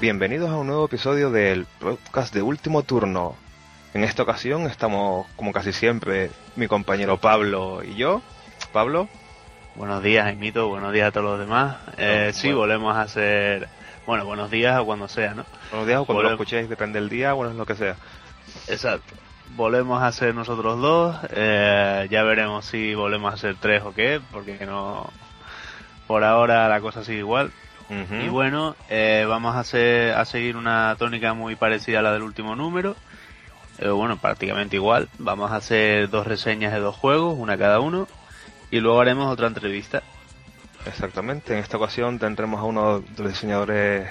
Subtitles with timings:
[0.00, 3.34] Bienvenidos a un nuevo episodio del podcast de Último Turno.
[3.94, 8.22] En esta ocasión estamos, como casi siempre, mi compañero Pablo y yo.
[8.72, 9.08] Pablo.
[9.74, 10.68] Buenos días, Jaimito.
[10.68, 11.78] Buenos días a todos los demás.
[11.96, 13.68] Eh, sí, volvemos a hacer.
[14.06, 15.44] Bueno, buenos días o cuando sea, ¿no?
[15.72, 17.96] Buenos días o cuando lo escuchéis, depende del día, bueno, es lo que sea.
[18.68, 19.16] Exacto.
[19.56, 21.16] Volvemos a ser nosotros dos.
[21.30, 25.10] Eh, ya veremos si volvemos a ser tres o qué, porque no.
[26.06, 27.50] Por ahora la cosa sigue igual.
[27.90, 32.22] Y bueno, eh, vamos a, hacer, a seguir una tónica muy parecida a la del
[32.22, 32.96] último número.
[33.78, 35.08] Eh, bueno, prácticamente igual.
[35.18, 38.06] Vamos a hacer dos reseñas de dos juegos, una cada uno.
[38.70, 40.02] Y luego haremos otra entrevista.
[40.84, 41.54] Exactamente.
[41.54, 44.10] En esta ocasión tendremos a uno de los diseñadores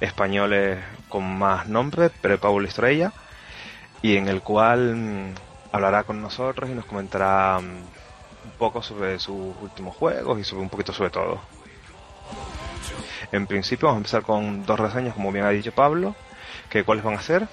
[0.00, 3.12] españoles con más nombre, pero Paulo Estrella,
[4.02, 5.34] y en el cual mm,
[5.72, 10.62] hablará con nosotros y nos comentará mm, un poco sobre sus últimos juegos y sobre
[10.62, 11.40] un poquito sobre todo.
[13.32, 16.14] En principio vamos a empezar con dos reseñas, como bien ha dicho Pablo,
[16.70, 17.48] que cuáles van a ser.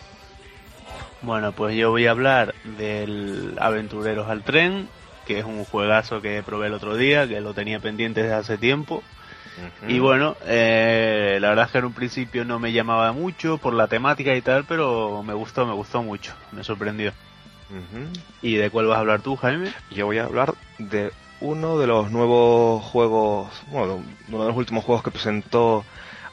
[1.22, 4.90] Bueno, pues yo voy a hablar del Aventureros al Tren,
[5.26, 8.58] que es un juegazo que probé el otro día, que lo tenía pendiente desde hace
[8.58, 9.04] tiempo.
[9.88, 13.74] Y bueno, eh, la verdad es que en un principio no me llamaba mucho por
[13.74, 17.14] la temática y tal, pero me gustó, me gustó mucho, me sorprendió.
[18.42, 19.72] ¿Y de cuál vas a hablar tú, Jaime?
[19.92, 21.12] Yo voy a hablar de
[21.44, 25.84] uno de los nuevos juegos, bueno, uno de los últimos juegos que presentó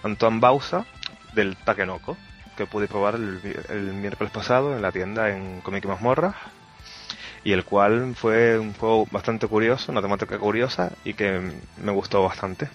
[0.05, 0.87] Antoine Bausa
[1.35, 2.17] del Takenoko,
[2.57, 6.35] que pude probar el, miércoles pasado en la tienda en Comic Mazmorra,
[7.43, 11.53] y el cual fue un juego bastante curioso, una temática curiosa y que
[11.83, 12.69] me gustó bastante.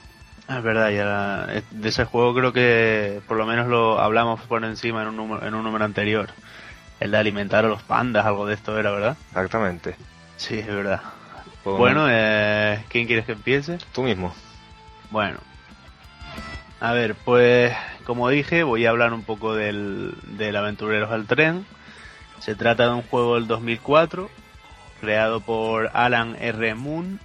[0.49, 5.03] Es verdad, ya de ese juego creo que por lo menos lo hablamos por encima
[5.03, 6.29] en un número, en un número anterior.
[6.99, 9.17] El de alimentar a los pandas, algo de esto era, ¿verdad?
[9.31, 9.95] Exactamente.
[10.37, 11.01] Sí, es verdad.
[11.65, 13.79] Bueno, eh, ¿quién quieres que empiece?
[13.91, 14.33] Tú mismo.
[15.11, 15.39] Bueno.
[16.79, 17.73] A ver, pues
[18.05, 21.65] como dije, voy a hablar un poco del, del Aventureros al Tren.
[22.39, 24.29] Se trata de un juego del 2004,
[25.01, 26.75] creado por Alan R.
[26.75, 27.19] Moon.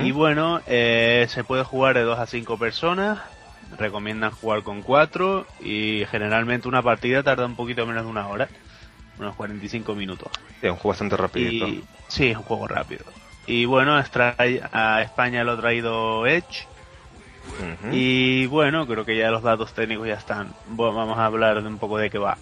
[0.00, 3.18] Y bueno, eh, se puede jugar de 2 a 5 personas.
[3.78, 8.48] Recomiendan jugar con 4 y generalmente una partida tarda un poquito menos de una hora
[9.20, 10.30] unos 45 minutos.
[10.60, 11.66] Sí, un juego bastante rápido.
[12.10, 13.04] Sí, es un juego rápido.
[13.46, 16.66] Y bueno, a España lo ha traído Edge.
[17.90, 20.52] Y bueno, creo que ya los datos técnicos ya están.
[20.68, 22.36] vamos a hablar de un poco de qué va.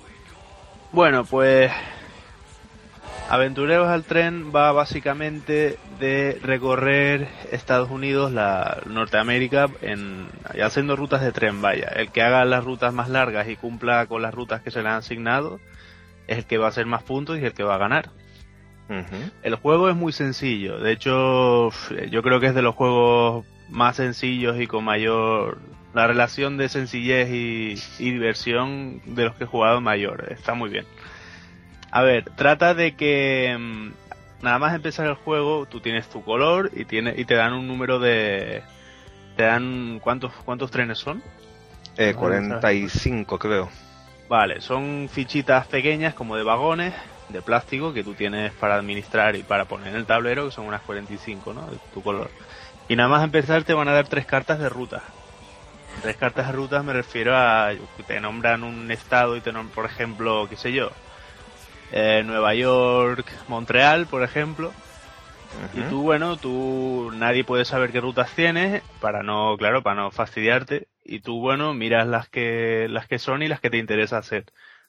[0.93, 1.71] Bueno, pues
[3.29, 10.29] Aventureros al tren va básicamente de recorrer Estados Unidos, la Norteamérica, en,
[10.63, 11.89] haciendo rutas de tren, vaya.
[11.89, 14.89] El que haga las rutas más largas y cumpla con las rutas que se le
[14.89, 15.61] han asignado,
[16.27, 18.09] es el que va a hacer más puntos y el que va a ganar.
[19.43, 21.71] El juego es muy sencillo, de hecho
[22.11, 25.59] yo creo que es de los juegos más sencillos y con mayor...
[25.95, 30.85] La relación de sencillez y, diversión de los que he jugado mayor, está muy bien.
[31.91, 33.89] A ver, trata de que mm,
[34.43, 37.67] nada más empezar el juego, tú tienes tu color y, tiene, y te dan un
[37.67, 38.63] número de...
[39.37, 39.99] Te dan...
[40.01, 41.23] ¿Cuántos, cuántos trenes son?
[41.97, 43.71] Eh, 45 creo.
[44.29, 46.95] Vale, son fichitas pequeñas como de vagones
[47.29, 50.67] de plástico que tú tienes para administrar y para poner en el tablero, que son
[50.67, 51.67] unas 45, ¿no?
[51.67, 52.31] De tu color.
[52.89, 55.03] Y nada más empezar te van a dar tres cartas de ruta.
[56.03, 59.75] Tres cartas de ruta me refiero a que te nombran un estado y te nombran,
[59.75, 60.91] por ejemplo, qué sé yo,
[61.93, 64.73] eh, Nueva York, Montreal, por ejemplo.
[65.75, 70.11] Y tú, bueno, tú nadie puede saber qué rutas tienes para no, claro, para no
[70.11, 74.19] fastidiarte y tú, bueno, miras las que, las que son y las que te interesa
[74.19, 74.45] hacer.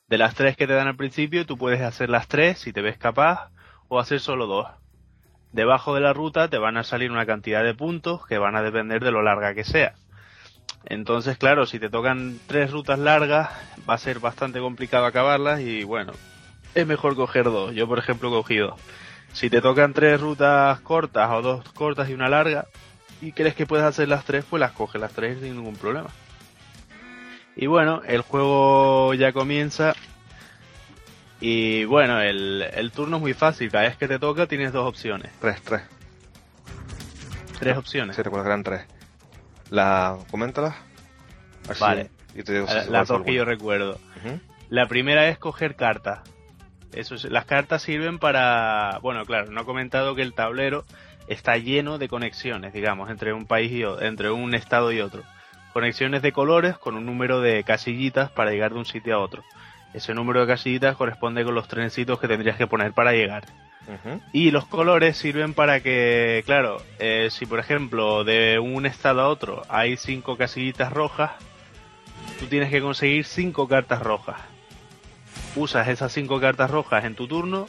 [0.09, 2.81] De las tres que te dan al principio, tú puedes hacer las tres si te
[2.81, 3.51] ves capaz
[3.89, 4.67] o hacer solo dos.
[5.51, 8.63] Debajo de la ruta te van a salir una cantidad de puntos que van a
[8.63, 9.93] depender de lo larga que sea.
[10.85, 13.49] Entonces, claro, si te tocan tres rutas largas,
[13.87, 16.13] va a ser bastante complicado acabarlas y bueno,
[16.73, 17.75] es mejor coger dos.
[17.75, 18.77] Yo, por ejemplo, he cogido.
[19.33, 22.65] Si te tocan tres rutas cortas o dos cortas y una larga,
[23.21, 26.09] y crees que puedes hacer las tres, pues las coges las tres sin ningún problema.
[27.61, 29.93] Y bueno, el juego ya comienza.
[31.41, 33.69] Y bueno, el, turno es muy fácil.
[33.69, 35.29] Cada vez que te toca tienes dos opciones.
[35.41, 35.81] Tres, tres.
[37.59, 38.15] Tres opciones.
[38.15, 38.85] Sí, recuerdo que eran tres.
[39.71, 40.73] La, coméntalas.
[41.81, 42.09] vale.
[42.33, 43.99] Y te digo las dos que yo recuerdo.
[44.69, 46.21] La primera es coger cartas.
[46.93, 50.85] Eso las cartas sirven para, bueno, claro, no he comentado que el tablero
[51.27, 55.23] está lleno de conexiones, digamos, entre un país y otro, entre un estado y otro.
[55.73, 59.43] Conexiones de colores con un número de casillitas para llegar de un sitio a otro.
[59.93, 63.45] Ese número de casillitas corresponde con los trencitos que tendrías que poner para llegar.
[64.33, 69.27] Y los colores sirven para que, claro, eh, si por ejemplo de un estado a
[69.27, 71.31] otro hay cinco casillitas rojas,
[72.39, 74.39] tú tienes que conseguir cinco cartas rojas.
[75.55, 77.67] Usas esas cinco cartas rojas en tu turno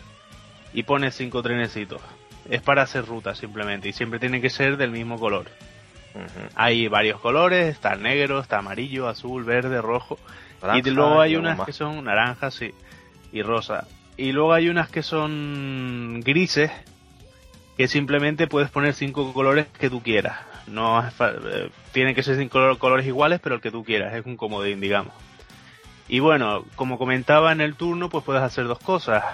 [0.75, 2.03] y pones cinco trenecitos.
[2.51, 5.47] Es para hacer rutas simplemente y siempre tiene que ser del mismo color.
[6.55, 10.19] Hay varios colores, está negro, está amarillo, azul, verde, rojo.
[10.75, 12.75] y luego hay unas que son naranjas sí,
[13.33, 13.87] y rosa.
[14.17, 16.71] Y luego hay unas que son grises,
[17.77, 20.39] que simplemente puedes poner cinco colores que tú quieras.
[20.67, 24.37] No eh, tienen que ser cinco colores iguales, pero el que tú quieras, es un
[24.37, 25.15] comodín, digamos.
[26.09, 29.25] Y bueno, como comentaba en el turno, pues puedes hacer dos cosas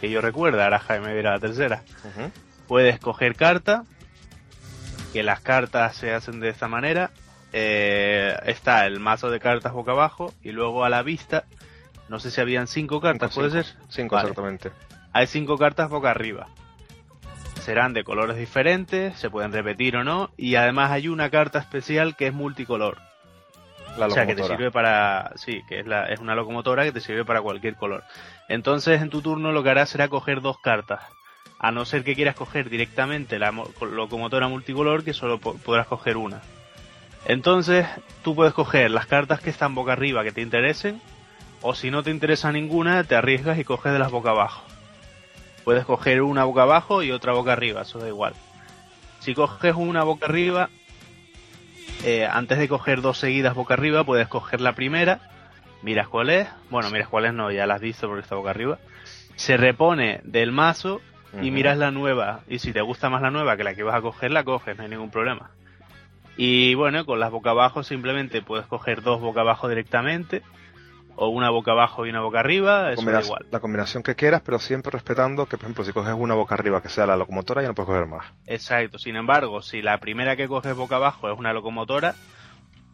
[0.00, 1.82] que yo recuerdo, ahora Jaime verá la tercera.
[2.66, 3.84] Puedes coger carta,
[5.14, 7.12] que las cartas se hacen de esta manera.
[7.52, 11.44] Eh, está el mazo de cartas boca abajo y luego a la vista,
[12.08, 13.66] no sé si habían cinco cartas, ¿puede ser?
[13.88, 14.72] Cinco, exactamente.
[15.12, 16.48] Hay cinco cartas boca arriba.
[17.60, 22.16] Serán de colores diferentes, se pueden repetir o no, y además hay una carta especial
[22.16, 22.98] que es multicolor.
[23.96, 25.30] La o sea, que te sirve para.
[25.36, 28.02] Sí, que es, la, es una locomotora que te sirve para cualquier color.
[28.48, 31.02] Entonces, en tu turno lo que harás será coger dos cartas
[31.64, 33.50] a no ser que quieras coger directamente la
[33.80, 36.42] locomotora multicolor, que solo podrás coger una.
[37.24, 37.86] Entonces,
[38.22, 41.00] tú puedes coger las cartas que están boca arriba que te interesen,
[41.62, 44.62] o si no te interesa ninguna, te arriesgas y coges de las boca abajo.
[45.64, 48.34] Puedes coger una boca abajo y otra boca arriba, eso da igual.
[49.20, 50.68] Si coges una boca arriba,
[52.04, 55.30] eh, antes de coger dos seguidas boca arriba, puedes coger la primera,
[55.80, 58.50] miras cuál es, bueno, miras cuál es, no, ya la has visto porque está boca
[58.50, 58.78] arriba,
[59.36, 61.00] se repone del mazo
[61.40, 62.40] y miras la nueva.
[62.48, 64.76] Y si te gusta más la nueva que la que vas a coger, la coges,
[64.76, 65.50] no hay ningún problema.
[66.36, 70.42] Y bueno, con las boca abajo simplemente puedes coger dos boca abajo directamente,
[71.16, 73.46] o una boca abajo y una boca arriba, eso da igual.
[73.50, 76.82] La combinación que quieras, pero siempre respetando que, por ejemplo, si coges una boca arriba
[76.82, 78.26] que sea la locomotora, ya no puedes coger más.
[78.46, 82.14] Exacto, sin embargo, si la primera que coges boca abajo es una locomotora,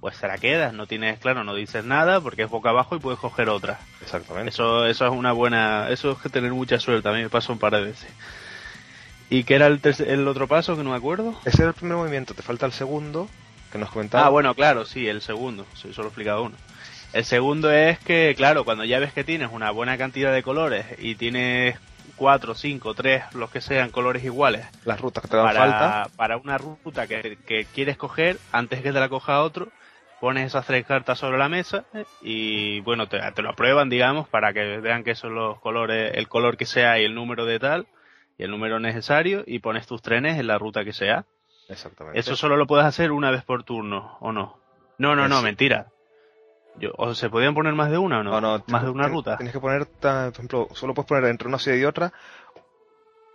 [0.00, 3.00] pues se la quedas, no tienes, claro, no dices nada porque es boca abajo y
[3.00, 3.78] puedes coger otra.
[4.00, 4.48] Exactamente.
[4.48, 7.52] Eso, eso es una buena, eso es que tener mucha suerte, a mí me pasó
[7.52, 8.10] un par de veces.
[9.28, 11.38] ¿Y qué era el, el otro paso que no me acuerdo?
[11.44, 13.28] Ese era el primer movimiento, te falta el segundo,
[13.70, 14.26] que nos comentaba.
[14.26, 16.56] Ah, bueno, claro, sí, el segundo, sí, solo he explicado uno.
[17.12, 20.86] El segundo es que, claro, cuando ya ves que tienes una buena cantidad de colores
[20.98, 21.76] y tienes
[22.16, 24.66] cuatro, cinco, tres, los que sean colores iguales.
[24.84, 26.08] Las rutas que te dan falta.
[26.16, 29.68] Para una ruta que, que, quieres coger, antes que te la coja otro,
[30.20, 31.84] pones esas tres cartas sobre la mesa
[32.20, 36.56] y bueno, te, lo aprueban, digamos, para que vean que son los colores, el color
[36.56, 37.86] que sea y el número de tal,
[38.38, 41.24] y el número necesario, y pones tus trenes en la ruta que sea.
[41.68, 42.18] Exactamente.
[42.18, 44.58] Eso solo lo puedes hacer una vez por turno, ¿o no?
[44.98, 45.86] No, no, no, mentira.
[46.78, 48.40] Yo, ¿O se podían poner más de una o no?
[48.40, 49.36] no, más de una ruta.
[49.38, 52.12] Tienes que poner, por ejemplo, solo puedes poner entre una ciudad y otra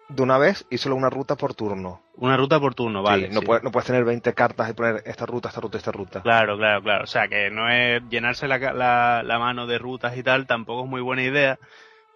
[0.07, 2.02] de una vez y solo una ruta por turno.
[2.16, 3.30] Una ruta por turno, vale.
[3.30, 6.22] no, Puedes, no puedes tener 20 cartas y poner esta ruta, esta ruta, esta ruta.
[6.22, 7.04] Claro, claro, claro.
[7.04, 8.57] O sea, que no es llenarse la,
[9.24, 11.60] la, mano de rutas y tal, tampoco es muy buena idea,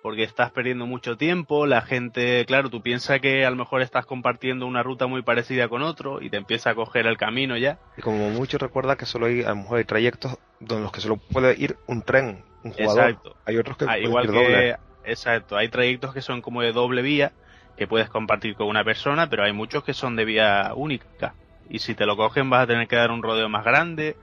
[0.01, 1.65] porque estás perdiendo mucho tiempo.
[1.65, 5.67] La gente, claro, tú piensas que a lo mejor estás compartiendo una ruta muy parecida
[5.67, 7.79] con otro y te empieza a coger el camino ya.
[7.97, 11.01] Y como mucho recuerda que solo hay, a lo mejor hay trayectos donde los que
[11.01, 13.09] solo puede ir un tren, un jugador.
[13.09, 13.35] Exacto.
[13.45, 14.77] Hay otros que ah, igual que, doble.
[15.03, 17.33] Exacto, hay trayectos que son como de doble vía
[17.79, 21.33] que puedes compartir con una persona, pero hay muchos que son de vía única.
[21.69, 24.15] Y si te lo cogen vas a tener que dar un rodeo más grande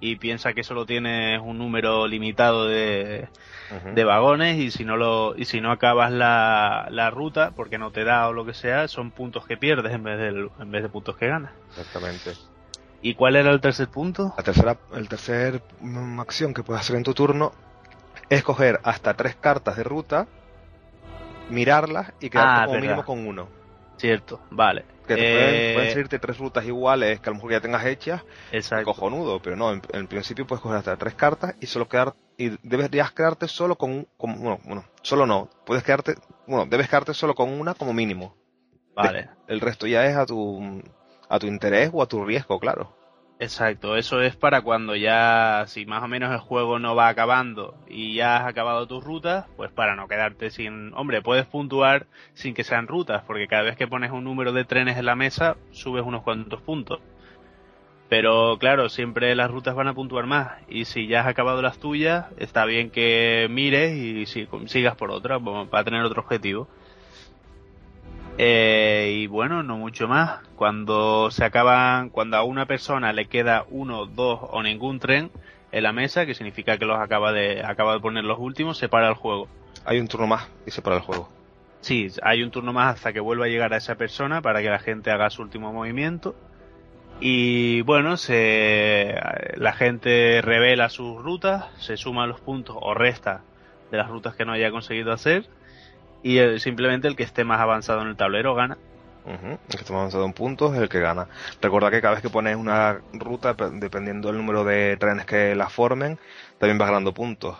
[0.00, 3.28] y piensa que solo tienes un número limitado de,
[3.94, 7.92] de vagones y si no lo y si no acabas la, la, ruta porque no
[7.92, 10.82] te da o lo que sea son puntos que pierdes en vez de en vez
[10.82, 11.52] de puntos que ganas.
[11.68, 12.32] Exactamente.
[13.00, 16.96] Y cuál era el tercer punto la tercera el tercer mm, acción que puedes hacer
[16.96, 17.52] en tu turno
[18.28, 20.26] es coger hasta tres cartas de ruta
[21.50, 23.48] mirarlas y quedarte ah, como mínimo con uno.
[23.96, 24.84] Cierto, vale.
[25.06, 28.22] Que te pueden, eh, salirte tres rutas iguales que a lo mejor ya tengas hechas.
[28.52, 28.86] Exacto.
[28.86, 33.12] Cojonudo, pero no, en, principio puedes coger hasta tres cartas y solo quedar y deberías
[33.12, 36.14] quedarte solo con, con bueno, bueno, solo no, puedes quedarte,
[36.46, 38.36] bueno, debes quedarte solo con una como mínimo.
[38.94, 39.30] Vale.
[39.48, 40.82] el resto ya es a tu
[41.28, 42.94] a tu interés o a tu riesgo, claro.
[43.42, 47.74] Exacto, eso es para cuando ya, si más o menos el juego no va acabando
[47.88, 50.94] y ya has acabado tus rutas, pues para no quedarte sin...
[50.94, 54.64] Hombre, puedes puntuar sin que sean rutas, porque cada vez que pones un número de
[54.64, 57.00] trenes en la mesa, subes unos cuantos puntos.
[58.08, 60.52] Pero claro, siempre las rutas van a puntuar más.
[60.68, 65.10] Y si ya has acabado las tuyas, está bien que mires y si, sigas por
[65.10, 66.68] otra, para tener otro objetivo.
[68.38, 70.40] Eh, y bueno, no mucho más.
[70.56, 75.30] Cuando se acaban, cuando a una persona le queda uno, dos o ningún tren
[75.70, 78.88] en la mesa, que significa que los acaba de, acaba de poner los últimos, se
[78.88, 79.48] para el juego.
[79.84, 81.28] Hay un turno más y se para el juego.
[81.80, 84.70] Sí, hay un turno más hasta que vuelva a llegar a esa persona para que
[84.70, 86.34] la gente haga su último movimiento.
[87.20, 89.14] Y bueno, se,
[89.56, 93.42] la gente revela sus rutas, se suma los puntos o resta
[93.90, 95.46] de las rutas que no haya conseguido hacer
[96.22, 98.78] y simplemente el que esté más avanzado en el tablero gana.
[99.26, 101.28] El que esté más avanzado en puntos es el que gana.
[101.60, 105.68] Recuerda que cada vez que pones una ruta, dependiendo del número de trenes que la
[105.68, 106.18] formen,
[106.58, 107.56] también vas ganando puntos.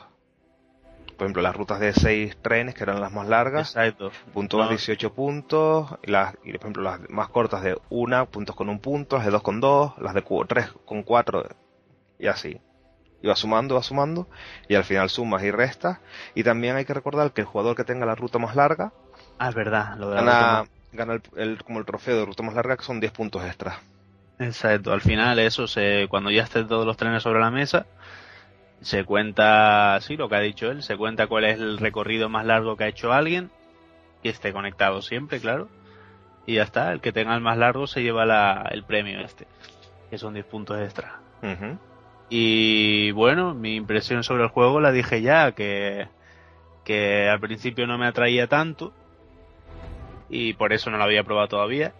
[1.16, 4.10] Por ejemplo, las rutas de 6 trenes, que eran las más largas, Exacto.
[4.32, 8.68] puntos 18 puntos, y, las, y por ejemplo las más cortas de 1, puntos con
[8.68, 11.44] un punto, las de 2 con 2, las de 3 con 4,
[12.18, 12.60] y así.
[13.22, 14.28] Y va sumando, va sumando,
[14.68, 16.00] y al final sumas y restas.
[16.34, 18.94] Y también hay que recordar que el jugador que tenga la ruta más larga,
[19.38, 22.24] Ah, es verdad, lo de la gana, ruta gana el, el- como el trofeo de
[22.24, 23.82] ruta más larga, que son 10 puntos extra.
[24.38, 27.88] Exacto, al final eso se cuando ya estén todos los trenes sobre la mesa
[28.80, 32.46] se cuenta, sí, lo que ha dicho él, se cuenta cuál es el recorrido más
[32.46, 33.52] largo que ha hecho alguien
[34.22, 35.72] que esté conectado siempre, claro.
[36.46, 39.48] Y ya está, el que tenga el más largo se lleva la, el premio este,
[40.10, 41.24] que son 10 puntos extra.
[42.34, 46.08] Y bueno, mi impresión sobre el juego la dije ya, que,
[46.82, 48.94] que al principio no me atraía tanto
[50.30, 51.92] y por eso no lo había probado todavía.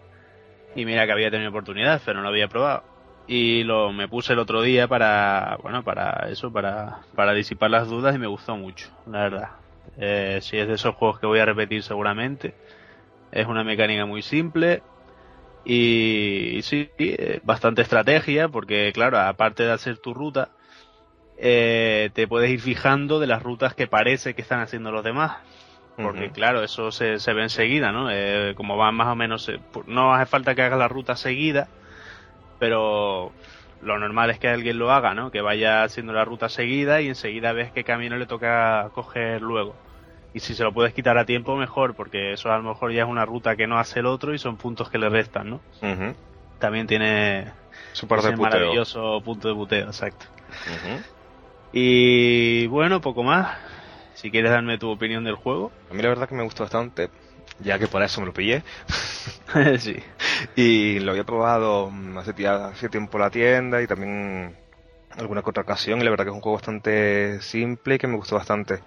[0.75, 2.81] Y mira que había tenido oportunidad, pero no lo había probado.
[3.27, 7.87] Y lo me puse el otro día para, bueno, para eso, para, para disipar las
[7.87, 9.49] dudas y me gustó mucho, la verdad.
[9.99, 12.55] Eh, si es de esos juegos que voy a repetir seguramente.
[13.31, 14.81] Es una mecánica muy simple,
[15.63, 20.53] y, y sí, eh, bastante estrategia, porque claro, aparte de hacer tu ruta,
[21.37, 25.37] eh, te puedes ir fijando de las rutas que parece que están haciendo los demás.
[25.99, 28.09] Porque claro, eso se, se ve enseguida, ¿no?
[28.11, 31.71] Eh, como van más o menos, eh, no hace falta que hagas la ruta seguida,
[32.57, 33.37] pero
[33.79, 35.31] lo normal es que alguien lo haga, ¿no?
[35.31, 39.81] Que vaya haciendo la ruta seguida y enseguida ves qué camino le toca coger luego.
[40.33, 43.03] Y si se lo puedes quitar a tiempo, mejor, porque eso a lo mejor ya
[43.03, 45.59] es una ruta que no hace el otro y son puntos que le restan, ¿no?
[46.59, 47.51] También tiene
[47.91, 48.51] Su parte de puteo.
[48.51, 50.25] maravilloso punto de buteo, exacto.
[51.71, 53.57] Y bueno, poco más.
[54.15, 55.71] Si quieres darme tu opinión del juego.
[55.91, 57.09] A mí la verdad que me gustó bastante,
[57.59, 58.63] ya que para eso me lo pillé.
[59.79, 59.97] sí.
[60.55, 64.55] Y lo había probado mm, hace, hace tiempo en la tienda y también
[65.17, 65.99] alguna que otra ocasión.
[65.99, 68.79] Y la verdad que es un juego bastante simple y que me gustó bastante.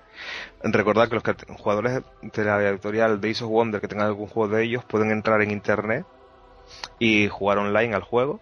[0.62, 4.54] Recordad que los que- jugadores de la editorial Days of Wonder que tengan algún juego
[4.54, 6.04] de ellos pueden entrar en internet
[6.98, 8.40] y jugar online al juego.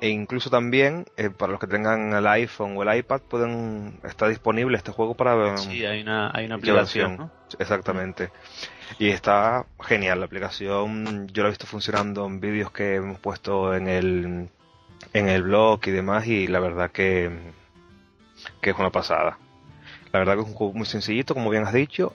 [0.00, 4.26] E incluso también, eh, para los que tengan el iPhone o el iPad, pueden está
[4.26, 7.30] disponible este juego para Sí, hay una, hay una ¿Qué aplicación.
[7.60, 8.30] Exactamente.
[8.98, 11.28] Y está genial la aplicación.
[11.28, 14.48] Yo la he visto funcionando en vídeos que hemos puesto en el,
[15.12, 16.26] en el blog y demás.
[16.26, 17.30] Y la verdad que,
[18.60, 19.38] que es una pasada.
[20.12, 22.12] La verdad que es un juego muy sencillito, como bien has dicho,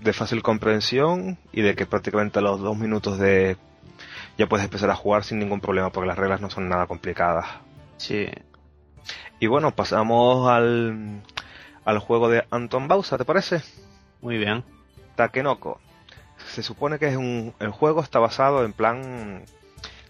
[0.00, 3.56] de fácil comprensión y de que prácticamente a los dos minutos de
[4.38, 7.46] ya puedes empezar a jugar sin ningún problema porque las reglas no son nada complicadas.
[7.96, 8.26] Sí.
[9.38, 11.22] Y bueno, pasamos al,
[11.84, 13.62] al juego de Anton Bausa, ¿te parece?
[14.20, 14.64] Muy bien.
[15.16, 15.80] Takenoko.
[16.46, 19.44] Se supone que es un, el juego está basado en plan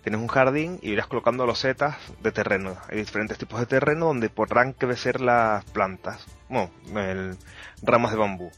[0.03, 2.77] tienes un jardín y irás colocando losetas de terreno.
[2.89, 6.25] Hay diferentes tipos de terreno donde podrán crecer las plantas.
[6.49, 7.37] Bueno, el-
[7.83, 8.51] ramas de bambú.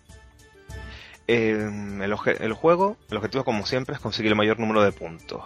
[1.28, 1.68] Eh,
[2.02, 5.42] el, juego, el objetivo como siempre es conseguir el mayor número de puntos.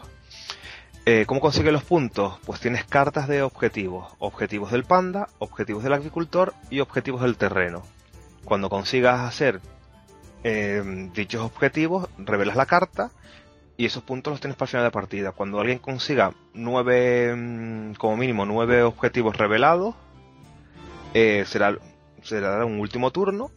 [1.05, 2.39] Eh, ¿Cómo consigues los puntos?
[2.45, 4.13] Pues tienes cartas de objetivos.
[4.19, 7.83] Objetivos del panda, objetivos del agricultor y objetivos del terreno.
[8.45, 9.61] Cuando consigas hacer
[10.43, 13.11] eh, dichos objetivos, revelas la carta
[13.77, 15.33] y esos puntos los tienes para el final de partida.
[15.33, 19.95] Cuando alguien consiga nueve, mm, como mínimo nueve objetivos revelados,
[21.15, 21.77] eh, será,
[22.23, 23.51] será un último turno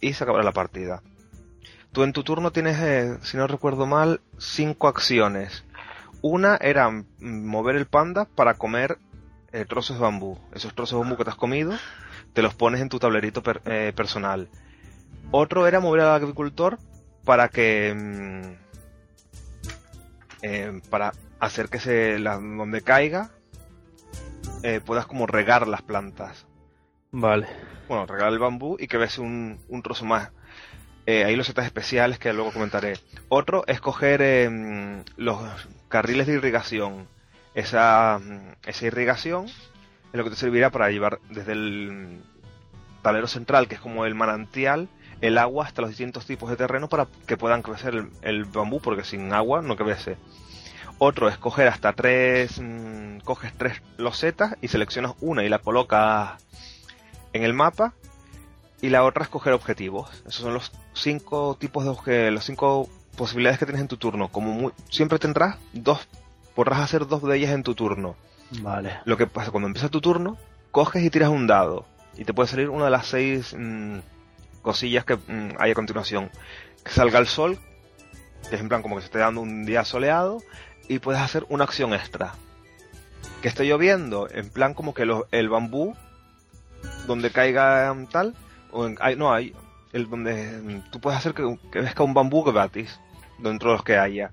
[0.00, 1.02] y se acabará la partida.
[1.92, 5.64] Tú en tu turno tienes, eh, si no recuerdo mal, cinco acciones.
[6.22, 8.98] Una era mm, mover el panda para comer
[9.52, 10.38] eh, trozos de bambú.
[10.52, 11.72] Esos trozos de bambú que te has comido,
[12.32, 13.62] te los pones en tu tablerito per-
[13.94, 14.48] personal.
[15.32, 16.78] Otro era mover al agricultor
[17.24, 18.65] para que mm,
[20.46, 23.30] eh, para hacer que se la- donde caiga
[24.62, 26.46] eh, puedas como regar las plantas.
[27.10, 27.46] Vale.
[27.88, 30.30] Bueno, regar el bambú y que ves un, un trozo más.
[31.06, 32.94] Eh, hay los setas especiales que luego comentaré.
[33.28, 35.38] Otro es coger eh, los
[35.88, 37.06] carriles de irrigación.
[37.54, 38.20] Esa,
[38.66, 42.22] esa irrigación es lo que te servirá para llevar desde el
[43.02, 44.88] tablero central, que es como el manantial,
[45.20, 48.80] el agua hasta los distintos tipos de terreno para que puedan crecer el, el bambú,
[48.80, 50.16] porque sin agua no crece.
[50.98, 56.42] Otro es coger hasta tres, mm, coges tres losetas y seleccionas una y la colocas
[57.32, 57.92] en el mapa
[58.80, 60.10] y la otra es coger objetivos.
[60.26, 64.28] Esos son los cinco tipos de obje- los cinco posibilidades que tienes en tu turno.
[64.28, 66.06] Como siempre tendrás dos
[66.54, 68.16] podrás hacer dos de ellas en tu turno.
[68.62, 68.98] Vale.
[69.04, 70.38] Lo que pasa, cuando empieza tu turno,
[70.70, 71.84] coges y tiras un dado.
[72.16, 73.98] Y te puede salir una de las seis mm,
[74.66, 76.30] cosillas que mm, hay a continuación.
[76.84, 77.58] Que salga el sol,
[78.50, 80.42] que es en plan como que se esté dando un día soleado,
[80.88, 82.34] y puedes hacer una acción extra.
[83.42, 85.94] Que esté lloviendo, en plan como que lo- el bambú,
[87.06, 88.34] donde caiga mm, tal,
[88.70, 89.54] o en- hay, no hay,
[89.92, 93.00] el donde mm, tú puedes hacer que, que vezca un bambú gratis,
[93.38, 94.30] dentro de los que haya.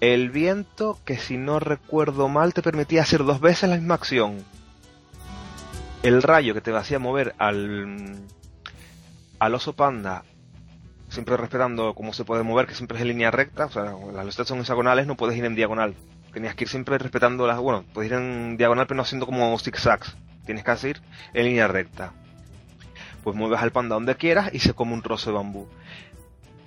[0.00, 4.44] El viento, que si no recuerdo mal, te permitía hacer dos veces la misma acción.
[6.02, 8.16] El rayo que te hacía mover al,
[9.38, 10.24] al oso panda,
[11.08, 14.24] siempre respetando cómo se puede mover, que siempre es en línea recta, o sea, las
[14.24, 15.94] losetas son hexagonales, no puedes ir en diagonal.
[16.32, 19.58] Tenías que ir siempre respetando las, bueno, puedes ir en diagonal pero no haciendo como
[19.58, 20.16] zigzags.
[20.44, 21.00] Tienes que ir
[21.32, 22.12] en línea recta.
[23.24, 25.66] Pues mueves al panda donde quieras y se come un trozo de bambú.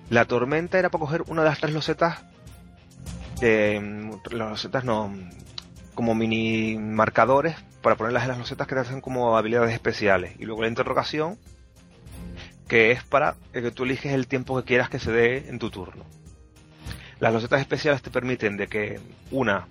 [0.10, 2.24] La tormenta era para coger una de las tres losetas
[3.42, 3.80] eh,
[4.32, 5.14] las losetas no
[5.96, 10.46] como mini marcadores para ponerlas en las losetas que te hacen como habilidades especiales y
[10.46, 11.38] luego la interrogación
[12.70, 15.70] que es para que tú eliges el tiempo que quieras que se dé en tu
[15.70, 16.06] turno.
[17.20, 19.68] Las losetas especiales te permiten de que una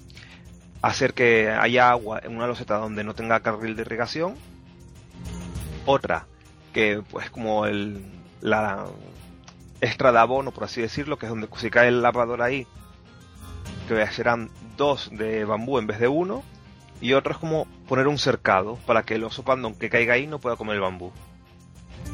[0.82, 4.34] hacer que haya agua en una loseta donde no tenga carril de irrigación.
[5.86, 6.26] Otra
[6.74, 8.04] que pues como el
[8.42, 8.84] la
[9.80, 12.66] extra de abono por así decirlo que es donde si cae el lavador ahí
[13.88, 16.42] que serán dos de bambú en vez de uno,
[17.00, 20.26] y otro es como poner un cercado para que el oso panda, que caiga ahí,
[20.26, 21.12] no pueda comer el bambú.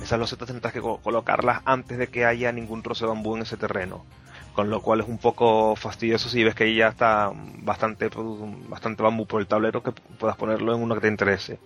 [0.05, 3.43] Esas losetas tendrás que co- colocarlas antes de que haya ningún trozo de bambú en
[3.43, 4.05] ese terreno.
[4.55, 7.33] Con lo cual es un poco fastidioso si ves que ya está
[7.63, 8.11] bastante,
[8.69, 11.59] bastante bambú por el tablero que puedas ponerlo en uno que te interese.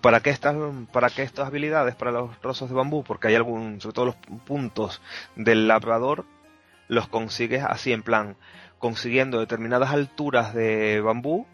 [0.00, 0.56] ¿Para qué, estas,
[0.92, 3.04] ¿Para qué estas habilidades para los trozos de bambú?
[3.04, 5.00] Porque hay algún, sobre todo los puntos
[5.36, 6.24] del labrador,
[6.88, 8.36] los consigues así en plan,
[8.80, 11.46] consiguiendo determinadas alturas de bambú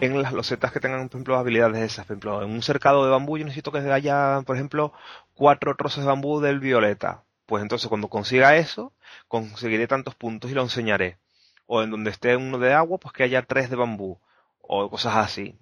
[0.00, 2.06] en las losetas que tengan, por ejemplo, habilidades esas.
[2.06, 4.92] Por ejemplo, en un cercado de bambú yo necesito que haya, por ejemplo,
[5.34, 7.24] cuatro trozos de bambú del violeta.
[7.46, 8.92] Pues entonces cuando consiga eso,
[9.28, 11.18] conseguiré tantos puntos y lo enseñaré.
[11.66, 14.18] O en donde esté uno de agua, pues que haya tres de bambú.
[14.60, 15.56] O cosas así.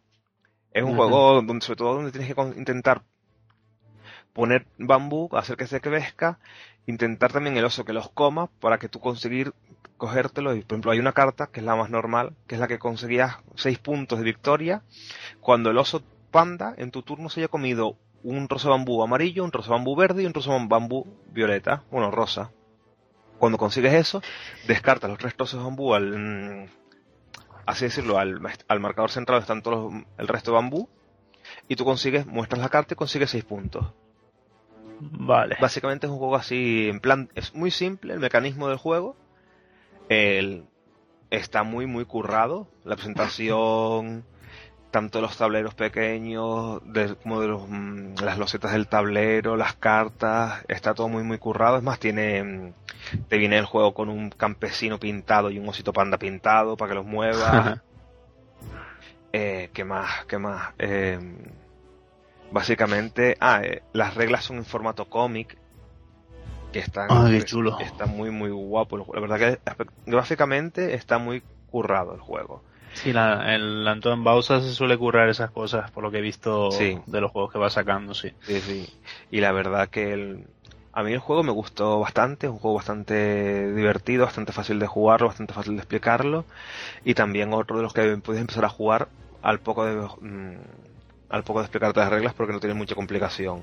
[0.73, 3.03] Es un juego donde, sobre todo donde tienes que intentar
[4.33, 6.41] poner bambú, hacer que se crezca,
[6.87, 9.55] intentar también el oso que los coma para que tú conseguir
[9.97, 10.55] cogértelo.
[10.55, 12.79] Y, por ejemplo, hay una carta que es la más normal, que es la que
[12.79, 14.83] conseguías 6 puntos de victoria
[15.41, 19.51] cuando el oso panda en tu turno se haya comido un de bambú amarillo, un
[19.51, 22.51] de bambú verde y un de bambú violeta, bueno, rosa.
[23.39, 24.23] Cuando consigues eso,
[24.67, 26.67] descartas los tres trozos de bambú al, mm,
[27.67, 30.89] así decirlo, al, al marcador central están todos los- el resto de bambú
[31.69, 33.93] y tú consigues, muestras la carta y consigues 6 puntos.
[35.01, 35.57] Vale.
[35.61, 39.17] Básicamente es un juego así, en plan, es muy simple el mecanismo del juego.
[40.09, 40.65] El,
[41.31, 42.69] está muy, muy currado.
[42.85, 44.25] La presentación,
[44.91, 49.75] tanto de los tableros pequeños, de- como de los, mm, las losetas del tablero, las
[49.75, 51.77] cartas, está todo muy, muy currado.
[51.79, 52.73] Es más, tiene, mm,
[53.29, 56.95] te viene el juego con un campesino pintado y un osito panda pintado para que
[56.97, 57.81] los muevas.
[59.37, 60.25] Eh, ¿Qué más?
[60.27, 60.75] ¿Qué más?
[60.79, 61.19] Eh,
[62.53, 65.57] básicamente, ah, eh, las reglas son en formato cómic.
[66.75, 67.79] Que están, Ah, qué chulo.
[67.81, 68.97] está muy, muy guapo.
[68.97, 69.27] el juego.
[69.27, 72.63] La verdad que gráficamente está muy currado el juego.
[72.95, 76.73] Sí, la, el Antoine Bausa se suele currar esas cosas, por lo que he visto
[76.73, 76.99] Sí.
[77.07, 78.33] de los juegos que va sacando, sí.
[78.43, 78.89] Sí, sí.
[79.31, 80.47] Y la verdad que el,
[80.93, 82.47] a mí el juego me gustó bastante.
[82.49, 86.45] Es un juego bastante divertido, bastante fácil de jugarlo, bastante fácil de explicarlo.
[87.05, 89.07] Y también otro de los que puedes empezar a jugar
[89.43, 90.57] al poco de, mm,
[91.29, 93.63] al poco de explicarte las reglas porque no tiene mucha complicación.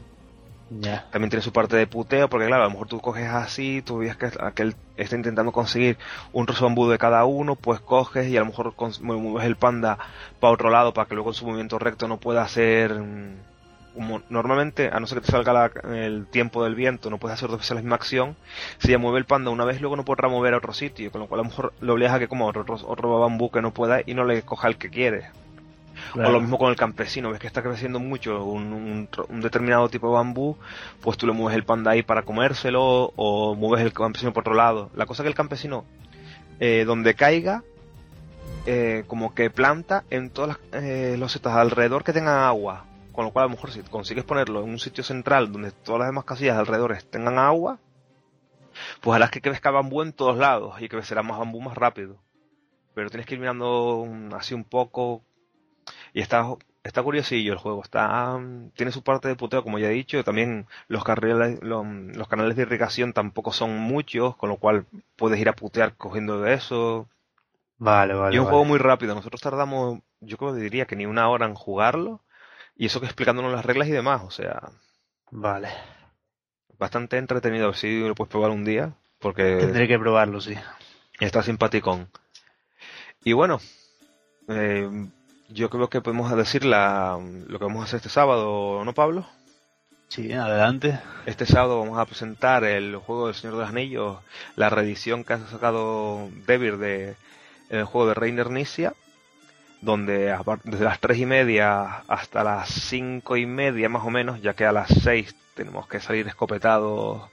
[1.11, 3.97] También tiene su parte de puteo, porque claro, a lo mejor tú coges así, tú
[3.97, 5.97] ves que aquel está intentando conseguir
[6.31, 9.97] un trozo de cada uno, pues coges y a lo mejor mueves el panda
[10.39, 12.93] para otro lado para que luego en su movimiento recto no pueda hacer...
[12.93, 13.35] mm,
[14.29, 17.49] normalmente, a no ser que te salga la- el tiempo del viento, no puedes hacer
[17.49, 18.37] dos veces la misma acción.
[18.79, 21.19] Si ya mueve el panda una vez, luego no podrá mover a otro sitio, con
[21.21, 23.73] lo cual a lo mejor lo obligas a que como otro, otro bambú que no
[23.73, 25.31] pueda y no le coja el que quiere.
[26.13, 26.29] Claro.
[26.29, 29.41] O lo mismo con el campesino, ves que está creciendo mucho un, un tro- un
[29.41, 30.57] determinado tipo de bambú,
[31.01, 34.53] pues tú le mueves el panda ahí para comérselo o mueves el campesino por otro
[34.53, 34.89] lado.
[34.95, 35.85] La cosa es que el campesino,
[36.59, 37.63] eh, donde caiga,
[38.65, 42.85] eh, como que planta en todas las eh, losetas alrededor que tengan agua.
[43.11, 45.99] Con lo cual a lo mejor si consigues ponerlo en un sitio central donde todas
[45.99, 47.77] las demás casillas alrededor tengan agua,
[49.01, 52.15] pues harás que crezca bambú en todos lados y que crecerá más bambú más rápido.
[52.93, 55.23] Pero tienes que ir mirando así un poco
[56.13, 56.45] y está,
[56.83, 57.81] está curiosillo el juego.
[57.83, 58.39] Está,
[58.75, 60.23] tiene su parte de puteo, como ya he dicho.
[60.23, 65.39] También los, carriles, los, los canales de irrigación tampoco son muchos, con lo cual puedes
[65.39, 67.07] ir a putear cogiendo de eso.
[67.77, 68.35] Vale, vale.
[68.35, 69.15] Y es un juego muy rápido.
[69.15, 72.21] Nosotros tardamos, yo creo que diría que ni una hora en jugarlo.
[72.75, 74.21] Y eso que explicándonos las reglas y demás.
[74.23, 74.69] O sea,
[75.29, 75.69] Vale.
[76.77, 77.65] bastante entretenido.
[77.65, 78.93] A ver si lo puedes probar un día.
[79.19, 80.55] Porque Tendré que probarlo, sí.
[81.19, 82.09] está simpaticón.
[83.23, 83.59] Y bueno,
[84.47, 84.89] eh,
[85.53, 89.27] yo creo que podemos decir la, lo que vamos a hacer este sábado, ¿no, Pablo?
[90.07, 90.99] Sí, adelante.
[91.25, 94.17] Este sábado vamos a presentar el juego del Señor de los Anillos,
[94.55, 97.15] la reedición que ha sacado Devir de
[97.69, 98.93] el juego de Reiner Nisia,
[99.79, 104.53] donde desde las tres y media hasta las cinco y media más o menos, ya
[104.53, 107.29] que a las seis tenemos que salir escopetados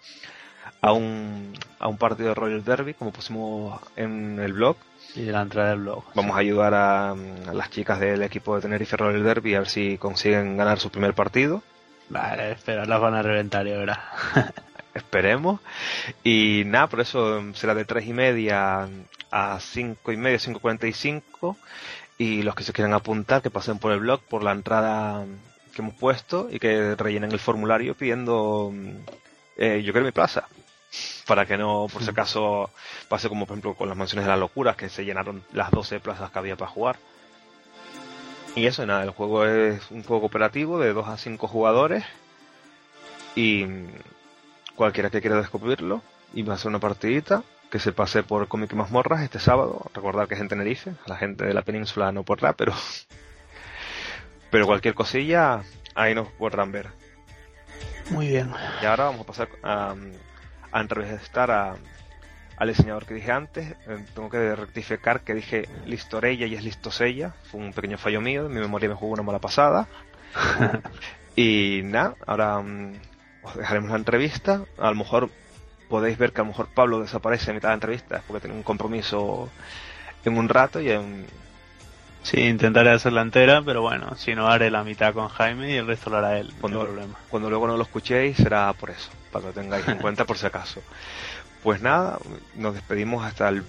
[0.80, 4.76] a un, a un partido de Royal Derby, como pusimos en el blog.
[5.14, 6.04] Y de la entrada del blog.
[6.14, 9.68] Vamos a ayudar a, a las chicas del equipo de Tenerife Royal Derby a ver
[9.68, 11.62] si consiguen ganar su primer partido.
[12.08, 13.98] Vale, espera, las van a reventar, ya verás.
[14.94, 15.60] esperemos.
[16.22, 18.88] Y nada, por eso mm, será de tres y media
[19.30, 21.56] a cinco y media, 5.45.
[22.18, 25.72] Y los que se quieran apuntar, que pasen por el blog, por la entrada mm,
[25.74, 28.96] que hemos puesto y que rellenen el formulario pidiendo mm,
[29.56, 30.46] eh, yo quiero mi plaza.
[31.26, 32.70] Para que no, por si acaso,
[33.08, 36.00] pase como por ejemplo con las mansiones de las locuras, que se llenaron las 12
[36.00, 36.96] plazas que había para jugar.
[38.54, 42.04] Y eso, nada, el juego es un juego cooperativo de 2 a 5 jugadores.
[43.36, 43.66] Y
[44.74, 48.72] cualquiera que quiera descubrirlo y va a hacer una partidita que se pase por Comic
[48.72, 49.90] Mazmorras este sábado.
[49.94, 52.72] Recordar que es en Tenerife, a la gente de la península no podrá, pero
[54.50, 55.62] pero cualquier cosilla
[55.94, 56.88] ahí nos podrán ver.
[58.10, 58.50] Muy bien.
[58.82, 59.94] Y ahora vamos a pasar a,
[60.72, 61.76] a entrevistar a,
[62.56, 63.70] al diseñador que dije antes.
[63.86, 67.34] Eh, tengo que rectificar que dije Listorella y es Listosella.
[67.50, 69.86] Fue un pequeño fallo mío, mi memoria me jugó una mala pasada.
[71.36, 72.94] y nada, ahora mm,
[73.42, 74.62] os dejaremos la entrevista.
[74.78, 75.30] A lo mejor
[75.88, 78.56] podéis ver que a lo mejor Pablo desaparece a mitad de la entrevista porque tiene
[78.56, 79.48] un compromiso
[80.24, 81.26] en un rato y en,
[82.30, 85.86] Sí, intentaré hacerla entera, pero bueno, si no haré la mitad con Jaime y el
[85.86, 86.52] resto lo hará él.
[86.60, 87.14] Cuando- No problema.
[87.30, 90.36] cuando luego no lo escuchéis será por eso, para que lo tengáis en cuenta por
[90.36, 90.82] si acaso.
[91.62, 92.18] Pues nada,
[92.54, 93.64] nos despedimos hasta el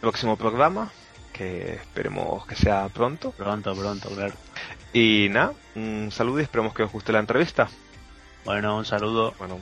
[0.00, 0.90] próximo programa,
[1.32, 3.32] que esperemos que sea pronto.
[3.32, 4.34] Pronto, pronto, claro.
[4.92, 7.68] Y nada, un saludo y esperemos que os guste la entrevista.
[8.44, 9.34] Bueno, un saludo.
[9.38, 9.58] Bueno.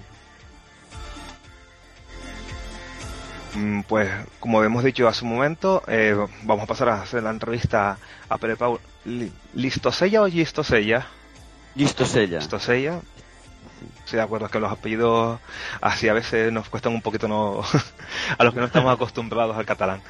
[3.87, 7.99] Pues como hemos dicho hace un momento, eh, vamos a pasar a hacer la entrevista
[8.29, 8.81] a Pere Pau.
[9.05, 11.07] Li- ¿Listosella o Gistosella?
[11.77, 12.39] Listo, Sella.
[12.39, 13.01] Listosella.
[14.07, 15.39] Sí, de acuerdo, es que los apellidos
[15.81, 17.63] así a veces nos cuestan un poquito no
[18.39, 20.01] a los que no estamos acostumbrados al catalán.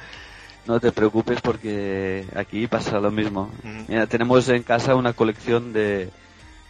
[0.65, 3.51] No te preocupes porque aquí pasa lo mismo.
[3.63, 3.85] Ujú.
[3.87, 6.09] Mira, tenemos en casa una colección de,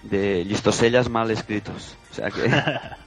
[0.04, 1.96] de listosellas mal escritos.
[2.12, 2.50] O sea que...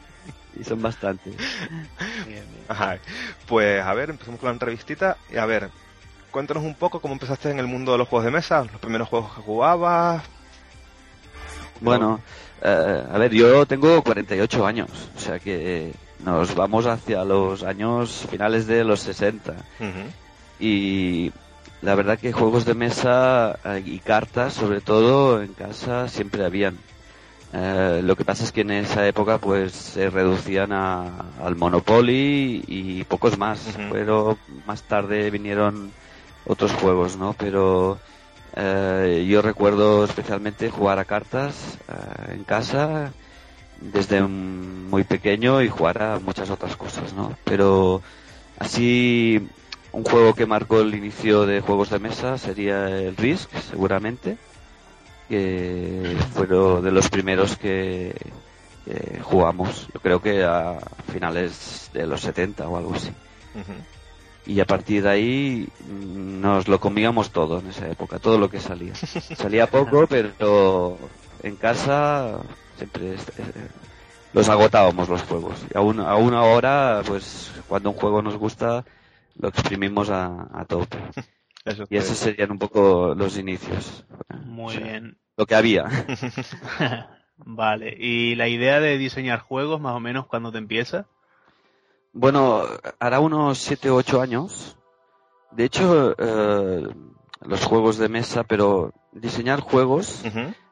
[0.59, 1.35] y son bastantes.
[2.27, 2.65] Bien, bien.
[2.69, 2.99] Ajá.
[3.47, 5.17] Pues a ver, empezamos con la entrevistita.
[5.31, 5.71] Y a ver,
[6.31, 9.09] cuéntanos un poco cómo empezaste en el mundo de los juegos de mesa, los primeros
[9.09, 10.23] juegos que jugabas.
[11.81, 12.21] Bueno,
[12.63, 14.91] eh, a ver, yo tengo 48 años.
[15.17, 15.93] O sea que
[16.25, 19.53] nos vamos hacia los años finales de los 60.
[19.53, 19.89] Ujú.
[20.61, 21.33] y
[21.81, 26.77] la verdad que juegos de mesa eh, y cartas sobre todo en casa siempre habían
[27.51, 32.63] Eh, lo que pasa es que en esa época pues se reducían a- al Monopoly
[32.67, 35.95] y pocos más pero más tarde vinieron
[36.45, 38.01] otros juegos no pero
[38.55, 43.15] eh, yo recuerdo especialmente jugar a cartas eh, en casa
[43.81, 48.03] desde muy pequeño y jugar a muchas otras cosas no pero
[48.59, 49.41] así
[49.91, 54.37] un juego que marcó el inicio de juegos de mesa sería el Risk, seguramente,
[55.29, 58.15] que fueron de los primeros que,
[58.85, 60.79] que jugamos, yo creo que a
[61.13, 63.11] finales de los 70 o algo así.
[64.47, 68.49] Y a partir de ahí mm, nos lo comíamos todo en esa época, todo lo
[68.49, 68.95] que salía.
[69.37, 70.97] Salía poco, pero
[71.43, 72.39] en casa
[72.79, 73.17] siempre eh,
[74.33, 75.67] los agotábamos los juegos.
[75.73, 78.85] Y aún, aún ahora, pues cuando un juego nos gusta,
[79.39, 80.99] lo exprimimos a, a tope.
[81.69, 84.05] Eso Y es esos serían un poco los inicios.
[84.45, 85.19] Muy O sea, bien.
[85.37, 85.85] Lo que había.
[87.37, 87.97] vale.
[87.99, 91.07] ¿Y la idea de diseñar juegos, más o menos, cuando te empieza?
[92.13, 92.63] Bueno,
[92.99, 94.77] hará unos 7 u 8 años.
[95.53, 96.89] De hecho, eh,
[97.43, 100.23] los juegos de mesa, pero diseñar juegos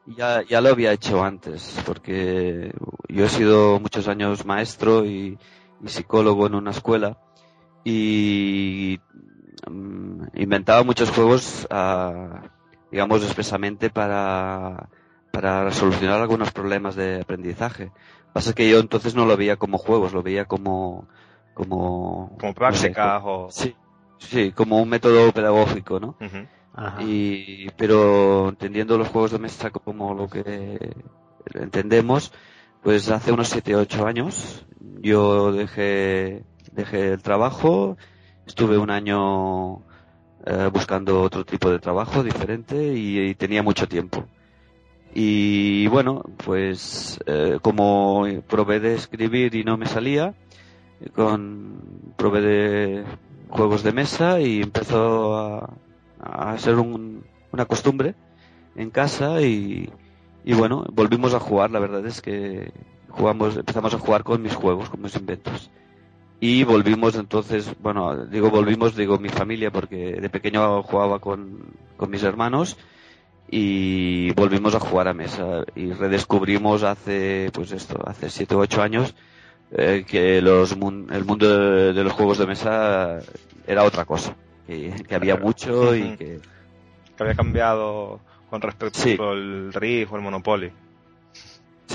[0.07, 2.73] ya, ya lo había hecho antes, porque
[3.09, 5.39] yo he sido muchos años maestro y,
[5.83, 7.19] y psicólogo en una escuela
[7.85, 9.01] y
[10.35, 12.43] inventaba muchos juegos, ah,
[12.91, 14.89] digamos, expresamente para,
[15.33, 17.91] para solucionar algunos problemas de aprendizaje.
[18.33, 21.09] Pasa que yo entonces no lo veía como juegos, lo veía como,
[21.55, 23.49] como, Como no sé, prácticas o...
[23.51, 23.75] Sí,
[24.19, 26.17] sí, como un método pedagógico, ¿no?
[26.79, 27.03] Ajá.
[27.03, 30.95] y pero entendiendo los juegos de mesa como lo que
[31.55, 32.33] entendemos
[32.83, 34.67] pues hace unos 7 8 años
[35.01, 37.97] yo dejé dejé el trabajo
[38.47, 39.79] estuve un año
[40.47, 44.25] eh, buscando otro tipo de trabajo diferente y, tenía mucho tiempo
[45.15, 50.35] y bueno pues eh, como probé de escribir y no me salía
[51.15, 53.05] con probé de
[53.49, 55.79] juegos de mesa y empezó a,
[56.21, 58.15] a ser un- una costumbre
[58.77, 59.91] en casa y,
[60.45, 62.71] y bueno, volvimos a jugar, la verdad es que
[63.09, 65.71] jugamos, empezamos a jugar con mis juegos, con mis inventos.
[66.41, 71.59] Y volvimos entonces, bueno, digo volvimos, digo mi familia, porque de pequeño jugaba con,
[71.97, 72.77] con mis hermanos
[73.51, 78.83] y volvimos a jugar a mesa y redescubrimos hace, pues esto, hace siete o ocho
[78.83, 79.15] años
[79.71, 83.19] eh, que los el mundo de, de los juegos de mesa
[83.67, 86.41] era otra cosa, que, que había mucho y que
[87.17, 88.21] Que había cambiado
[88.51, 89.17] con respecto Sí.
[89.19, 90.71] al Riff o el Monopoly.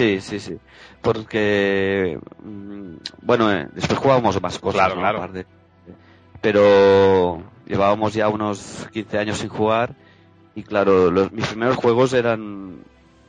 [0.02, 0.58] Sí, sí, sí.
[1.02, 5.02] Porque, mm, bueno, eh, después jugábamos más cosas, Claro, ¿no?
[5.02, 5.18] claro.
[5.20, 5.46] Aparte.
[6.42, 9.96] Pero llevábamos ya unos 15 años sin jugar
[10.56, 12.84] y claro, los, mis primeros juegos eran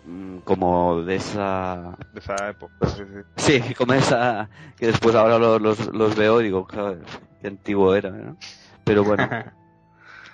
[0.06, 1.94] mm, como de esa...
[2.10, 2.72] De esa época.
[2.88, 3.02] Sí,
[3.36, 3.60] sí.
[3.62, 4.48] Sí, como esa...
[4.78, 7.02] que después ahora lo- los, los veo y digo, "Joder,
[7.40, 8.36] qué antiguo era, ¿no?
[8.84, 9.28] Pero bueno,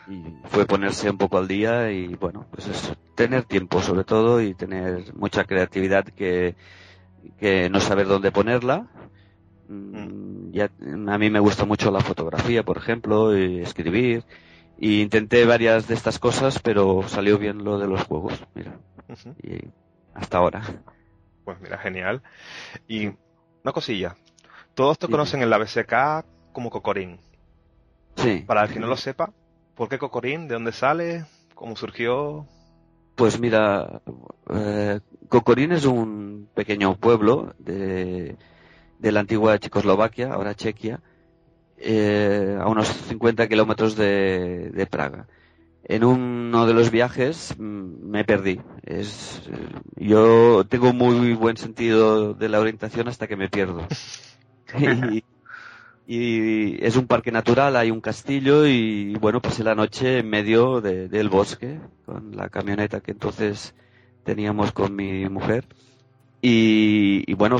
[0.08, 4.40] y fue ponerse un poco al día y bueno, pues es tener tiempo sobre todo
[4.40, 6.56] y tener mucha creatividad que,
[7.38, 8.88] que no saber dónde ponerla.
[9.68, 10.70] Mm, Ya,
[11.12, 14.24] a mí me gusta mucho la fotografía, por ejemplo, y escribir.
[14.78, 18.78] Y intenté varias de estas cosas, pero salió bien lo de los juegos, mira.
[19.42, 19.68] Y
[20.14, 20.62] hasta ahora.
[21.44, 22.22] Pues mira, genial.
[22.88, 23.08] Y
[23.64, 24.16] una cosilla.
[24.74, 25.16] Todos te Dime.
[25.16, 27.18] conocen en la BSK como Cocorín.
[28.16, 28.44] Sí.
[28.46, 29.32] Para el que no lo sepa,
[29.78, 30.48] ¿por qué Cocorín?
[30.48, 31.24] ¿De dónde sale?
[31.54, 32.44] ¿Cómo surgió?
[33.14, 34.02] Pues mira,
[34.52, 38.36] eh, Kokorín es un pequeño pueblo de,
[38.98, 41.00] de la antigua Checoslovaquia, ahora Chequia,
[41.76, 45.28] eh, a unos 50 kilómetros de, de Praga.
[45.84, 48.60] En uno de los viajes mm, me perdí.
[48.82, 49.48] Es,
[49.94, 53.86] yo tengo muy buen sentido de la orientación hasta que me pierdo.
[54.78, 55.22] y,
[56.08, 60.80] y es un parque natural, hay un castillo y bueno, pasé la noche en medio
[60.80, 63.74] de- del bosque con la camioneta que entonces
[64.24, 65.66] teníamos con mi mujer
[66.42, 67.58] y, y bueno,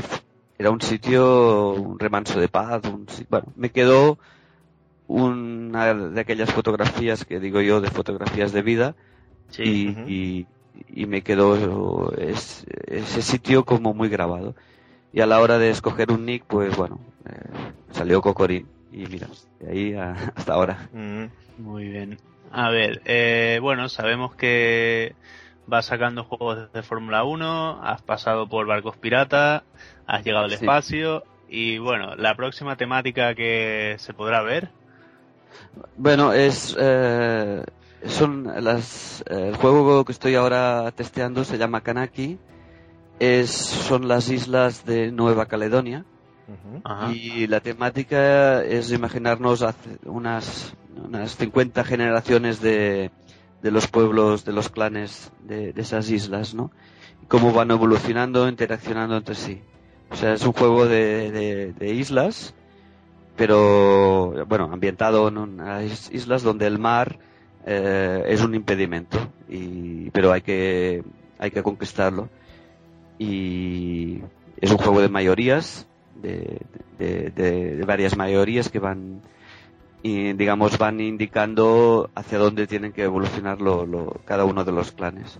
[0.57, 4.19] era un sitio, un remanso de paz, un bueno, me quedó
[5.07, 8.95] una de aquellas fotografías que digo yo de fotografías de vida
[9.49, 9.63] Sí.
[10.05, 10.11] y,
[10.43, 10.47] y,
[10.87, 14.55] y me quedó es- ese sitio como muy grabado.
[15.11, 18.67] Y a la hora de escoger un nick, pues bueno, eh, salió Cocorín.
[18.91, 19.27] Y mira,
[19.59, 20.89] de ahí a- hasta ahora.
[20.93, 21.25] Mm,
[21.57, 22.17] Muy bien.
[22.51, 25.15] A ver, eh, bueno, sabemos que
[25.67, 29.63] vas sacando juegos de Fórmula 1, has pasado por barcos piratas,
[30.07, 30.55] has llegado al Sí.
[30.55, 34.69] espacio y bueno, la próxima temática que se podrá ver.
[35.97, 37.63] Bueno, es eh,
[38.07, 42.39] son las el juego que estoy ahora testeando se llama Kanaki.
[43.19, 46.05] Es son las islas de Nueva Caledonia.
[47.13, 53.11] Y la temática es imaginarnos hace unas, unas 50 generaciones de,
[53.61, 56.71] de los pueblos, de los clanes de, de esas islas, ¿no?
[57.27, 59.61] Cómo van evolucionando, interaccionando entre sí.
[60.09, 62.55] O sea, es un juego de, de- de islas,
[63.35, 67.19] pero, bueno, ambientado en unas islas donde el mar
[67.65, 71.03] eh, es un impedimento, y, pero hay que,
[71.37, 72.29] hay que conquistarlo.
[73.19, 74.21] Y
[74.59, 76.61] es un juego de mayorías, de,
[76.97, 79.21] de- de- de varias mayorías que van
[80.01, 84.91] y digamos van indicando hacia dónde tienen que evolucionar lo- lo- cada uno de los
[84.93, 85.39] clanes.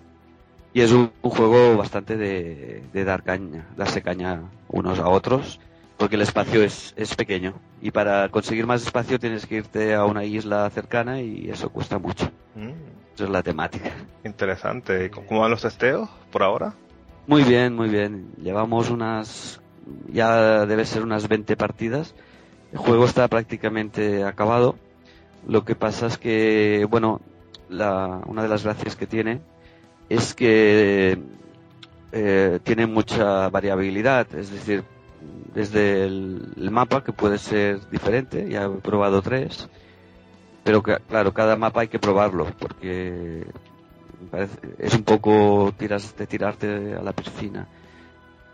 [0.74, 5.60] Y es un, un juego bastante de, dar caña darse caña unos a otros
[5.98, 7.54] porque el espacio es, es pequeño.
[7.82, 11.98] Y para conseguir más espacio tienes que irte a una isla cercana y eso cuesta
[11.98, 12.30] mucho.
[12.56, 12.70] Mm,
[13.16, 13.92] eso es la temática.
[14.24, 15.06] Interesante.
[15.06, 16.74] ¿Y ¿Cómo van los testeos por ahora?
[17.30, 18.32] Muy bien, muy bien.
[18.42, 19.62] Llevamos unas,
[20.12, 22.16] ya debe ser unas 20 partidas.
[22.72, 24.78] El juego está prácticamente acabado.
[25.48, 27.22] Lo que pasa es que, bueno,
[27.70, 29.42] la, una de las gracias que tiene
[30.10, 31.20] es que
[32.14, 34.26] eh, tiene mucha variabilidad.
[34.34, 34.84] Es decir,
[35.54, 39.70] desde el, mapa, que puede ser diferente, ya he probado tres,
[40.64, 43.46] pero claro, cada mapa hay que probarlo, porque
[44.32, 47.68] parece- es un poco tiras de tirarte a la piscina.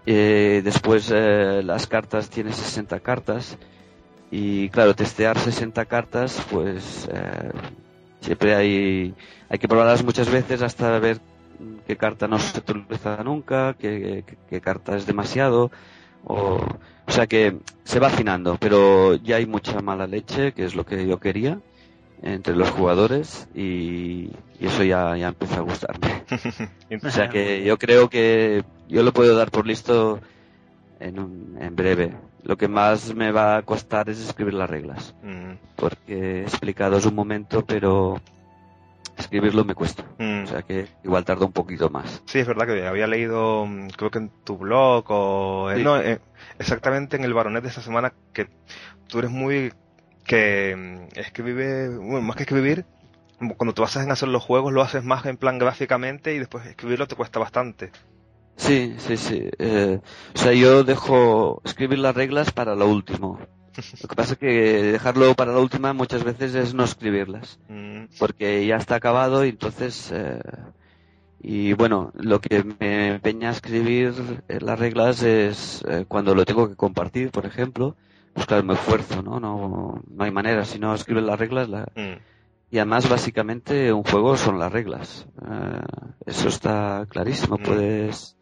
[0.06, 3.58] Eh, después eh, las cartas tiene 60 cartas
[4.32, 7.52] Y claro, testear 60 cartas, pues eh,
[8.22, 9.16] siempre hay,
[9.50, 11.20] hay que probarlas muchas veces hasta ver
[11.88, 15.72] qué carta no se utiliza nunca, qué, qué, carta es demasiado.
[16.26, 16.60] O,
[17.08, 20.86] o sea que se va afinando, pero ya hay mucha mala leche, que es lo
[20.86, 21.60] que yo quería
[22.22, 26.24] entre los jugadores y, eso ya, ya empieza a gustarme.
[27.04, 30.20] o sea que yo creo que yo lo puedo dar por listo
[31.00, 32.14] en, en breve.
[32.44, 35.16] Lo que más me va a costar es escribir las reglas.
[35.24, 35.54] Mm.
[35.76, 38.22] Porque he explicado un momento, pero
[39.18, 40.04] escribirlo me cuesta.
[40.18, 40.44] Mm.
[40.44, 42.22] O sea que igual tarda un poquito más.
[42.26, 45.72] Sí, es verdad que había leído, mm, creo que en tu blog o...
[45.78, 46.20] No, eh,
[46.60, 48.48] exactamente en el baronet de esta semana que
[49.08, 49.74] tú eres muy
[50.26, 52.86] que mm, escribe, bueno, más que escribir,
[53.58, 56.66] cuando tú vas a hacer los juegos lo haces más en plan gráficamente y después
[56.66, 57.92] escribirlo te cuesta bastante.
[58.58, 59.50] Sí, sí, sí.
[59.60, 60.00] Eh,
[60.34, 63.40] o sea, yo dejo escribir las reglas para lo último.
[64.02, 64.48] Lo que pasa es que
[64.94, 67.60] dejarlo para la última muchas veces es no escribirlas.
[67.68, 68.06] Mm.
[68.18, 70.12] Porque ya está acabado y entonces...
[70.14, 70.40] Eh,
[71.42, 74.14] y bueno, lo que me empeña a escribir
[74.48, 77.98] las reglas es eh, cuando lo tengo que compartir, por ejemplo
[78.44, 79.40] claro, me esfuerzo, ¿no?
[79.40, 81.70] No, no hay manera, si no escribes las reglas.
[81.70, 81.88] La...
[81.96, 82.20] Mm.
[82.72, 85.28] Y además, básicamente, un juego son las reglas.
[85.42, 85.82] Eh,
[86.26, 87.58] eso está clarísimo.
[87.58, 87.64] Mm.
[87.64, 88.38] Puedes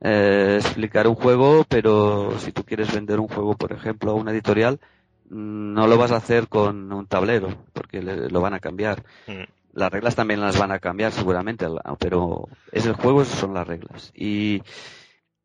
[0.00, 4.30] eh, explicar un juego, pero si tú quieres vender un juego, por ejemplo, a una
[4.30, 4.80] editorial,
[5.28, 9.02] mm, no lo vas a hacer con un tablero, porque lo van a cambiar.
[9.72, 11.66] Las reglas también las van a cambiar seguramente,
[11.98, 14.12] pero es el juego, son las reglas.
[14.14, 14.62] Y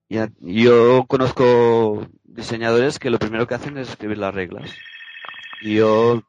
[0.10, 4.72] ya, yo conozco diseñadores que lo primero que hacen es escribir las reglas.
[5.62, 6.24] Y yo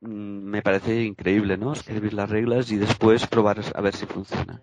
[0.00, 1.72] mm, me parece increíble, ¿no?
[1.72, 4.62] Escribir las reglas y después probar a ver si funciona.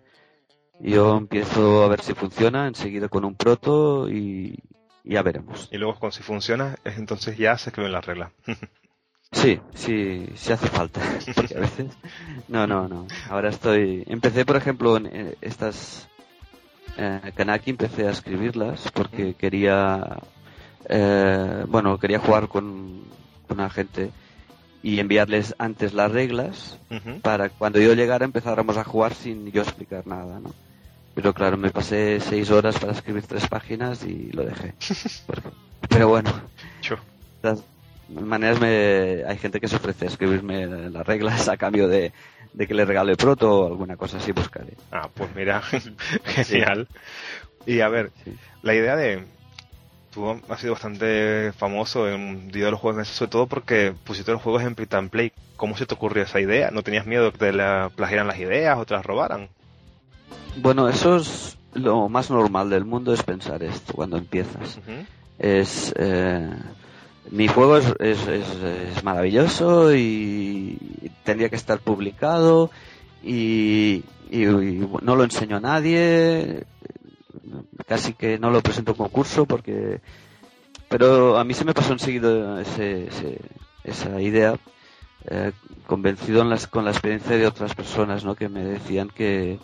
[0.80, 4.58] Yo empiezo a ver si funciona, enseguida con un proto y
[5.04, 5.68] ya veremos.
[5.70, 8.32] Y luego cuando si funciona, es entonces ya se escriben las reglas.
[9.32, 11.00] sí, sí, sí hace falta.
[11.34, 11.96] Porque a veces...
[12.48, 13.06] No, no, no.
[13.30, 14.04] Ahora estoy...
[14.06, 16.08] Empecé, por ejemplo, en estas...
[16.98, 20.18] Eh, Kanaki empecé a escribirlas porque quería
[20.88, 23.02] eh, bueno, quería jugar con,
[23.48, 24.10] con la gente
[24.82, 26.78] y enviarles antes las reglas
[27.22, 30.54] para cuando yo llegara empezáramos a jugar sin yo explicar nada, ¿no?
[31.14, 34.74] Pero claro, me pasé seis horas para escribir tres páginas y lo dejé.
[35.88, 36.30] Pero bueno,
[38.08, 39.24] maneras me...
[39.26, 42.12] hay gente que se ofrece a escribirme las reglas a cambio de,
[42.52, 44.74] de que le regale proto o alguna cosa así buscaré.
[44.90, 45.62] Ah, pues mira,
[46.24, 46.88] genial.
[47.66, 48.12] Y a ver,
[48.62, 49.24] la idea de,
[50.12, 54.40] tú has sido bastante famoso en Día de los Juegos, sobre todo porque pusiste los
[54.40, 55.32] juegos en print and play.
[55.56, 56.70] ¿Cómo se te ocurrió esa idea?
[56.70, 59.48] ¿No tenías miedo de que te la plagiaran las ideas o te las robaran?
[60.56, 64.78] Bueno, eso es lo más normal del mundo, es pensar esto cuando empiezas.
[65.38, 65.94] Es.
[65.98, 66.50] Eh,
[67.30, 70.78] mi juego es, es, maravilloso y
[71.24, 72.70] tendría que estar publicado
[73.22, 76.64] y, y, no lo enseño a nadie
[77.86, 80.00] casi que no lo presento en concurso porque
[80.88, 83.08] pero a mí se me pasó enseguida ese,
[83.84, 84.56] esa idea
[85.28, 85.52] eh,
[85.86, 88.36] convencido en las, con la experiencia de otras personas ¿no?
[88.36, 89.58] que me decían que,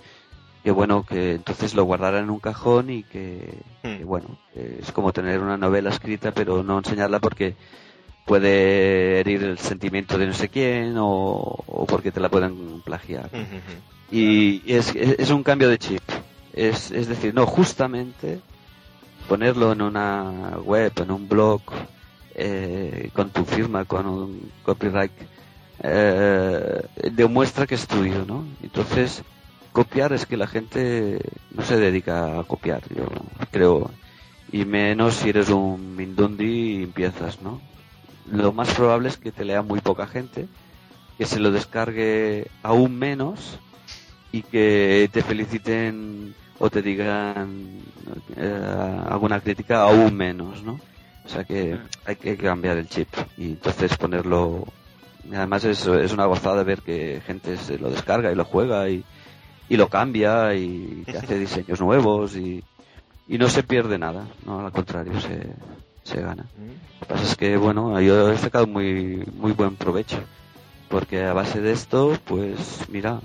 [0.62, 4.05] que bueno que entonces lo guardara en un cajón y que, hmm.
[4.05, 7.57] bueno es como tener una novela escrita pero no enseñarla porque
[8.25, 13.40] puede herir el sentimiento de no sé quién o, porque te la pueden plagiar hmm,
[13.40, 16.03] hmm, y es, es un cambio de chip
[16.53, 18.40] es, es decir, no, justamente
[19.29, 21.62] ponerlo en una web, en un blog,
[22.35, 25.12] eh, con tu firma, con un copyright,
[25.83, 28.44] eh, demuestra que es tuyo, ¿no?
[28.62, 29.22] Entonces,
[29.72, 31.18] copiar es que la gente
[31.50, 33.06] no se dedica a copiar, yo
[33.50, 33.90] creo,
[34.52, 37.61] y menos si eres un Mindundi y empiezas, ¿no?
[38.30, 40.46] Lo más probable es que te lea muy poca gente,
[41.18, 43.58] que se lo descargue aún menos
[44.31, 47.81] y que te feliciten o te digan
[48.37, 50.79] eh, alguna crítica aún menos, ¿no?
[51.25, 54.66] O sea que hay que cambiar el chip y entonces ponerlo.
[55.33, 59.04] Además es, es una gozada ver que gente se lo descarga y lo juega y,
[59.73, 62.62] y lo cambia y hace diseños nuevos y,
[63.27, 65.46] y no se pierde nada, no al contrario se,
[66.02, 66.44] se gana.
[67.00, 70.18] Lo que pasa es que bueno, yo he sacado muy muy buen provecho
[70.90, 73.20] porque a base de esto, pues mira,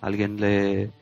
[0.00, 0.92] alguien le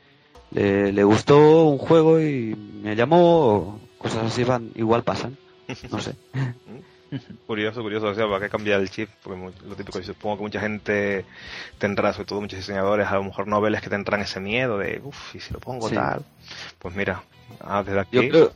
[0.51, 2.53] le, gustó un juego y
[2.83, 5.37] me llamó, cosas así van, igual pasan,
[5.89, 6.15] no sé.
[7.47, 9.09] Curioso, curioso, o sea, ¿para qué cambiar el chip?
[9.23, 11.25] Porque lo típico, yo supongo que mucha gente
[11.77, 15.35] tendrá, sobre todo muchos diseñadores, a lo mejor noveles que tendrán ese miedo de, uff,
[15.35, 16.23] y si lo pongo tal.
[16.79, 17.23] Pues mira,
[17.61, 18.15] ah, desde aquí.
[18.15, 18.51] Yo creo,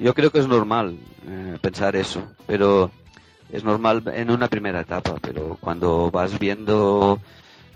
[0.00, 0.98] yo creo que es normal
[1.28, 2.90] eh, pensar eso, pero
[3.52, 7.20] es normal en una primera etapa, pero cuando vas viendo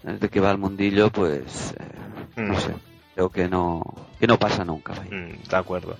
[0.02, 1.84] de qué va el mundillo, pues eh,
[2.36, 2.60] no Mm.
[2.60, 2.74] sé,
[3.18, 3.82] creo que no
[4.20, 4.92] que no pasa nunca.
[4.94, 5.96] Mm, de acuerdo.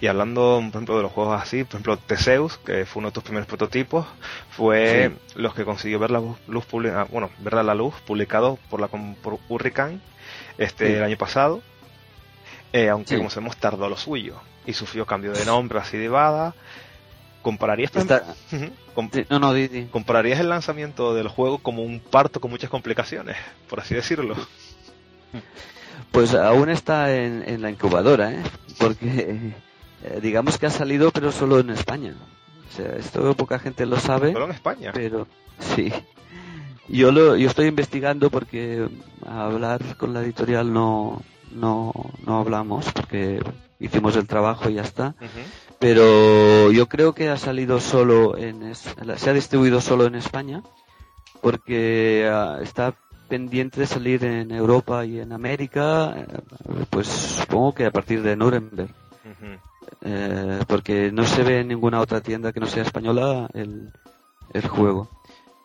[0.00, 3.12] Y hablando, por ejemplo, de los juegos así, por ejemplo, Teseus, que fue uno de
[3.12, 4.06] tus primeros prototipos,
[4.50, 8.88] fue los que consiguió ver la luz publica- bueno, ver la luz, publicado por la
[8.88, 10.00] por Hurricane
[10.56, 10.92] este Sí.
[10.94, 11.60] el año pasado.
[12.72, 13.16] Eh, aunque Sí.
[13.18, 14.36] como sabemos tardó lo suyo
[14.66, 16.54] y sufrió cambio de nombre así de Bada.
[17.42, 18.34] ¿Compararías, Está-
[19.28, 19.84] no, no, di, di.
[19.86, 23.36] ¿Compararías el lanzamiento del juego como un parto con muchas complicaciones,
[23.68, 24.34] por así decirlo?
[26.10, 28.42] Pues aún está en, en la incubadora, ¿eh?
[28.78, 29.54] Porque
[30.04, 32.14] eh, digamos que ha salido, pero solo en España.
[32.68, 34.90] O sea, esto poca gente lo sabe, Solo en España.
[34.94, 35.26] pero
[35.58, 35.92] sí.
[36.88, 38.86] Yo lo, yo estoy investigando porque
[39.26, 41.22] a hablar con la editorial no,
[41.52, 41.92] no,
[42.26, 43.40] no hablamos porque
[43.80, 45.14] hicimos el trabajo y ya está.
[45.78, 50.62] Pero yo creo que ha salido solo en, es- se ha distribuido solo en España
[51.40, 52.94] porque ah, está
[53.28, 56.26] pendiente de salir en Europa y en América, eh,
[56.90, 58.90] pues supongo que a partir de Nuremberg,
[60.02, 63.90] eh, porque no se ve en ninguna otra tienda que no sea española el,
[64.52, 65.08] el juego.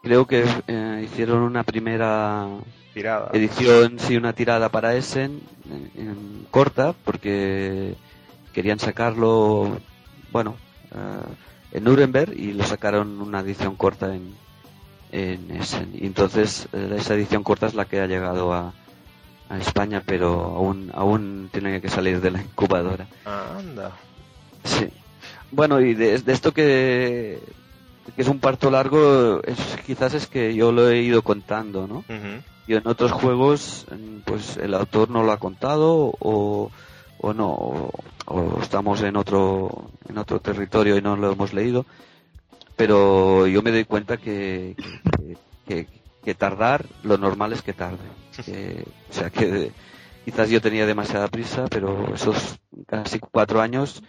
[0.01, 2.47] Creo que eh, hicieron una primera
[2.93, 3.29] Tirada.
[3.33, 7.95] edición, sí, una tirada para Essen, en- en corta, porque
[8.53, 9.77] querían sacarlo,
[10.31, 10.55] bueno,
[10.91, 14.33] eh, en Nuremberg y lo sacaron una edición corta en,
[15.11, 15.59] en.
[15.93, 18.73] Y entonces eh, esa edición corta es la que ha llegado a,
[19.49, 23.07] a España, pero aún, aún tiene que salir de la incubadora.
[23.25, 23.91] Anda.
[24.63, 24.89] Sí.
[25.51, 27.39] Bueno, y de, de esto que,
[28.15, 32.03] que es un parto largo, es, quizás es que yo lo he ido contando, ¿no?
[32.67, 36.69] Y en otros juegos, mm, pues el autor no lo ha contado o,
[37.19, 37.91] o no, o,
[38.27, 41.87] o estamos en otro, en otro territorio y no lo hemos leído.
[42.79, 44.73] Pero yo me doy cuenta que,
[45.17, 45.87] que, que-
[46.23, 47.97] que tardar, lo normal es que tarde.
[48.45, 49.73] Que- o sea que
[50.23, 52.57] quizás yo tenía demasiada prisa, pero esos
[52.87, 54.01] casi cuatro años,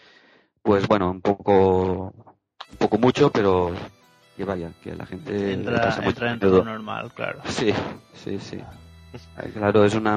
[0.63, 2.15] pues bueno, un poco,
[2.71, 3.73] un poco mucho, pero
[4.37, 6.65] que vaya, que la gente Entra, pasa entra dentro de rápido.
[6.65, 7.41] lo normal, claro.
[7.47, 7.73] Sí,
[8.15, 8.57] sí, sí.
[8.57, 10.17] Eh, Claro, es una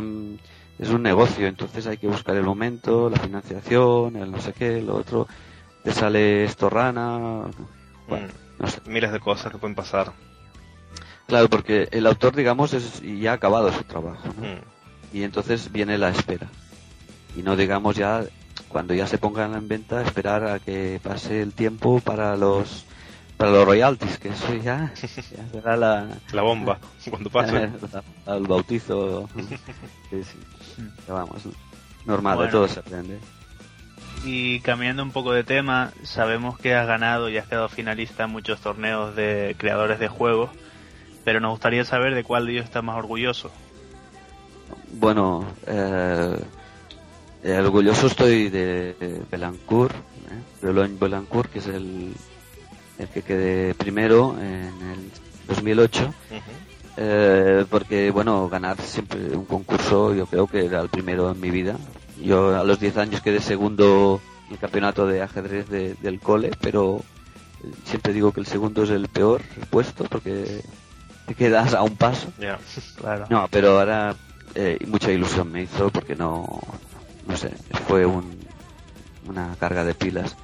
[0.78, 4.80] es un negocio, entonces hay que buscar el momento, la financiación, el no sé qué,
[4.80, 5.28] lo otro.
[5.84, 7.46] Te sale esto rana.
[8.08, 8.28] Bueno.
[8.28, 8.43] Mm.
[8.86, 10.14] Miles de cosas que pueden pasar.
[11.28, 14.48] Claro, porque el autor, digamos, es, y ya ha acabado su trabajo, ¿no?
[14.48, 14.62] Mm.
[15.14, 16.48] Y entonces viene la espera.
[17.36, 18.24] Y no digamos ya,
[18.68, 22.86] cuando ya se pongan en venta, esperar a que pase el tiempo para los
[23.38, 27.70] para los royalties, que eso ya, ya será la, La bomba, cuando pase.
[28.26, 29.28] al bautizo.
[30.10, 30.38] Sí, sí.
[31.08, 31.44] Ya vamos,
[32.06, 33.20] normal, de todo se aprende.
[34.24, 38.32] Y cambiando un poco de tema, sabemos que has ganado y has quedado finalista en
[38.32, 40.50] muchos torneos de creadores de juegos,
[41.26, 43.52] pero nos gustaría saber de cuál de ellos estás más orgulloso.
[44.94, 46.38] Bueno, eh,
[47.44, 50.62] eh, orgulloso estoy de, Belancourt, ¿eh?
[50.62, 52.14] de Boulogne Belancourt, que es el,
[53.00, 55.12] el que quedé primero en el
[55.48, 56.06] 2008.
[56.06, 56.14] Ujú.
[56.96, 61.50] Eh, porque bueno, ganar siempre un concurso yo creo que era el primero en mi
[61.50, 61.76] vida.
[62.24, 66.52] Yo a los 10 años quedé segundo en el campeonato de ajedrez de- del cole,
[66.62, 67.02] pero
[67.86, 70.62] siempre digo que el segundo es el peor puesto porque
[71.26, 72.32] te quedas a un paso.
[72.96, 73.28] Claro.
[73.30, 74.16] No, pero ahora
[74.56, 76.48] eh, mucha ilusión me hizo porque no,
[77.26, 77.52] no sé,
[77.88, 78.38] fue un,
[79.28, 80.36] una carga de pilas.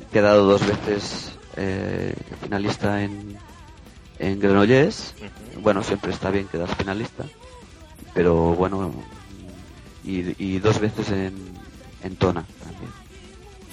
[0.00, 3.38] He quedado dos veces eh, finalista en,
[4.18, 5.14] en Granollers.
[5.62, 7.24] Bueno, siempre está bien quedar finalista,
[8.14, 8.92] pero bueno,
[10.04, 11.34] y, y dos veces en,
[12.02, 12.90] en Tona también.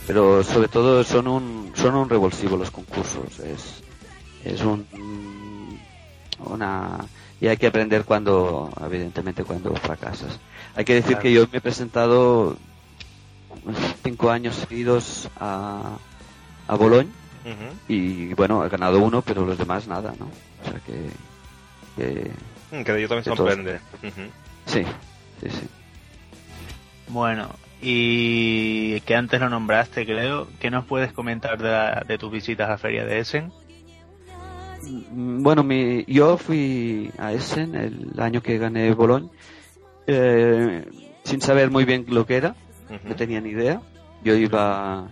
[0.07, 3.83] Pero sobre todo son un, son un revulsivo los concursos, es,
[4.43, 4.87] es un,
[6.39, 6.97] una,
[7.39, 10.39] y hay que aprender cuando, evidentemente cuando fracasas.
[10.75, 11.21] Hay que decir Claro.
[11.23, 12.57] que yo me he presentado
[14.03, 15.97] cinco años seguidos a,
[16.67, 17.09] a Bologne
[17.45, 17.75] Ujú.
[17.87, 20.25] y bueno, he ganado uno, pero los demás nada, ¿no?
[20.25, 21.09] O sea que,
[21.95, 22.31] que
[22.71, 23.37] Mm, Que de ello también todos.
[23.37, 23.79] sorprende.
[24.67, 24.83] Sí,
[25.41, 25.67] sí, sí.
[27.09, 27.49] Bueno,
[27.81, 32.67] y que antes lo nombraste, creo, ¿qué nos puedes comentar de, la- de tus visitas
[32.67, 33.51] a la feria de Essen?
[35.11, 39.29] Mm, Bueno, mi, yo fui a Essen el año que gané Bologne,
[40.07, 40.85] eh,
[41.23, 42.55] sin saber muy bien lo que era,
[43.03, 43.81] no tenía ni idea.
[44.23, 45.07] Yo iba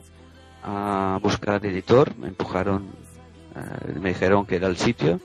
[0.63, 2.87] a buscar editor, me empujaron,
[3.55, 5.19] eh, me dijeron que era el sitio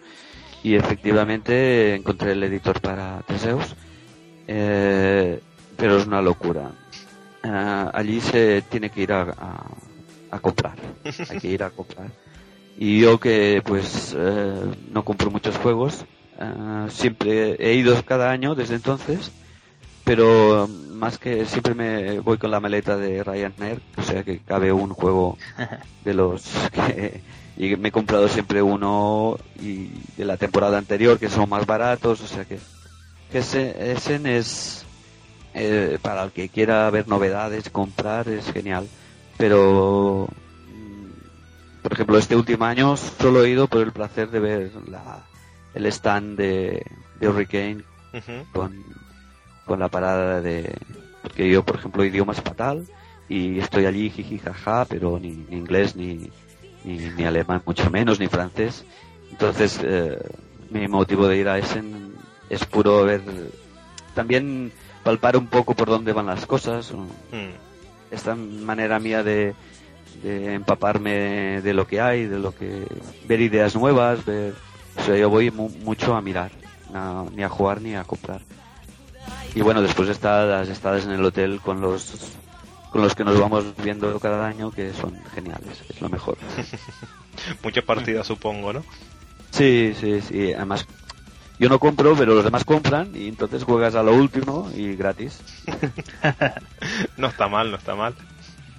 [0.63, 3.75] y efectivamente encontré el editor para Teseus,
[4.47, 5.41] eh,
[5.83, 6.71] pero es una locura.
[7.43, 9.67] Ah, allí se tiene que ir a, a-
[10.31, 10.77] a comprar,
[11.29, 12.13] hay que ir a comprar.
[12.79, 14.61] Y yo que pues eh,
[14.93, 16.05] no compro muchos juegos,
[16.39, 19.33] eh, siempre he ido cada año desde entonces,
[20.05, 24.73] pero más que siempre me voy con la maleta de Ryanair, o sea que cabe
[24.73, 25.37] un juego
[26.05, 27.21] de los que
[27.57, 32.21] y me he comprado siempre uno y de la temporada anterior que son más baratos,
[32.21, 32.61] o sea que,
[33.33, 34.82] que Essen es
[35.55, 38.89] eh, para el que quiera ver novedades, comprar es genial,
[39.37, 40.29] pero
[40.69, 45.25] mm, por ejemplo este último año solo he ido por el placer de ver la,
[45.75, 46.85] el stand de,
[47.21, 47.83] de Hurricane
[48.53, 48.85] con,
[49.65, 50.75] con la parada de
[51.23, 52.87] porque yo por ejemplo idioma es fatal
[53.29, 56.31] y estoy allí jiji jaja pero ni, ni inglés ni
[56.85, 58.85] ni, alemán mucho menos, ni francés.
[59.31, 60.19] Entonces, eh,
[60.71, 62.15] mi motivo de ir a Essen
[62.51, 63.23] es puro ver,
[64.15, 64.73] también
[65.03, 66.93] palpar un poco por dónde van las cosas.
[66.93, 67.51] Hmm.
[68.11, 69.55] Esta manera mía de,
[70.23, 72.87] de empaparme de lo que hay, de lo que,
[73.27, 74.55] ver ideas nuevas, ver,
[74.97, 76.53] o sea, yo voy mucho a mirar,
[77.35, 78.41] ni a jugar ni a comprar.
[79.55, 82.37] Y bueno, después está las estadas en el hotel con los
[82.91, 86.37] con los que nos vamos viendo cada año que son geniales, es lo mejor.
[87.63, 88.85] Muchas partidas supongo, ¿no?
[89.51, 90.87] Sí, sí, sí, además
[91.63, 95.41] yo no compro, pero los demás compran y entonces juegas a lo último y gratis.
[97.17, 98.17] no está mal, no está mal.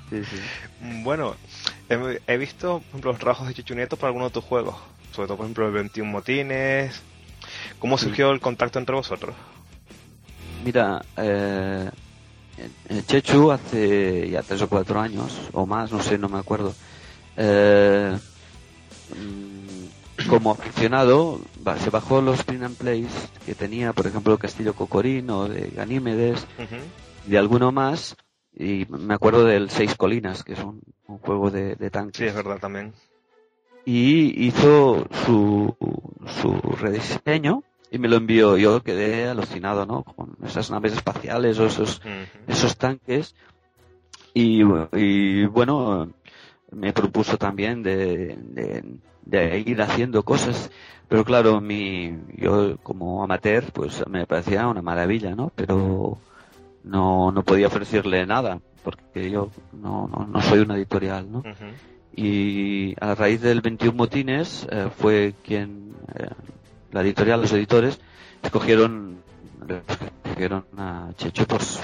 [0.10, 0.36] Sí, sí.
[1.02, 1.34] Bueno,
[1.88, 4.76] he, visto, por ejemplo, los trabajos de Chichunieto para algunos de tus juegos,
[5.14, 7.02] sobre todo, por ejemplo, el 21 Motines.
[7.80, 9.34] ¿Cómo surgió el contacto entre vosotros?
[10.66, 11.90] Mira, eh,
[13.08, 16.76] Chechu hace ya tres o cuatro años o más, no sé, no me acuerdo.
[17.38, 18.18] Eh,
[20.30, 21.40] como aficionado,
[21.80, 26.46] se bajó los print and plays que tenía, por ejemplo, el Castillo Cocorino, de Ganímedes,
[27.26, 28.16] de alguno más,
[28.56, 32.18] y me acuerdo del Seis Colinas, que es un, juego de, de tanques.
[32.18, 32.94] Sí, es verdad también.
[33.86, 35.76] Y hizo su,
[36.42, 38.58] su rediseño y me lo envió.
[38.58, 40.04] Yo quedé alucinado, ¿no?
[40.04, 42.02] Con esas naves espaciales o esos,
[42.48, 43.36] esos tanques.
[44.34, 46.10] Y, y, bueno,
[46.76, 48.38] me propuso también de,
[49.26, 50.72] de, ir haciendo cosas.
[51.08, 55.52] Pero claro, mi, yo como amateur, pues me parecía una maravilla, ¿no?
[55.56, 56.18] Pero
[56.84, 61.44] no, no podía ofrecerle nada, porque yo no, no, soy una editorial, ¿no?
[62.16, 66.28] Y a raíz del 21 Motines eh, fue quien eh,
[66.92, 68.00] la editorial, los editores,
[68.44, 69.18] escogieron,
[70.24, 71.82] escogieron a Checho por su,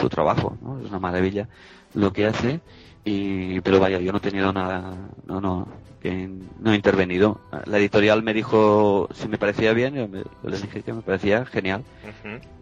[0.00, 0.80] su, trabajo, ¿no?
[0.80, 1.48] Es una maravilla
[1.94, 2.60] lo que hace,
[3.04, 4.96] y, pero vaya, yo no he tenido nada,
[5.26, 5.66] no, no,
[6.00, 6.28] que
[6.60, 7.40] no he intervenido.
[7.66, 10.08] La editorial me dijo si me parecía bien, yo,
[10.48, 11.84] les dije que me parecía genial.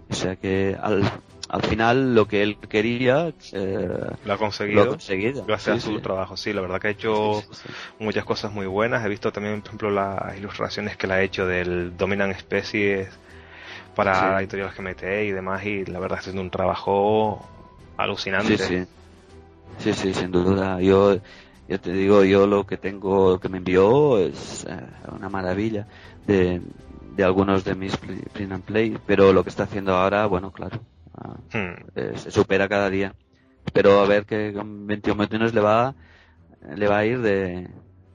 [0.08, 1.02] O sea que al,
[1.48, 3.88] al final lo que él quería eh,
[4.24, 5.44] lo ha conseguido, lo conseguido.
[5.44, 7.44] gracias a su trabajo sí la verdad que ha hecho
[7.98, 9.04] muchas cosas muy buenas.
[9.04, 13.08] He visto también por ejemplo las ilustraciones que le ha hecho del Dominant Species
[13.94, 17.46] para la editorial GMT y demás y la verdad es un trabajo
[17.96, 18.56] alucinante.
[18.56, 18.86] sí sí
[19.78, 21.16] sí sin duda yo
[21.68, 25.86] yo te digo yo lo que tengo que me envió es eh, una maravilla
[26.26, 26.60] de
[27.16, 30.80] de algunos de mis print and play pero lo que está haciendo ahora bueno claro
[31.52, 31.74] Hmm.
[31.94, 33.14] Eh, se supera cada día.
[33.72, 35.94] Pero a ver que con 21 millones le va,
[36.74, 37.68] le va a ir de,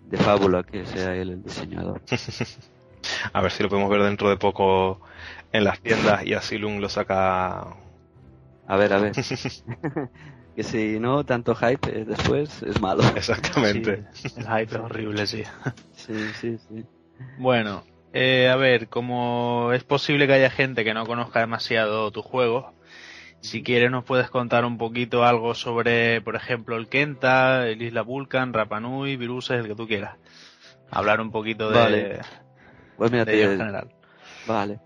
[0.07, 2.01] de fábula que sea él el diseñador.
[3.33, 5.01] a ver si lo podemos ver dentro de poco
[5.51, 7.67] en las tiendas y así Lung lo saca.
[8.67, 9.13] A ver, a ver.
[10.55, 13.03] que si no, tanto hype eh, después es malo.
[13.15, 14.05] Exactamente.
[14.23, 15.43] el hype es horrible, sí.
[15.93, 16.85] sí, sí, sí.
[17.37, 17.83] Bueno,
[18.13, 22.73] eh, a ver, como es posible que haya gente que no conozca demasiado tu juego,
[23.41, 28.01] si quieres nos puedes contar un poquito algo sobre, por ejemplo, el Kenta, el Isla
[28.01, 30.17] Vulcan, Rapanui, Viruses, el que tú quieras.
[30.89, 32.19] Hablar un poquito de, vale.
[32.97, 33.89] pues mira, en general.
[34.47, 34.79] Vale.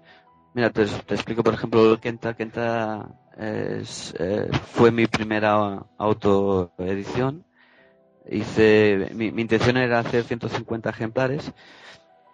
[0.53, 2.33] Mira, te, explico, por ejemplo, el Kenta.
[2.33, 3.07] Kenta
[3.39, 7.45] es, eh, fue mi primera autoedición.
[8.29, 11.51] Hice, mi, mi, intención era hacer 150 ejemplares,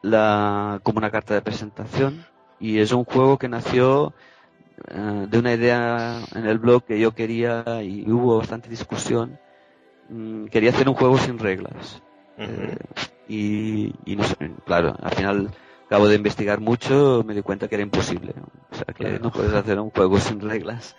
[0.01, 2.25] la, como una carta de presentación,
[2.59, 4.13] y es un juego que nació
[4.89, 9.39] eh, de una idea en el blog que yo quería y hubo bastante discusión.
[10.09, 12.01] Mm, quería hacer un juego sin reglas.
[12.37, 12.77] Eh,
[13.27, 14.35] y, no sé,
[14.65, 15.51] claro, al final
[15.95, 18.33] acabo de investigar mucho, me di cuenta que era imposible.
[18.69, 20.97] O sea, que no puedes hacer un juego sin reglas.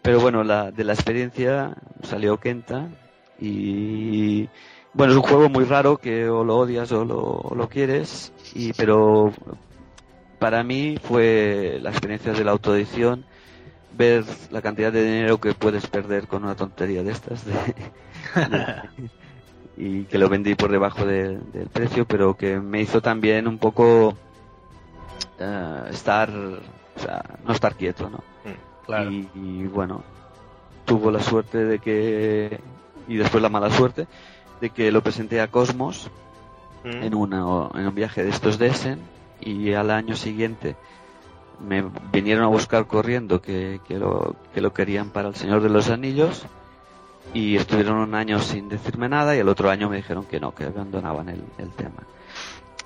[0.00, 2.88] Pero bueno, la, de la experiencia salió Kenta
[3.40, 4.48] y
[4.94, 8.32] bueno, es un juego muy raro que o lo odias o lo, o lo quieres,
[8.54, 9.32] y, pero
[10.38, 13.24] para mí fue la experiencia de la autoedición,
[13.92, 17.44] ver la cantidad de dinero que puedes perder con una tontería de estas.
[19.84, 23.58] y que lo vendí por debajo de- del precio, pero que me hizo también un
[23.58, 24.14] poco
[25.38, 28.20] eh, estar, o sea, no estar quieto, ¿no?
[28.86, 29.10] Claro.
[29.10, 30.02] Y, y, bueno,
[30.84, 32.60] tuvo la suerte de que,
[33.08, 34.06] y después la mala suerte,
[34.60, 36.10] de que lo presenté a Cosmos
[36.84, 37.02] Mm.
[37.04, 38.98] en, una, en un viaje de estos de Essen
[39.40, 40.74] y al año siguiente
[41.64, 45.68] me vinieron a buscar corriendo que, que, lo, que lo querían para el Señor de
[45.68, 46.44] los Anillos
[47.34, 50.54] y estuvieron un año sin decirme nada y el otro año me dijeron que no,
[50.54, 52.02] que abandonaban el, el tema.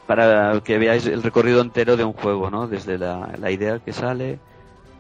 [0.07, 2.68] Para que veáis el recorrido entero de un juego, ¿no?
[2.68, 4.38] Desde la, la idea que sale,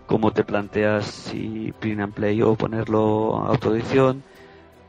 [0.06, 4.24] cómo te planteas si print and play o ponerlo a autoedición,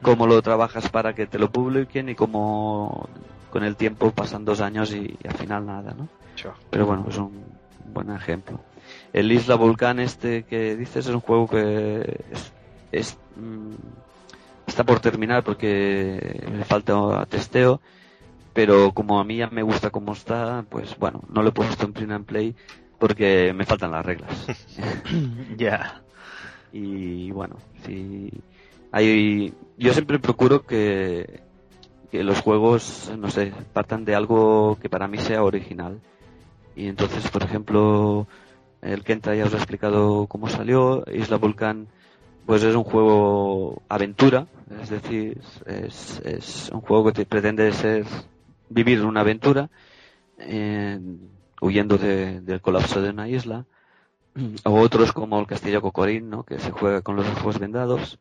[0.02, 3.10] cómo lo trabajas para que te lo publiquen y cómo
[3.52, 6.08] con el tiempo pasan dos años y, y al final nada, ¿no?
[6.36, 6.54] Chao.
[6.70, 7.44] Pero bueno, es un
[7.94, 8.60] buen ejemplo.
[9.14, 12.54] El Isla Volcán este que dices es un juego que es,
[12.92, 13.74] es, mm,
[14.78, 17.82] está por terminar porque le falta testeo,
[18.54, 21.84] pero como a mí ya me gusta cómo está, pues bueno, no lo he puesto
[21.84, 22.56] en print and play
[23.00, 24.32] porque me faltan las reglas.
[25.58, 26.04] Ya.
[26.72, 28.30] y bueno, si
[28.92, 31.42] hay, yo siempre procuro que,
[32.12, 36.00] que los juegos, no sé, partan de algo que para mí sea original.
[36.76, 38.28] Y entonces, por ejemplo,
[38.84, 41.88] el Kenta ya os he explicado cómo salió, Isla Volcán,
[42.48, 44.48] pues es un juego aventura,
[44.82, 48.06] es decir, es, es un juego que te pretende ser
[48.70, 49.70] vivir una aventura,
[50.40, 51.00] eh,
[51.62, 53.66] huyendo de- del colapso de una isla
[54.66, 56.44] o otros como el Castillo Cocorín, ¿no?
[56.44, 58.18] que se juega con los ojos vendados,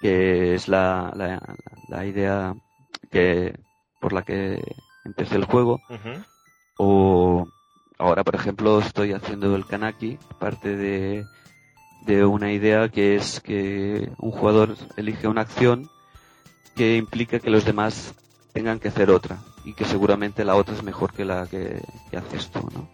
[0.00, 1.40] que es la, la,
[1.88, 2.54] la idea
[3.10, 3.58] que
[4.00, 4.62] por la que
[5.04, 5.80] empecé el juego.
[6.78, 7.46] O
[7.98, 11.24] ahora, por ejemplo, estoy haciendo el Kanaki, parte de,
[12.06, 15.88] de una idea que es que un jugador elige una acción
[16.74, 18.14] que implica que los demás
[18.52, 21.80] tengan que hacer otra y que seguramente la otra es mejor que la que,
[22.10, 22.88] que haces tú, ¿no?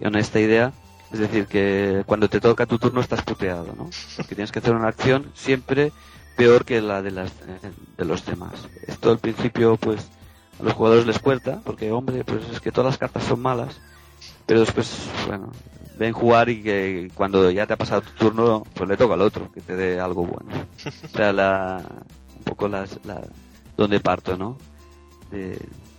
[0.00, 0.72] Y en esta idea,
[1.12, 3.90] es decir, que cuando te toca tu turno estás puteado, ¿no?
[4.16, 5.92] Porque tienes que hacer una acción siempre
[6.36, 8.52] peor que la de las eh, de los demás.
[8.86, 10.08] Esto al principio, pues,
[10.58, 13.80] a los jugadores les cuesta, porque hombre, pues es que todas las cartas son malas,
[14.46, 15.52] pero después, bueno,
[16.00, 19.20] ven jugar y que cuando ya te ha pasado tu turno, pues le toca al
[19.20, 20.66] otro que te dé algo bueno.
[21.04, 21.82] O sea, la,
[22.38, 23.20] un poco las, la,
[23.76, 24.56] donde parto, ¿no?
[25.30, 25.58] De,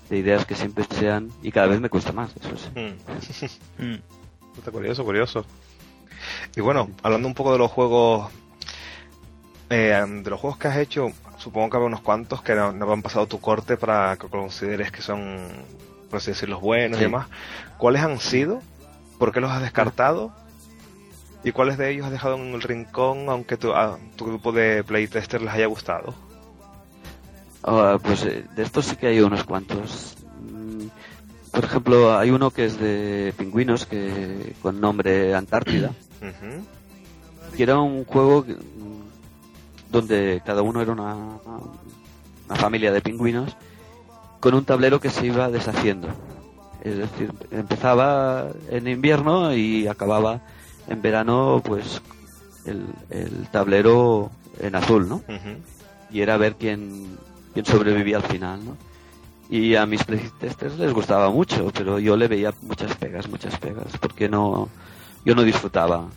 [0.09, 2.69] de ideas que siempre sean, y cada vez me cuesta más, eso sí.
[2.79, 3.81] Mm.
[3.83, 3.99] Mm.
[4.57, 5.45] Está curioso, curioso.
[6.55, 8.29] Y bueno, hablando un poco de los juegos,
[9.69, 12.91] eh, de los juegos que has hecho, supongo que habrá unos cuantos que no, no
[12.91, 15.37] han pasado tu corte para que consideres que son,
[16.09, 17.03] por así decirlo, buenos Sí.
[17.03, 17.27] y demás.
[17.77, 18.61] ¿Cuáles han sido?
[19.21, 20.31] ¿Por qué los has descartado?
[21.43, 24.83] ¿Y cuáles de ellos has dejado en el rincón aunque tu, a tu grupo de
[24.83, 26.15] playtesters les haya gustado?
[27.63, 30.15] Ah, pues eh, de estos sí que hay unos cuantos.
[30.41, 30.87] Mm,
[31.51, 35.91] Por ejemplo, hay uno que es de pingüinos que con nombre Antártida,
[37.55, 38.43] que era un juego
[39.91, 43.55] donde cada uno era una, una familia de pingüinos
[44.39, 46.07] con un tablero que se iba deshaciendo.
[46.83, 50.41] Es decir, empezaba en invierno y acababa
[50.87, 52.01] en verano, pues
[52.65, 55.21] el, el tablero en azul, ¿no?
[56.11, 57.17] Y era ver quién,
[57.53, 58.77] quién sobrevivía al final, ¿no?
[59.49, 63.97] Y a mis playtesters les gustaba mucho, pero yo le veía muchas pegas, muchas pegas,
[63.99, 64.69] porque no,
[65.25, 66.07] yo no disfrutaba.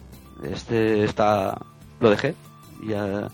[0.43, 1.59] Este está,
[2.01, 2.35] lo dejé,
[2.87, 3.29] ya,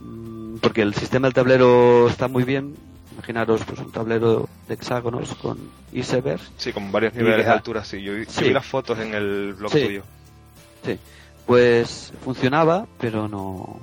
[0.00, 2.74] mm, porque el sistema del tablero está muy bien.
[3.18, 5.58] Imaginaros, pues un tablero de hexágonos con
[5.92, 6.52] icebergs.
[6.56, 8.00] Sí, con varios niveles de altura, sí.
[8.00, 8.44] Yo vi, yo Sí.
[8.44, 9.82] vi las fotos en el blog Sí.
[9.84, 10.02] tuyo.
[10.84, 10.96] Sí,
[11.44, 13.80] pues funcionaba, pero no,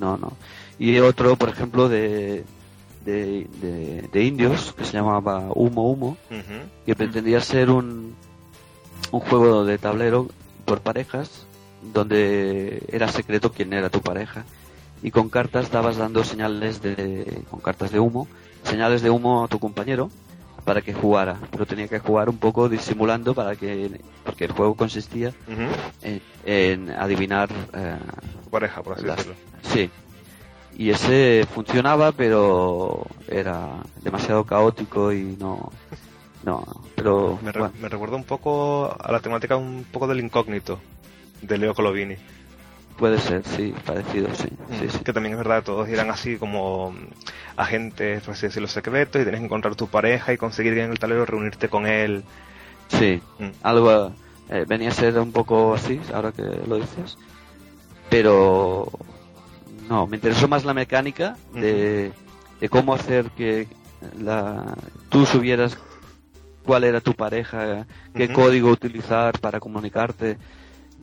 [0.00, 0.32] no, no.
[0.78, 2.44] Y otro, por ejemplo, de,
[3.04, 6.16] de, de, de indios, que se llamaba Humo Humo,
[6.86, 8.14] que pretendía ser un,
[9.10, 10.28] un juego de tablero
[10.64, 11.44] por parejas,
[11.92, 14.46] donde era secreto quién era tu pareja.
[15.02, 18.26] Y con cartas dabas dando señales de, con cartas de humo,
[18.64, 20.10] señales de humo a tu compañero
[20.64, 24.74] para que jugara, pero tenía que jugar un poco disimulando para que, porque el juego
[24.74, 25.32] consistía
[26.02, 27.96] en, en adivinar eh,
[28.50, 29.36] pareja, por así las- decirlo.
[29.62, 29.90] sí
[30.76, 33.68] y ese funcionaba pero era
[34.02, 35.70] demasiado caótico y no
[36.44, 36.64] no
[36.96, 40.80] pero Me, re- bueno, me recuerda un poco a la temática un poco del incógnito
[41.42, 42.16] de Leo Colovini.
[42.96, 44.98] Puede ser sí parecido sí sí, sí.
[45.04, 46.96] Que también es verdad, todos eran así como mm,
[47.56, 50.98] agentes, por así decirlo, secretos y tienes que encontrar tu pareja y conseguir en el
[50.98, 52.22] tablero reunirte con él.
[52.88, 53.48] Sí, Mm.
[53.62, 54.12] algo
[54.50, 57.16] eh, venía a ser un poco así ahora que lo dices
[58.10, 58.90] pero
[59.88, 62.12] no me interesó más la mecánica de,
[62.60, 63.66] de cómo hacer que
[64.20, 64.76] la,
[65.08, 65.76] tú subieras
[66.64, 70.38] cuál era tu pareja, qué código utilizar para comunicarte.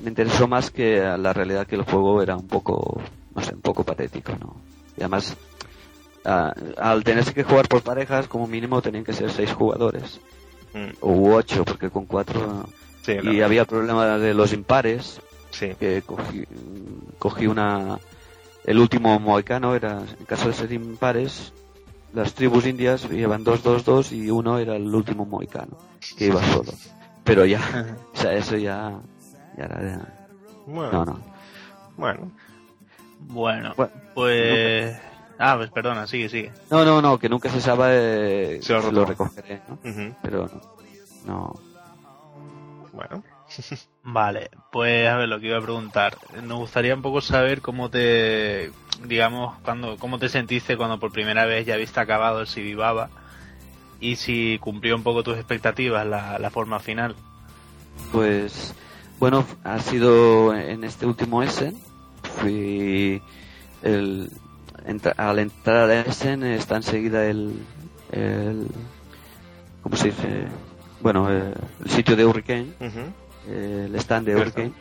[0.01, 3.01] Me interesó más que la realidad que el juego era un poco,
[3.35, 4.55] no sé, un poco patético, ¿no?
[4.97, 5.37] Y además,
[6.25, 10.19] ah, al tenerse que jugar por parejas, como mínimo tenían que ser seis jugadores,
[10.73, 12.65] Mm, o ocho, porque con cuatro...
[13.01, 15.71] Sí, Y había el problema de los impares, sí.
[15.79, 16.43] que cogí,
[17.17, 17.99] cogí una
[18.63, 21.51] el último mohicano era en caso de ser impares
[22.13, 25.77] las tribus indias llevan dos dos dos y uno era el último mohicano
[26.15, 26.71] que iba solo.
[27.23, 28.99] Pero ya o sea eso ya
[30.65, 31.19] Bueno, no no
[31.97, 32.31] bueno.
[33.19, 33.73] Bueno,
[34.15, 34.97] pues...
[35.37, 36.51] Ah, pues perdona, sigue, sigue.
[36.69, 39.29] no no no que nunca se sabe Se lo si lo retoma.
[39.35, 39.79] recogeré ¿no?
[40.21, 40.61] Pero no,
[41.25, 43.23] no Bueno.
[44.03, 46.17] Vale, pues a ver lo que iba a preguntar.
[46.43, 48.71] Nos gustaría un poco saber cómo te,
[49.05, 53.09] digamos, cuando, cómo te sentiste cuando por primera vez ya viste acabado el Sibibaba
[53.99, 57.15] y si cumplió un poco tus expectativas la, la forma final.
[58.11, 58.73] Pues
[59.21, 61.77] bueno, ha sido en este último Essen.
[62.39, 63.21] Fui
[63.83, 64.31] el,
[64.85, 67.53] entra- al entrar a Essen está enseguida el,
[68.11, 68.67] el
[69.83, 70.47] ¿cómo se dice?
[71.01, 71.53] Bueno, eh,
[71.85, 72.73] el sitio de Hurricane,
[73.47, 74.35] eh, el stand de.
[74.35, 74.71] Hurricane.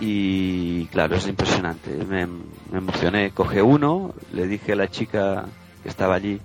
[0.00, 1.90] Y claro, es impresionante.
[2.08, 3.30] Me, me emocioné.
[3.30, 5.44] Coge uno, le dije a la chica
[5.82, 6.40] que estaba allí,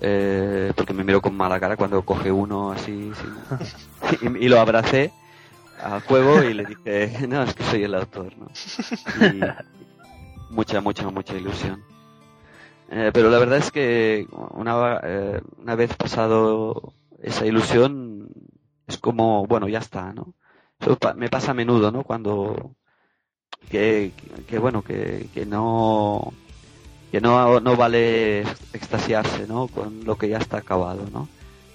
[0.00, 3.12] eh, porque me miró con mala cara cuando coge uno así,
[4.40, 5.12] y lo abracé
[5.82, 8.46] al juego y le dije, no, es que soy el autor, ¿no?
[9.20, 9.40] Y
[10.50, 11.82] mucha, mucha, mucha ilusión.
[12.90, 18.28] Eh, pero la verdad es que una, eh, una vez pasado esa ilusión,
[18.86, 20.34] es como, bueno, ya está, ¿no?
[20.78, 22.02] Eso pa- me pasa a menudo, ¿no?
[22.02, 22.74] Cuando,
[23.70, 24.12] que,
[24.46, 26.32] que bueno, que, que no,
[27.10, 28.40] que no, no vale
[28.72, 29.68] extasiarse, ¿no?
[29.68, 31.28] Con lo que ya está acabado, ¿no?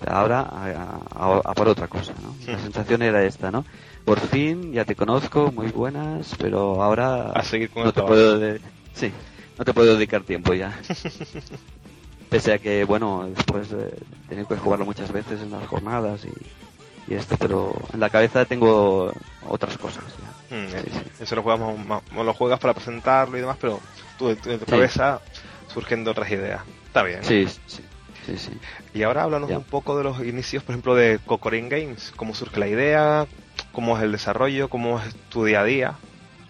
[0.05, 2.36] Ahora a, a- a por otra cosa, ¿no?
[2.53, 3.66] La sensación era esta, ¿no?
[4.08, 7.95] Por fin, ya te conozco, muy buenas, pero ahora A seguir con no el te
[7.95, 8.14] trabajo.
[8.16, 8.62] puedo de-
[8.93, 9.12] sí,
[9.58, 10.80] no te puedo dedicar tiempo ya.
[12.30, 13.89] Pese a que, bueno, después de
[14.30, 18.45] tener que jugarlo muchas veces en las jornadas y, y esto, pero en la cabeza
[18.45, 20.55] tengo otras cosas ya.
[20.55, 21.24] Mm, Sí, sí.
[21.24, 21.78] Eso lo jugamos,
[22.16, 23.82] lo juegas para presentarlo y demás, pero
[24.18, 24.72] tú, tú en tu Sí.
[24.72, 25.20] cabeza
[25.68, 26.62] surgiendo otras ideas.
[26.86, 27.26] Está bien.
[27.26, 27.84] Sí, sí,
[28.26, 28.51] sí, sí.
[28.93, 29.58] Y ahora háblanos Ya.
[29.58, 32.14] un poco de los inicios, por ejemplo, de Cocorin Games.
[32.16, 33.28] ¿Cómo surge la idea?
[33.72, 34.70] ¿Cómo es el desarrollo?
[34.70, 35.93] ¿Cómo es tu día a día?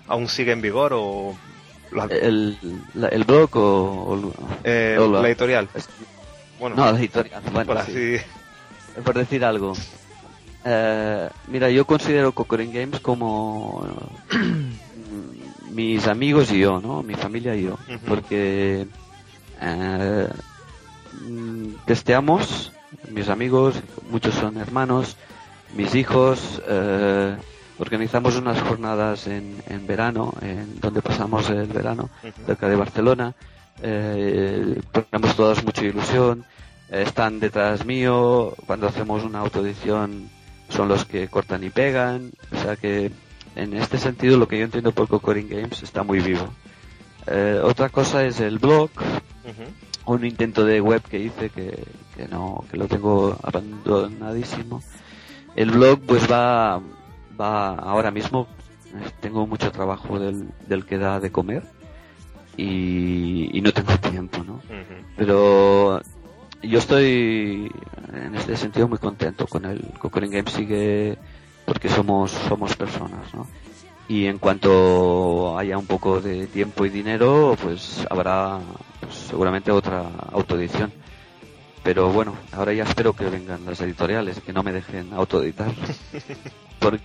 [0.07, 1.35] ¿Aún sigue en vigor o
[1.91, 2.57] la, El,
[2.93, 3.61] la- el blog o,
[4.13, 5.69] o- eh, o la- la editorial?
[6.59, 7.41] Bueno, no, la editorial.
[7.51, 8.17] Bueno, por sí.
[9.03, 9.73] por decir algo.
[10.65, 13.85] Eh, mira, yo considero Cocorin Games como
[14.31, 17.03] mm, mis amigos y yo, ¿no?
[17.03, 17.77] Mi familia y yo.
[18.07, 18.87] Porque
[19.61, 20.27] eh,
[21.21, 22.71] mm, testeamos,
[23.09, 23.75] mis amigos,
[24.09, 25.15] muchos son hermanos,
[25.75, 27.35] mis hijos, eh,
[27.77, 32.09] organizamos unas jornadas en, en verano, en donde pasamos el verano,
[32.45, 33.33] cerca de Barcelona.
[33.81, 36.45] Eh, ponemos todos mucha ilusión.
[36.89, 38.53] eh, están detrás mío.
[38.65, 40.29] Cuando hacemos una autoedición
[40.69, 42.31] son los que cortan y pegan.
[42.51, 43.11] O sea que
[43.55, 46.47] en este sentido lo que yo entiendo por Cocorin Games está muy vivo.
[47.27, 48.89] Eh, otra cosa es el blog,
[50.05, 51.83] un intento de web que hice que,
[52.15, 54.81] que no, que lo tengo abandonadísimo.
[55.57, 56.79] El blog pues va,
[57.39, 58.47] va ahora mismo,
[59.19, 61.63] tengo mucho trabajo del, del que da de comer
[62.55, 64.61] y, y no tengo tiempo, ¿no?
[65.15, 65.99] Pero
[66.61, 67.71] yo estoy
[68.13, 71.17] en este sentido muy contento con el Cocorin Games sigue
[71.65, 73.47] porque somos somos personas, ¿no?
[74.07, 78.59] Y en cuanto haya un poco de tiempo y dinero, pues habrá
[78.99, 80.93] pues, seguramente otra autoedición.
[81.87, 85.71] Pero bueno, ahora ya espero que vengan las editoriales, que no me dejen autoeditar.
[86.79, 86.99] Porque,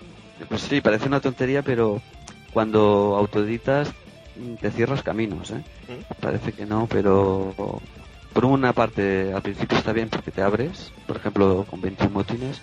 [0.49, 2.03] pues sí, parece una tontería, pero
[2.53, 3.93] cuando autoeditas
[4.35, 5.63] mm, te cierras caminos, ¿eh?
[6.19, 7.55] Parece que no, pero
[8.33, 10.93] por una parte al principio está bien porque te abres.
[11.07, 12.61] Por ejemplo, con 21 motines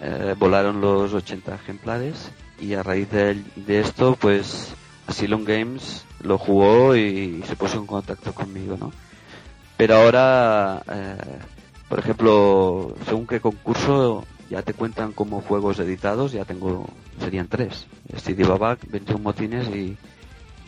[0.00, 2.30] eh, volaron los 80 ejemplares
[2.60, 4.72] y a raíz de, de esto, pues
[5.08, 8.92] Asylum Games lo jugó y, se puso en contacto conmigo, ¿no?
[9.80, 11.16] Pero ahora, eh,
[11.88, 16.86] por ejemplo, según qué concurso ya te cuentan como juegos editados, ya tengo,
[17.18, 17.86] serían tres.
[18.14, 19.96] Stevie Babak, 21 motines y,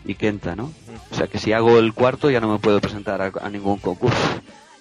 [0.06, 0.72] y Kenta, ¿no?
[1.10, 3.80] O sea que si hago el cuarto ya no me puedo presentar a, a ningún
[3.80, 4.16] concurso.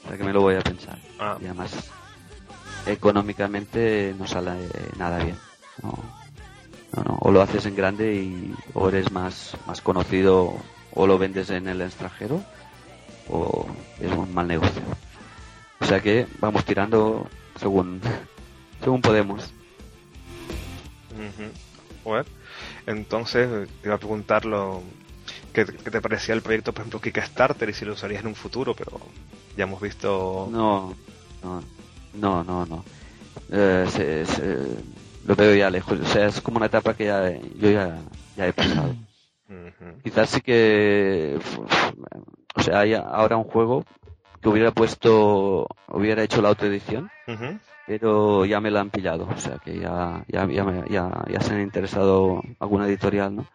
[0.06, 0.98] O sea que me lo voy a pensar.
[1.20, 1.38] Ah.
[1.42, 1.92] Y además,
[2.86, 4.52] económicamente no sale
[4.98, 5.36] nada bien.
[5.84, 6.00] No,
[6.96, 7.18] no, no.
[7.20, 10.56] O lo haces en grande y o eres más, más conocido
[10.94, 12.42] o lo vendes en el extranjero
[13.32, 13.66] o
[14.00, 14.82] es un mal negocio.
[15.80, 17.28] O sea que vamos tirando
[17.60, 18.02] según,
[18.84, 19.52] según podemos.
[22.04, 22.26] Bueno,
[22.88, 24.82] entonces te iba a preguntar lo,
[25.54, 28.74] ¿qué, te parecía el proyecto, por ejemplo, Kickstarter y si lo usarías en un futuro,
[28.74, 29.00] pero
[29.56, 30.50] ya hemos visto...
[30.52, 30.96] No,
[31.44, 31.64] no,
[32.14, 32.86] no, no, no.
[33.52, 34.26] Eh,
[35.26, 37.30] lo veo ya lejos, o sea, es como una etapa que ya,
[37.60, 37.98] yo ya,
[38.36, 38.96] ya he pasado.
[40.04, 41.38] Quizás sí que,
[42.56, 43.86] o sea, hay ahora un juego
[44.42, 47.10] que hubiera puesto, hubiera hecho la autoedición,
[47.88, 51.62] pero ya me la han pillado, o sea que ya, ya, ya, ya, se han
[51.62, 53.46] interesado alguna editorial, ¿no?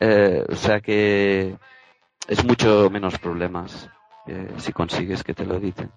[0.00, 1.56] Eh, o sea que
[2.28, 3.88] es mucho menos problemas
[4.58, 5.90] si consigues que te lo editen.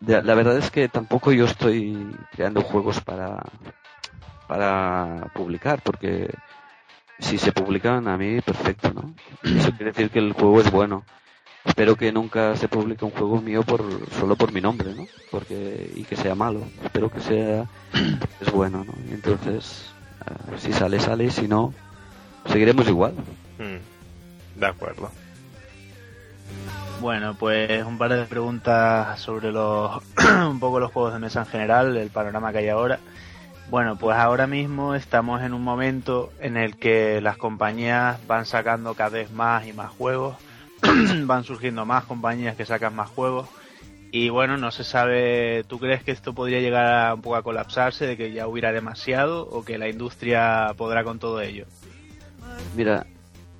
[0.00, 3.42] La verdad es que tampoco yo estoy creando juegos para,
[4.46, 6.28] para publicar, porque
[7.18, 9.14] si se publican a mí, perfecto, ¿no?
[9.42, 11.04] Eso quiere decir que el juego es bueno.
[11.64, 15.06] Espero que nunca se publique un juego mío por solo por mi nombre, ¿no?
[15.30, 16.60] Porque y que sea malo.
[16.82, 17.64] Espero que sea
[18.40, 18.92] es bueno, ¿no?
[19.10, 19.90] entonces,
[20.26, 21.72] eh, si sale sale, si no,
[22.46, 23.14] seguiremos igual.
[23.58, 25.10] Mm, de acuerdo.
[27.00, 30.02] Bueno, pues un par de preguntas sobre los
[30.48, 33.00] un poco los juegos de mesa en general, el panorama que hay ahora.
[33.70, 38.92] Bueno, pues ahora mismo estamos en un momento en el que las compañías van sacando
[38.94, 40.36] cada vez más y más juegos
[41.26, 43.48] van surgiendo más compañías que sacan más juegos.
[44.10, 47.42] Y bueno, no se sabe, ¿tú crees que esto podría llegar a un poco a
[47.42, 51.66] colapsarse, de que ya hubiera demasiado o que la industria podrá con todo ello?
[52.76, 53.06] Mira,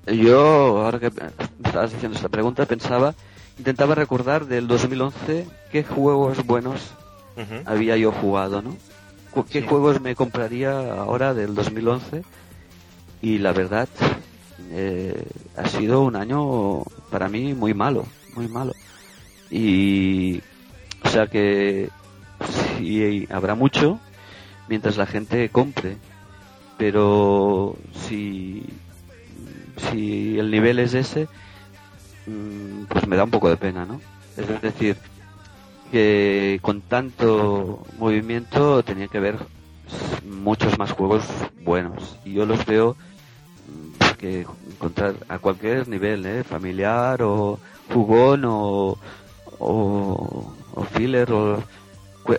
[0.07, 3.15] yo ahora que estabas haciendo esta pregunta pensaba,
[3.57, 6.93] intentaba recordar del 2011 qué juegos buenos
[7.65, 8.77] había yo jugado, ¿no?
[9.49, 12.23] ¿Qué juegos me compraría ahora del 2011?
[13.21, 13.89] Y la verdad,
[14.71, 18.05] eh, ha sido un año para mí muy malo,
[18.35, 18.73] muy malo.
[19.49, 20.41] Y,
[21.03, 21.89] o sea que
[22.77, 23.99] sí habrá mucho
[24.67, 25.97] mientras la gente compre,
[26.77, 28.63] pero si,
[29.77, 31.27] si el nivel es ese,
[32.27, 34.01] mm, pues me da un poco de pena, ¿no?
[34.37, 34.97] Es decir,
[35.91, 39.37] que con tanto movimiento tenía que haber
[40.25, 41.23] muchos más juegos
[41.63, 42.95] buenos y yo los veo
[44.15, 46.43] que encontrar a cualquier nivel, ¿eh?
[46.43, 47.59] familiar o
[47.93, 48.97] jugón o,
[49.59, 51.63] o, filler, o,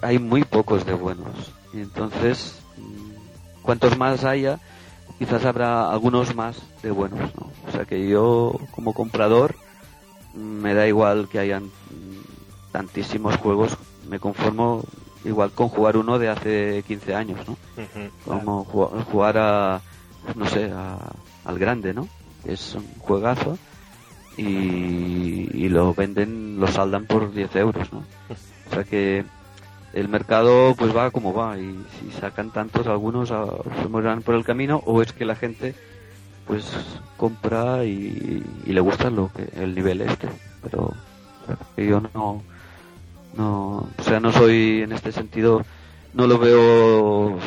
[0.03, 1.53] hay muy pocos de buenos.
[1.73, 4.59] Y entonces, mm, cuantos más haya,
[5.19, 7.35] quizás habrá algunos más de buenos.
[7.37, 7.51] ¿no?
[7.69, 9.55] O sea que yo, como comprador,
[10.35, 11.71] me da igual que hayan
[12.73, 13.77] tantísimos juegos,
[14.09, 14.85] me conformo
[15.25, 17.57] igual con jugar uno de hace 15 años, ¿no?
[18.25, 19.81] Como jugar a,
[20.35, 20.99] no sé, a,
[21.47, 22.09] al grande, ¿no?
[22.45, 23.59] Es un juegazo
[24.37, 28.05] y, lo venden, lo saldan por 10 euros, ¿no?
[28.71, 29.25] O sea que
[29.93, 34.45] el mercado pues va como va y si sacan tantos algunos se mueran por el
[34.45, 35.75] camino o es que la gente
[36.47, 36.71] pues
[37.17, 40.29] compra y, le gusta lo que el nivel este
[40.63, 40.93] pero
[41.79, 42.43] yo no
[43.39, 45.63] no o sea no soy en este sentido
[46.13, 47.39] no lo veo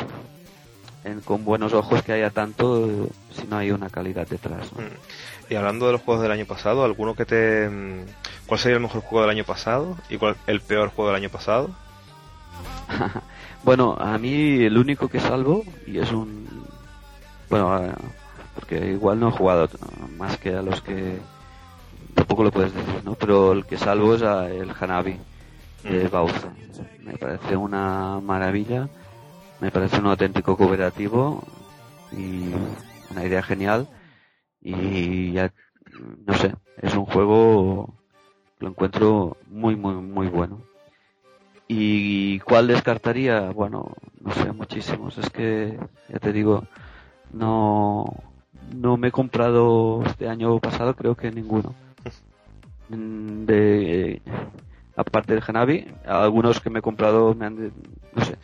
[1.24, 4.72] con buenos ojos que haya tanto si no hay una calidad detrás.
[4.72, 5.52] Mm.
[5.52, 7.68] Y hablando de los juegos del año pasado, ¿alguno que te...
[7.68, 8.04] Mm,
[8.46, 11.30] ¿Cuál sería el mejor juego del año pasado y cuál el peor juego del año
[11.30, 11.70] pasado?
[13.64, 16.48] bueno, a mí el único que salvo, y es un...
[17.48, 17.94] Bueno,
[18.54, 19.68] porque igual no he jugado
[20.16, 21.18] más que a los que...
[22.14, 23.14] Tampoco lo puedes decir, ¿no?
[23.14, 25.16] Pero el que salvo es el Hanabi
[25.84, 26.10] de mm.
[26.10, 26.48] Bauza.
[27.04, 28.88] Me parece una maravilla
[29.60, 31.44] me parece un auténtico cooperativo
[32.12, 32.50] y
[33.10, 33.88] una idea genial.
[34.62, 35.52] Y ya
[36.26, 37.94] no sé es un juego
[38.58, 40.60] lo encuentro muy muy muy bueno.
[41.68, 45.18] Y cuál descartaría bueno no sé muchísimos.
[45.18, 46.64] Es que ya te digo
[47.32, 48.04] no
[48.74, 51.74] no me he comprado este año pasado creo que ninguno.
[52.88, 54.20] De
[54.96, 57.72] aparte del Genavi algunos que me he comprado me han
[58.14, 58.36] no sé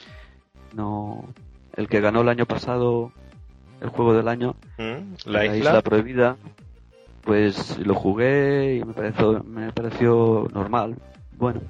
[0.75, 1.25] no
[1.75, 3.13] el que ganó el año pasado
[3.81, 5.83] el juego del año mm, la, isla?
[5.83, 6.37] prohibida
[7.23, 10.97] pues lo jugué y me pareció me pareció normal.
[11.33, 11.61] Bueno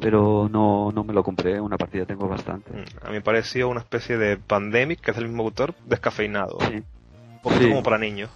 [0.00, 2.70] pero no, no me lo compré una partida tengo bastante.
[2.70, 6.58] Mm, a mí me pareció una especie de pandemic que es el mismo autor descafeinado.
[6.60, 6.82] Sí.
[7.42, 8.30] como para niños.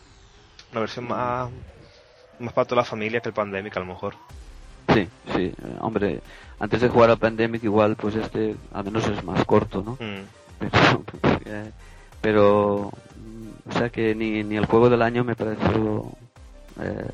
[0.71, 1.51] Una versión más
[2.39, 4.15] más para toda la familia que el pandemic a lo mejor.
[4.95, 6.21] Sí, sí, hombre,
[6.61, 9.93] antes de jugar a Pandemic igual pues este al menos es más corto, ¿no?
[9.95, 10.61] Mm.
[12.21, 12.93] Pero,
[13.67, 16.13] o sea que ni, ni el juego del año me pareció,
[16.79, 17.11] eh,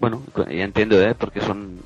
[0.00, 1.14] bueno, y entiendo, ¿eh?
[1.14, 1.78] Porque son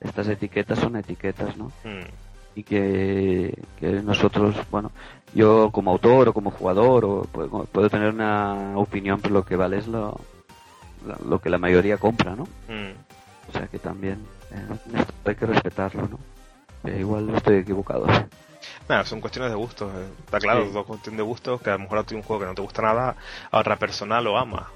[0.00, 1.66] estas etiquetas son etiquetas, ¿no?
[1.82, 2.06] Mm.
[2.54, 4.92] Y que, que nosotros, bueno,
[5.34, 9.56] yo como autor o como jugador o puedo, puedo tener una opinión, pero lo que
[9.56, 10.20] vale es lo,
[11.28, 12.44] lo que la mayoría compra, ¿no?
[12.68, 12.92] Mm.
[13.48, 14.20] O sea que también
[14.50, 16.18] eh, hay que respetarlo, ¿no?
[16.90, 18.06] Eh, igual estoy equivocado.
[18.88, 19.92] Nada, son cuestiones de gustos.
[19.94, 20.06] eh.
[20.24, 20.72] Está claro, Sí.
[20.72, 22.62] dos cuestiones de gustos, que a lo mejor a ti un juego que no te
[22.62, 23.16] gusta nada,
[23.50, 24.68] a otra persona lo ama.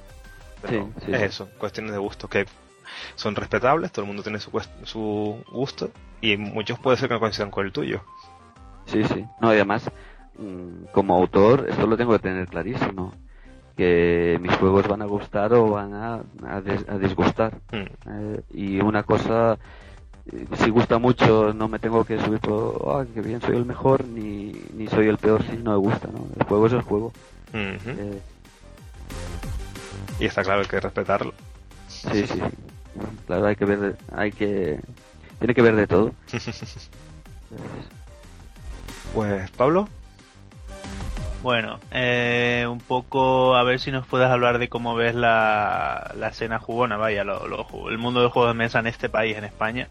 [0.62, 2.46] Pero Sí, sí, es eso, cuestiones de gustos que
[3.14, 4.50] son respetables, todo el mundo tiene su,
[4.84, 5.90] su gusto
[6.20, 8.02] y muchos puede ser que no coincidan con el tuyo.
[8.86, 9.24] Sí, sí.
[9.40, 9.88] No, y además,
[10.38, 13.14] mm, como autor, esto lo tengo que tener clarísimo.
[13.80, 17.54] Que mis juegos van a gustar o van a, a des- a disgustar.
[17.72, 17.76] Mm.
[18.10, 19.56] Eh, y una cosa,
[20.30, 23.64] eh, si gusta mucho, no me tengo que subir por, ah, que bien, soy el
[23.64, 26.26] mejor, ni, ni soy el peor si no me gusta, ¿no?
[26.38, 27.12] El juego es el juego.
[27.54, 28.20] Eh,
[30.18, 31.32] Y está claro, hay que respetarlo.
[31.88, 32.38] sí, sí.
[33.26, 34.78] Claro, hay que ver, hay que,
[35.38, 36.12] tiene que ver de todo.
[39.14, 39.88] Pues, Pablo,
[41.42, 46.28] Bueno, eh, un poco a ver si nos puedes hablar de cómo ves la, la
[46.28, 49.88] escena jugona, vaya, lo- el mundo del juego de mesa en este país, en España.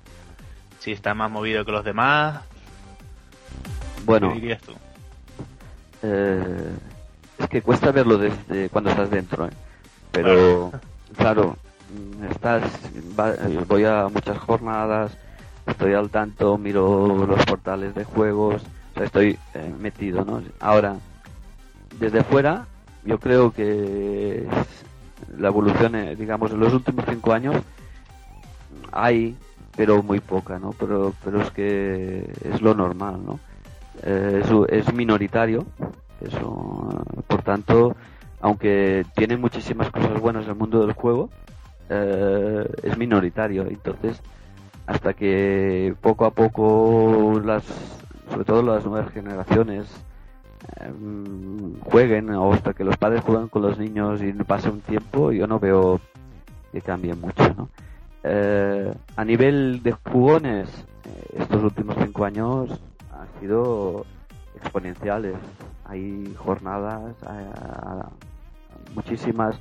[0.79, 2.41] Si está más movido que los demás,
[4.05, 4.73] Bueno, ¿qué dirías tú?
[6.03, 6.71] Eh,
[7.39, 9.51] es que cuesta verlo desde cuando estás dentro, ¿eh?
[10.11, 10.71] pero
[11.17, 11.57] claro,
[12.31, 12.63] estás,
[13.19, 13.35] va-
[13.67, 15.11] voy a muchas jornadas,
[15.65, 18.61] estoy al tanto, miro los portales de juegos,
[18.93, 20.41] o sea, estoy eh, metido, ¿no?
[20.61, 20.95] Ahora,
[21.99, 22.65] desde fuera,
[23.03, 24.47] yo creo que
[25.37, 27.55] la evolución, eh, digamos, en los últimos cinco años
[28.91, 29.35] hay,
[29.75, 30.71] pero muy poca, ¿no?
[30.71, 33.39] Pero, pero es que es lo normal, ¿no?
[34.03, 35.65] Eh, es, minoritario,
[36.21, 37.95] eso, por tanto,
[38.41, 41.29] aunque tiene muchísimas cosas buenas el mundo del juego,
[41.89, 43.63] eh, es minoritario.
[43.67, 44.21] Entonces,
[44.87, 47.63] hasta que poco a poco las,
[48.31, 49.85] sobre todo las nuevas generaciones,
[51.81, 55.47] jueguen o hasta que los padres jueguen con los niños y pase un tiempo, yo
[55.47, 55.99] no veo
[56.71, 57.69] que cambie mucho, ¿no?
[58.23, 60.69] Eh, a nivel de jugones,
[61.05, 62.81] eh, estos últimos cinco años
[63.17, 64.05] han sido
[64.55, 65.35] exponenciales.
[65.85, 67.45] Hay jornadas, hay-
[68.93, 69.59] muchísimas,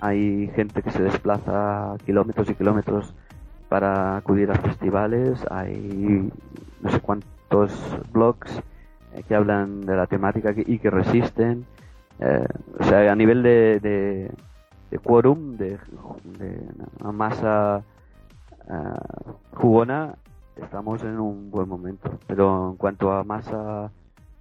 [0.00, 3.14] hay gente que se desplaza kilómetros y kilómetros
[3.68, 6.30] para acudir a festivales, hay
[6.80, 7.72] no sé cuántos
[8.12, 8.60] blogs
[9.24, 11.64] que hablan de la temática que- y que resisten.
[12.20, 12.46] Eh,
[12.78, 14.30] o sea, a nivel de, de,
[14.90, 15.78] de quórum, de,
[16.38, 16.58] de
[17.00, 17.82] una masa
[18.68, 20.14] eh, jugona,
[20.56, 22.18] estamos en un buen momento.
[22.26, 23.90] Pero en cuanto a masa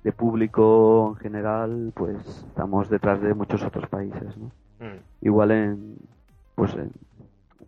[0.04, 2.18] de público en general, pues
[2.48, 4.46] estamos detrás de muchos otros países, ¿no?
[4.80, 5.00] Mm.
[5.22, 5.96] Igual en,
[6.56, 6.92] pues en-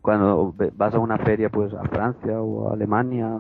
[0.02, 3.40] cuando vas a una feria, pues a Francia o a Alemania,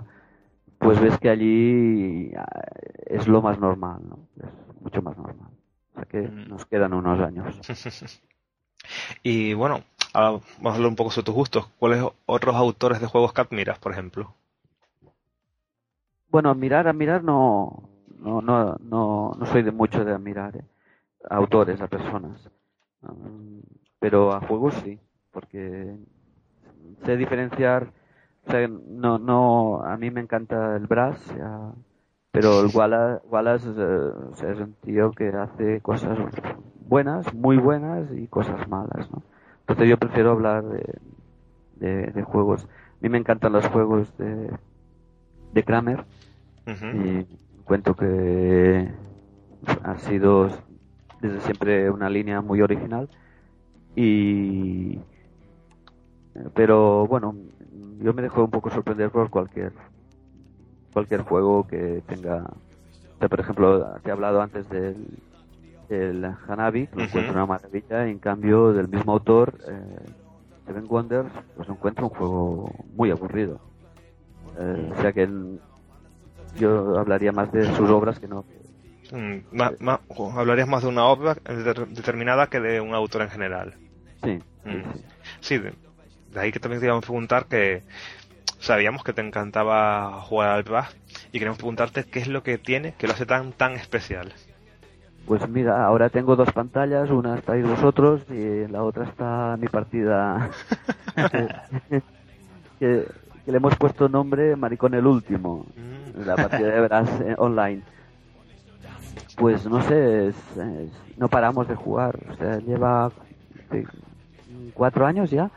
[0.80, 2.48] pues ves que allí ah,
[3.06, 4.20] es lo más normal, ¿no?
[4.38, 5.50] Es mucho más normal.
[5.94, 6.50] O sea que Mm.
[6.50, 7.60] nos quedan unos años.
[9.24, 9.82] Y bueno,
[10.14, 11.68] ahora vamos a hablar un poco sobre tus gustos.
[11.80, 14.34] ¿Cuáles otros autores de juegos que admiras, por ejemplo?
[16.30, 20.64] Bueno, admirar, admirar no, no, no, no, no soy de mucho de admirar ¿eh?
[21.30, 22.50] a autores, a personas.
[24.00, 25.00] Pero a juegos sí,
[25.32, 25.98] porque
[27.06, 27.92] sé diferenciar,
[28.48, 31.72] o sea, no, no, a mí me encanta el Brass, ya,
[32.32, 36.18] pero el Wallace, Wallace eh, o sea, es un tío que hace cosas
[36.88, 39.22] buenas, muy buenas y cosas malas, ¿no?
[39.62, 41.00] Entonces yo prefiero hablar de,
[41.76, 42.66] de, de juegos.
[42.66, 44.52] A mí me encantan los juegos de,
[45.54, 46.06] de Kramer,
[46.94, 47.26] y
[47.64, 48.92] cuento que
[49.84, 50.50] ha sido
[51.22, 53.10] desde siempre una línea muy original
[53.96, 55.00] y
[56.54, 57.36] pero bueno
[58.00, 59.74] yo me dejo un poco sorprender por cualquier
[60.94, 65.06] cualquier juego que tenga o sea, por ejemplo te he hablado antes del
[65.90, 67.04] del Hanabi que Ujú.
[67.06, 70.10] encuentro una maravilla y en cambio del mismo autor eh,
[70.66, 73.60] Seven Wonders pues encuentro un juego muy aburrido
[74.60, 75.30] Eh, o sea que
[76.60, 78.44] yo hablaría más de sus obras que no.
[79.12, 83.30] Mm, ma- o hablarías más de una obra deter- determinada que de un autor en
[83.30, 83.76] general.
[84.24, 84.94] Sí, sí, Mm.
[84.94, 85.02] sí.
[85.42, 85.74] Sí, de,
[86.38, 87.84] de ahí que también te íbamos a preguntar que
[88.60, 90.96] sabíamos que te encantaba jugar al Brass
[91.32, 94.34] y queremos preguntarte qué es lo que tiene que lo hace tan tan especial.
[95.26, 98.34] Pues mira, ahora tengo dos pantallas, una estáis vosotros y
[98.64, 100.50] en la otra está mi partida
[101.16, 101.48] que,
[102.80, 103.06] que-
[103.46, 106.26] que le hemos puesto nombre Maricón el Último, Mm.
[106.26, 107.82] la partida de Brass eh, online.
[109.36, 113.12] Pues no sé, es- es- no paramos de jugar, o sea, lleva
[114.74, 115.50] cuatro años ya,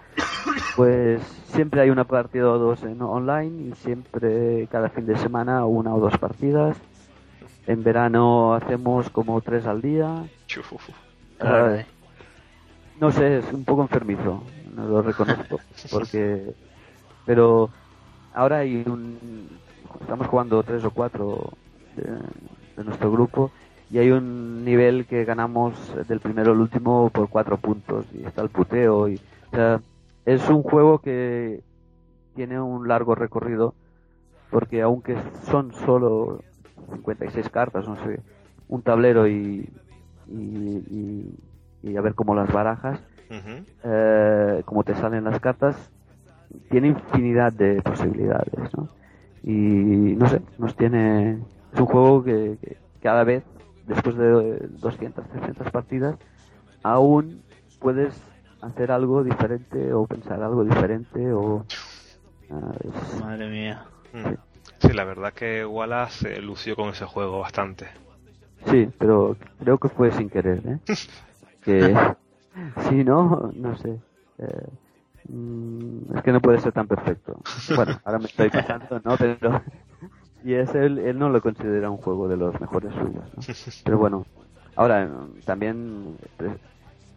[0.76, 1.20] pues
[1.52, 5.94] siempre hay una partida o dos en online y siempre cada fin de semana una
[5.94, 6.76] o dos partidas.
[7.66, 10.24] En verano hacemos como tres al día.
[11.38, 11.86] Caray.
[13.00, 14.42] No sé, es un poco enfermizo,
[14.74, 16.52] no lo reconozco, porque...
[17.24, 17.70] Pero
[18.34, 19.48] ahora hay un...
[20.00, 21.52] Estamos jugando tres o cuatro
[21.96, 22.04] de,
[22.76, 23.50] de nuestro grupo
[23.90, 25.74] y hay un nivel que ganamos
[26.08, 29.16] del primero al último por cuatro puntos y está el puteo y
[29.52, 29.80] o sea,
[30.24, 31.60] es un juego que
[32.34, 33.74] tiene un largo recorrido
[34.50, 36.40] porque aunque son solo
[36.92, 38.20] 56 cartas no sé
[38.68, 39.68] un tablero y
[40.28, 40.36] y,
[40.90, 41.34] y-
[41.82, 43.64] y a ver cómo las barajas Ujú.
[43.82, 45.90] eh, como te salen las cartas
[46.70, 48.88] tiene infinidad de posibilidades ¿no?
[49.42, 49.54] y
[50.16, 51.38] no sé nos tiene
[51.72, 53.42] es un juego que, que cada vez
[53.90, 56.16] después de 200 300 partidas
[56.82, 57.42] aún
[57.78, 58.14] puedes
[58.62, 61.64] hacer algo diferente o pensar algo diferente o
[62.50, 63.84] ah, es- Madre mía.
[64.12, 64.34] Mm.
[64.80, 67.88] Sí, la verdad que Wallace se lució con ese juego bastante.
[68.66, 70.78] sí pero creo que fue sin querer ¿eh?
[71.64, 71.94] que
[72.88, 74.00] si no no sé
[74.38, 74.68] eh,
[75.28, 77.40] mm, es que no puede ser tan perfecto
[77.76, 79.62] bueno ahora me estoy pasando no pero
[80.44, 83.42] y es él él no lo considera un juego de los mejores suyos ¿no?
[83.84, 84.26] pero bueno
[84.76, 85.08] ahora
[85.44, 86.56] también eh,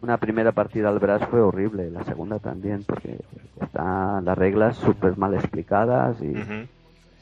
[0.02, 3.18] una primera partida al Brass fue horrible la segunda también porque
[3.60, 6.34] están las reglas súper mal explicadas y,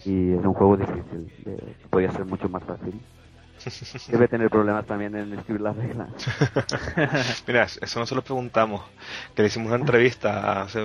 [0.08, 3.00] y es un juego difícil eh, podría ser mucho más fácil
[4.08, 6.08] debe tener problemas también en escribir las reglas
[7.46, 8.82] Mira, eso no se lo preguntamos,
[9.34, 10.84] que le hicimos una entrevista, hace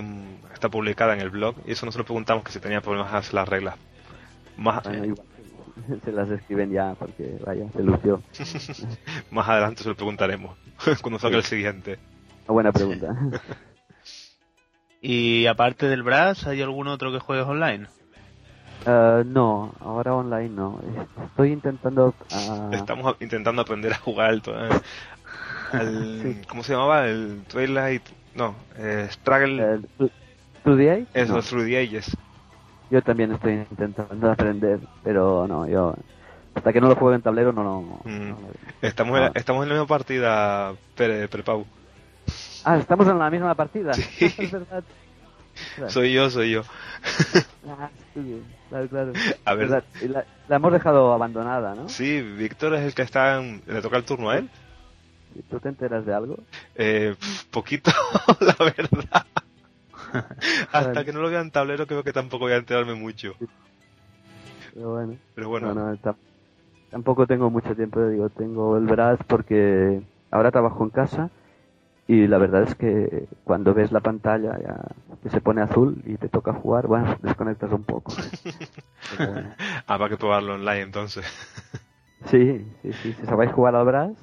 [0.53, 3.13] está publicada en el blog, y eso no se lo preguntamos que si tenía problemas
[3.13, 3.76] a hacer las reglas.
[4.58, 5.28] Más, Bueno, igual
[6.05, 8.22] se las escriben ya porque vaya, se lució.
[9.32, 10.58] más adelante se lo preguntaremos,
[11.01, 11.99] cuando salga el siguiente.
[12.45, 13.16] Una buena pregunta.
[15.01, 17.88] Y aparte del Brass, ¿hay algún otro que juegues online?
[18.86, 20.80] Eh, no, ahora online no.
[21.26, 22.16] Estoy intentando...
[22.32, 24.80] ah, Estamos intentando aprender a jugar al, eh,
[25.72, 26.41] al- Sí.
[26.47, 27.08] ¿cómo se llamaba?
[27.08, 28.03] El Twilight,
[28.34, 30.12] no, eh, Struggle, eh, ¿tú-
[30.64, 31.08] ¿tú de ahí?
[31.14, 32.18] eso, No, Through the Ages.
[32.89, 35.95] Yo también estoy intentando aprender, pero no, yo...
[36.53, 37.81] Hasta que no lo juegue en tablero no lo...
[38.09, 38.29] Mm.
[38.29, 38.38] no
[38.81, 39.31] Estamos, en, Ah.
[39.35, 41.65] estamos en la misma partida, Prepau.
[42.63, 43.93] Ah, estamos en la misma partida.
[43.93, 44.25] Sí.
[44.38, 44.83] es verdad.
[45.88, 46.63] Soy yo, soy yo.
[47.69, 49.13] Ah, sí, claro, claro.
[49.43, 49.69] A ver.
[49.69, 51.89] La, la hemos dejado abandonada, ¿no?
[51.89, 54.49] Sí, Víctor es el que está en, le toca el turno a él.
[55.49, 56.38] ¿Tú te enteras de algo?
[56.75, 57.13] Eh,
[57.51, 57.91] poquito,
[58.39, 59.25] la verdad.
[60.72, 63.34] Hasta que no lo vea en tablero creo que tampoco voy a enterarme mucho.
[64.74, 65.18] Pero bueno.
[65.36, 66.18] Pero bueno, No, no, tam-
[66.89, 70.01] tampoco tengo mucho tiempo, digo, tengo el Brass porque
[70.32, 71.30] ahora trabajo en casa
[72.08, 74.78] y la verdad es que cuando ves la pantalla ya
[75.24, 78.14] que se pone azul y te toca jugar, bueno, desconectas un poco.
[79.18, 79.55] Bueno.
[79.88, 81.26] habrá que probarlo online entonces.
[82.30, 84.18] Sí, sí, sí, si sabéis jugar al Brass,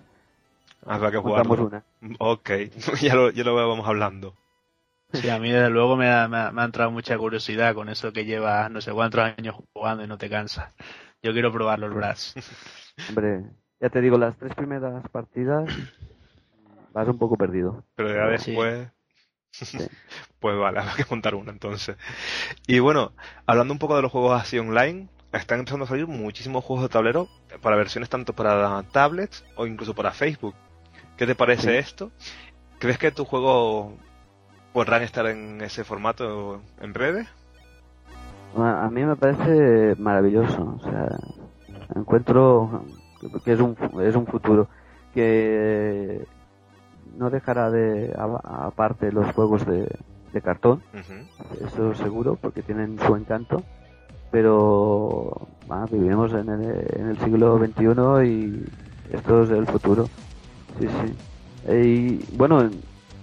[0.87, 1.67] Habrá que jugarlo.
[1.67, 1.85] una.
[2.19, 2.51] Ok,
[3.03, 4.35] ya lo, ya lo vamos hablando.
[5.15, 7.89] Sí, a mí desde luego me ha, me ha- me ha entrado mucha curiosidad con
[7.89, 10.73] eso que llevas no sé cuántos años jugando y no te cansas.
[11.23, 12.35] Yo quiero probarlo el Brass.
[13.09, 13.45] Hombre,
[13.81, 15.65] ya te digo, las tres primeras partidas
[16.93, 17.85] vas un poco perdido.
[17.97, 18.51] Pero ya Sí.
[18.53, 18.89] después...
[20.41, 21.97] pues vale, habrá que montar una entonces.
[22.67, 23.13] Y bueno,
[23.47, 26.89] hablando un poco de los juegos así online, están empezando a salir muchísimos juegos de
[26.89, 27.29] tablero
[27.63, 30.55] para versiones tanto para tablets o incluso para Facebook.
[31.17, 31.77] ¿Qué te parece Sí.
[31.79, 32.11] esto?
[32.79, 33.97] ¿Crees que tu juego
[34.75, 37.27] podrán estar en ese formato en breve?
[38.57, 41.09] A mí me parece maravilloso, o sea,
[41.95, 42.85] encuentro
[43.45, 44.69] que es un, es un futuro
[45.15, 46.27] que
[47.17, 49.89] no dejará de aparte los juegos de,
[50.33, 50.83] de cartón,
[51.65, 53.63] eso seguro, porque tienen su encanto,
[54.33, 58.65] pero ah, vivimos en el, en el siglo XXI y
[59.13, 60.09] esto es el futuro.
[60.81, 61.73] Sí, sí.
[61.73, 62.69] Y bueno,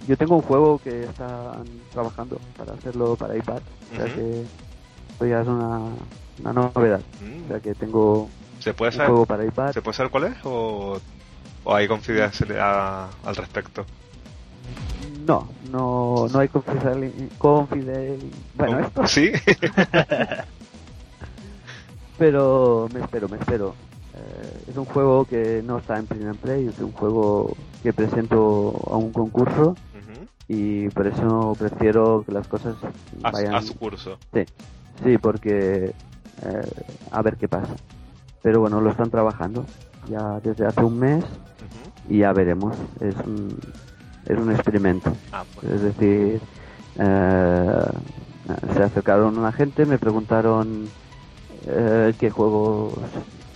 [0.06, 3.60] yo tengo un juego que están trabajando para hacerlo para iPad,
[3.92, 4.42] o sea que
[5.10, 5.80] esto ya es una,
[6.40, 7.00] una novedad.
[7.20, 7.44] Mm.
[7.44, 9.72] O sea que tengo ¿Se puede un saber, juego para iPad.
[9.72, 11.00] ¿se puede saber cuál es o,
[11.64, 13.84] o hay confidencialidad al respecto?
[15.26, 17.12] No, no, no hay confidel
[18.54, 18.86] bueno, ¿Cómo?
[18.86, 19.30] esto, ¿Sí?
[22.18, 23.74] pero me espero, me espero.
[24.14, 27.92] Eh, es un juego que no está en Print and Play, es un juego que
[27.92, 29.76] presento a un concurso.
[30.48, 32.76] Y por eso prefiero que las cosas
[33.22, 34.18] a, vayan a su curso.
[35.04, 35.94] Sí, porque
[36.42, 36.66] eh,
[37.10, 37.76] a ver qué pasa.
[38.42, 39.66] Pero bueno, lo están trabajando
[40.08, 41.24] ya desde hace un mes
[42.08, 42.74] y ya veremos.
[43.00, 43.58] Es un-
[44.26, 45.16] es un experimento.
[45.32, 45.70] Ah, pues.
[45.72, 46.42] Es decir,
[46.96, 47.84] eh,
[48.74, 50.92] se acercaron una gente, me preguntaron
[51.66, 52.98] eh, qué juegos,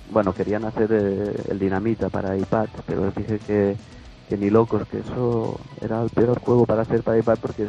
[0.07, 3.79] bueno, querían hacer eh, el Dinamita para iPad, pero les dije que,
[4.29, 7.69] que ni locos, que eso era el peor juego para hacer para iPad porque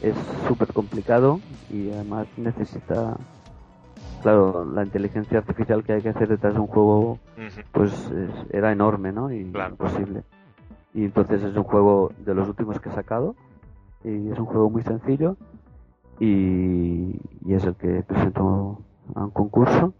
[0.00, 0.16] es
[0.46, 1.40] súper complicado
[1.70, 3.16] y además necesita
[4.22, 7.18] claro la inteligencia artificial que hay que hacer detrás de un juego
[7.72, 9.72] pues es- era enorme no y Claro.
[9.72, 10.22] imposible.
[10.94, 13.34] Y entonces es un juego de los últimos que he sacado
[14.04, 15.36] y es un juego muy sencillo
[16.18, 17.14] y,
[17.44, 18.78] y es el que presento
[19.14, 19.92] a un concurso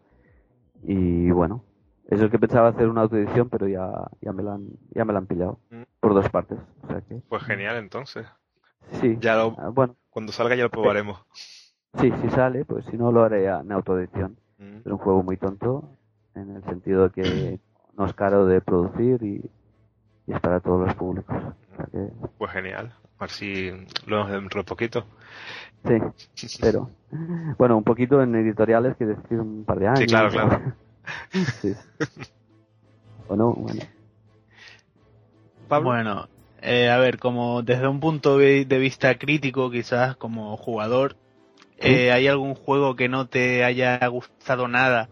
[0.82, 1.62] y bueno
[2.08, 5.12] es el que pensaba hacer una autoedición pero ya ya me la han ya me
[5.12, 5.82] la han pillado Mm.
[6.00, 8.26] por dos partes o sea que Pues genial, entonces.
[9.00, 11.20] sí Ya lo, Ah, bueno cuando salga ya lo probaremos.
[12.00, 14.36] Sí, si sale, pues si no lo haré a- en autoedición.
[14.58, 14.76] Mm.
[14.84, 15.88] Es un juego muy tonto,
[16.34, 17.60] en el sentido de que
[17.96, 19.50] no es caro de producir y,
[20.26, 21.36] y es para todos los públicos.
[21.72, 22.92] O sea que, Pues genial.
[23.18, 23.70] A ver si
[24.06, 25.06] lo vemos dentro de poquito.
[26.34, 26.90] sí, pero
[27.58, 30.00] bueno, un poquito en editoriales, que decir un par de años.
[30.00, 30.60] Sí, claro, claro.
[31.60, 31.74] sí.
[33.28, 33.82] O no, bueno.
[35.68, 35.88] Pablo.
[35.90, 36.28] Bueno,
[36.62, 41.16] eh, a ver, como desde un punto de vista crítico, quizás como jugador,
[41.78, 45.08] eh, ¿hay algún juego que no te haya gustado nada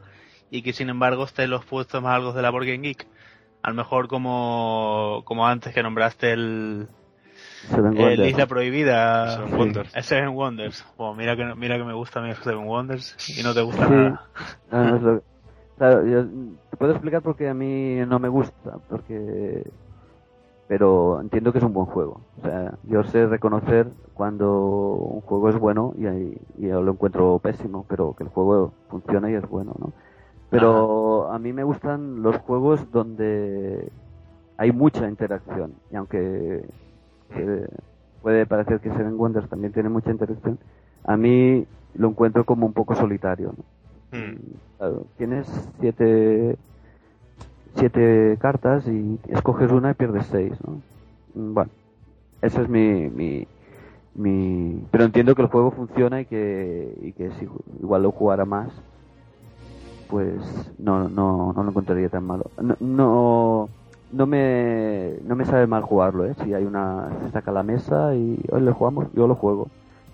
[0.49, 3.09] y que sin embargo esté en los puestos más altos de la Board Game Geek?
[3.63, 6.87] A lo mejor como, como antes que nombraste el,
[7.69, 8.29] Seven el Wonders.
[8.31, 9.57] Isla Prohibida, Seven sí.
[9.57, 9.97] Wonders.
[9.97, 10.87] el Seven Wonders.
[10.97, 13.63] Bueno, mira que, mira que me gusta a mí el Seven Wonders y no te
[13.63, 13.93] gusta Sí.
[13.93, 14.29] nada.
[14.71, 15.23] No es lo-
[15.77, 16.27] claro, yo
[16.71, 19.73] te puedo explicar por qué a mí no me gusta, porque
[20.67, 22.27] pero entiendo que es un buen juego.
[22.39, 26.93] O sea, yo sé reconocer cuando un juego es bueno y, ahí- y yo lo
[26.93, 29.95] encuentro pésimo, pero que el juego funciona y es bueno, ¿no?
[30.51, 33.93] Pero a mí me gustan los juegos donde
[34.59, 36.69] hay mucha interacción y aunque
[37.31, 37.69] eh,
[38.23, 40.61] puede parecer que Seven Wonders también tiene mucha interacción,
[41.05, 43.65] a mí lo encuentro como un poco solitario, ¿no?
[44.15, 44.37] Mm.
[44.79, 45.47] Claro, tienes
[45.81, 46.57] siete,
[47.77, 50.83] siete cartas y escoges una y pierdes seis, ¿no?
[51.35, 51.71] Mm, Bueno,
[52.43, 53.47] ese es mi, mi,
[54.15, 54.87] mi...
[54.93, 57.49] Pero entiendo que el juego funciona y que, y que si
[57.83, 58.71] igual lo jugara más,
[60.09, 62.51] pues no, no, no lo encontraría tan malo.
[62.63, 63.69] No, no,
[64.13, 66.35] no me, no me sabe mal jugarlo, ¿eh?
[66.45, 67.09] Si hay una...
[67.25, 69.69] se saca la mesa y hoy lo jugamos, yo lo juego.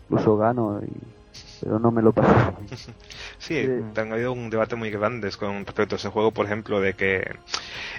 [0.09, 1.20] Incluso gano, y,
[1.63, 2.55] pero no me lo paso.
[3.39, 4.01] Sí, Sí.
[4.01, 7.31] han habido un debate muy grande con respecto a ese juego, por ejemplo, de que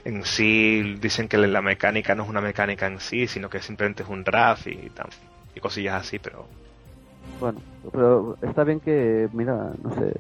[0.05, 4.03] en sí dicen que la mecánica no es una mecánica en sí, sino que simplemente
[4.03, 4.91] es un draft y,
[5.55, 6.45] y cosillas así, pero
[7.39, 7.59] Bueno,
[7.91, 10.13] pero está bien que, mira, no sé,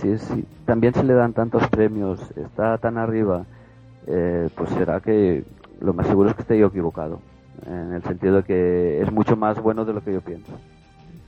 [0.00, 3.44] si, si- si también se le dan tantos premios, está tan arriba,
[4.06, 5.44] eh, pues será que
[5.80, 7.20] lo más seguro es que esté yo equivocado,
[7.66, 10.52] en el sentido de que es mucho más bueno de lo que yo pienso.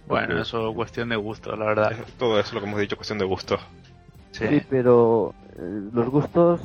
[0.07, 1.93] Bueno, eso es cuestión de gusto, la verdad.
[2.19, 3.57] todo eso lo que hemos dicho, cuestión de gusto.
[4.33, 4.47] Sí.
[4.49, 6.61] Sí, pero eh, los gustos,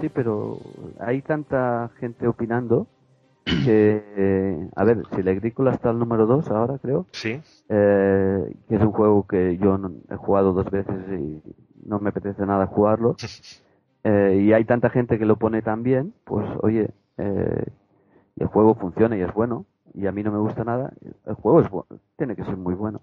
[0.00, 0.60] sí, pero
[1.00, 2.86] hay tanta gente opinando
[3.44, 8.54] que, eh, a ver, si la agrícola está al número 2 ahora, creo, Sí, eh,
[8.68, 11.40] que es un juego que yo no- he jugado dos veces y
[11.86, 13.16] no me apetece nada jugarlo.
[14.04, 16.88] Eh, y hay tanta gente que lo pone tan bien, pues oye,
[17.18, 17.64] eh,
[18.36, 20.92] y el juego funciona y es bueno, y a mí no me gusta nada,
[21.26, 21.86] el juego es bueno,
[22.16, 23.00] tiene que ser muy bueno.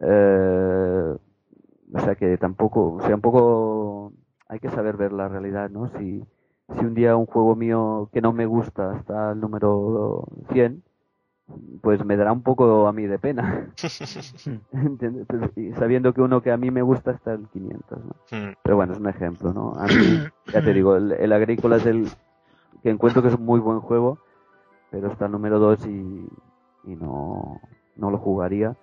[0.00, 1.16] Eh,
[1.94, 4.12] o sea que tampoco, o sea, un poco
[4.48, 5.88] hay que saber ver la realidad, ¿no?
[5.98, 6.24] Si,
[6.78, 10.82] si un día un juego mío que no me gusta está al número 100,
[11.80, 13.70] pues me dará un poco a mí de pena.
[15.56, 18.14] Y sabiendo que uno que a mí me gusta está el 500, ¿no?
[18.38, 19.72] Mm, Pero bueno, es un ejemplo, ¿no?
[19.72, 19.92] A mí,
[20.52, 22.08] ya te digo, el, el Agrícola es el
[22.82, 24.18] que encuentro que es un muy buen juego,
[24.90, 26.28] pero está el número 2 y,
[26.84, 27.60] y no,
[27.96, 28.74] no lo jugaría.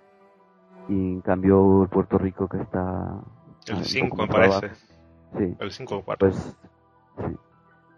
[0.88, 3.20] Y en cambio el Puerto Rico que está...
[3.66, 4.70] el un 5 poco me parece.
[5.36, 6.28] Sí, El 5 o 4.
[6.30, 6.56] pues
[7.18, 7.36] sí,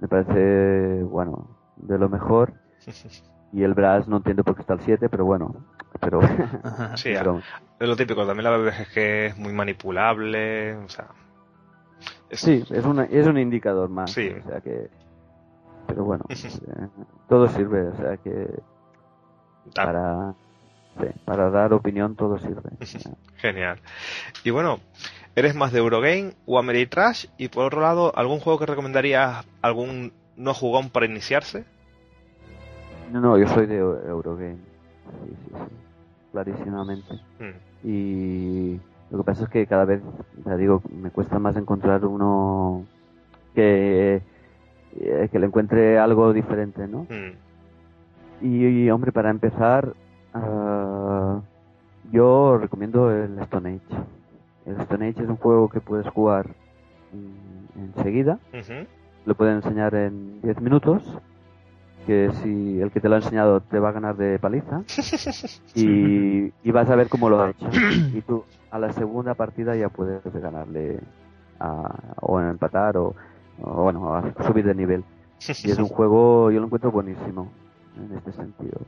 [0.00, 2.52] me parece, bueno, de lo mejor.
[3.50, 5.54] Y el Brass no entiendo por qué está el 7, pero bueno,
[6.00, 6.20] pero...
[6.96, 7.40] sí, pero-
[7.80, 8.26] es lo típico.
[8.26, 10.76] También la verdad es que es muy manipulable.
[10.76, 11.08] O sea,
[12.28, 14.10] es- Sí, es, una, es un indicador más.
[14.12, 14.28] Sí.
[14.28, 14.90] O sea que.
[15.88, 16.36] Pero bueno, eh,
[17.28, 17.88] todo sirve.
[17.88, 18.62] O sea que
[19.76, 20.34] Ah, para,
[21.00, 22.70] sí, para dar opinión todo sirve.
[23.36, 23.80] Genial.
[24.44, 24.78] Y bueno,
[25.34, 27.26] ¿eres más de Eurogame o Ameritrash?
[27.36, 31.64] Y por otro lado, ¿algún juego que recomendarías algún no jugón para iniciarse?
[33.12, 34.56] No, no, yo soy de Eu- Eurogame.
[35.24, 35.74] Sí, sí, sí.
[36.32, 37.14] Clarísimamente.
[37.38, 37.58] Mm,
[37.88, 40.02] Y lo que pasa es que cada vez,
[40.44, 42.84] ya digo, me cuesta más encontrar uno
[43.54, 44.22] que,
[45.00, 47.06] eh, que le encuentre algo diferente, ¿no?
[47.08, 49.94] mm, Y, hombre, para empezar,
[50.34, 51.40] ah,
[52.10, 54.02] yo recomiendo el Stone Age.
[54.66, 56.46] El Stone Age es un juego que puedes jugar
[57.76, 58.38] enseguida.
[59.24, 61.02] Lo pueden enseñar en 10 minutos.
[62.06, 64.82] Que si el que te lo ha enseñado te va a ganar de paliza.
[65.74, 67.68] y, vas a ver cómo lo ha hecho.
[68.14, 71.00] Y tú a la segunda partida ya puedes ganarle
[72.20, 73.14] o empatar o,
[73.58, 75.04] bueno, a subir de nivel.
[75.46, 77.50] Y es un juego, yo lo encuentro buenísimo
[77.96, 78.80] en este sentido.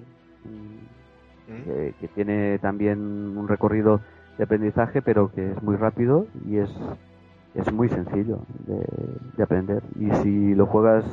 [0.45, 1.93] Mm.
[2.01, 2.99] Que, tiene también
[3.37, 4.01] un recorrido
[4.39, 6.71] de aprendizaje, pero que es muy rápido y es,
[7.55, 9.83] es muy sencillo de, aprender.
[9.99, 11.05] Y si lo juegas,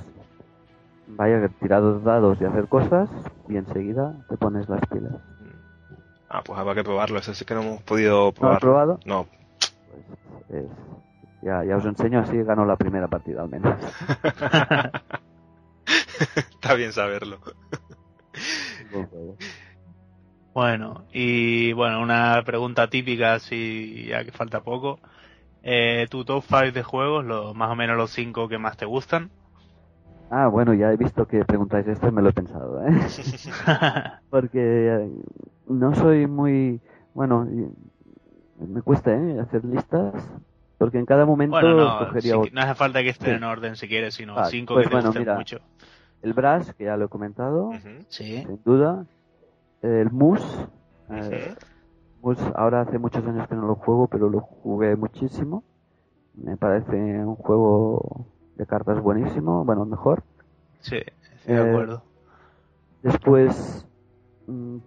[1.07, 3.09] vaya, tirados dados y hacer cosas,
[3.49, 5.15] y enseguida te pones las pilas.
[6.29, 8.51] Ah, pues habrá que probarlo, eso sí que no hemos podido probar.
[8.51, 8.99] ¿No has probado?
[9.05, 9.27] No.
[10.47, 10.65] Pues,
[11.41, 13.75] ya, ya os enseño así ganó la primera partida al menos.
[16.35, 17.39] Está bien saberlo.
[20.53, 24.99] Bueno, y bueno, una pregunta típica, si ya que falta poco.
[25.61, 28.85] Eh, ¿Tu top 5 de juegos, los, más o menos los 5 que más te
[28.85, 29.29] gustan?
[30.29, 32.89] Ah, bueno, ya he visto que preguntáis esto y me lo he pensado, ¿eh?
[34.29, 35.09] Porque eh,
[35.67, 36.81] no soy muy...
[37.13, 37.47] Bueno,
[38.59, 39.39] me cuesta, ¿eh?
[39.39, 40.13] Hacer listas,
[40.77, 42.11] porque en cada momento bueno, no,
[42.51, 45.01] no hace falta que esté en orden si quieres, sino 5 cinco pues que te
[45.01, 45.59] gusten mucho.
[46.21, 47.71] El Brass, que ya lo he comentado,
[48.09, 49.05] sin duda.
[49.81, 50.41] El Mus.
[51.09, 51.55] Eh,
[52.21, 55.63] Mus, ahora hace muchos años que no lo juego, pero lo jugué muchísimo.
[56.33, 60.23] Me parece un juego de cartas buenísimo, bueno, mejor.
[60.81, 62.03] Sí, estoy de eh, acuerdo.
[63.03, 63.86] Después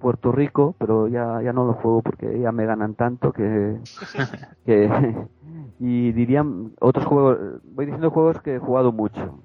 [0.00, 3.78] Puerto Rico, pero ya, ya no lo juego porque ya me ganan tanto que,
[4.66, 5.26] que
[5.80, 7.38] y dirían otros juegos,
[7.74, 9.38] voy diciendo juegos que he jugado mucho.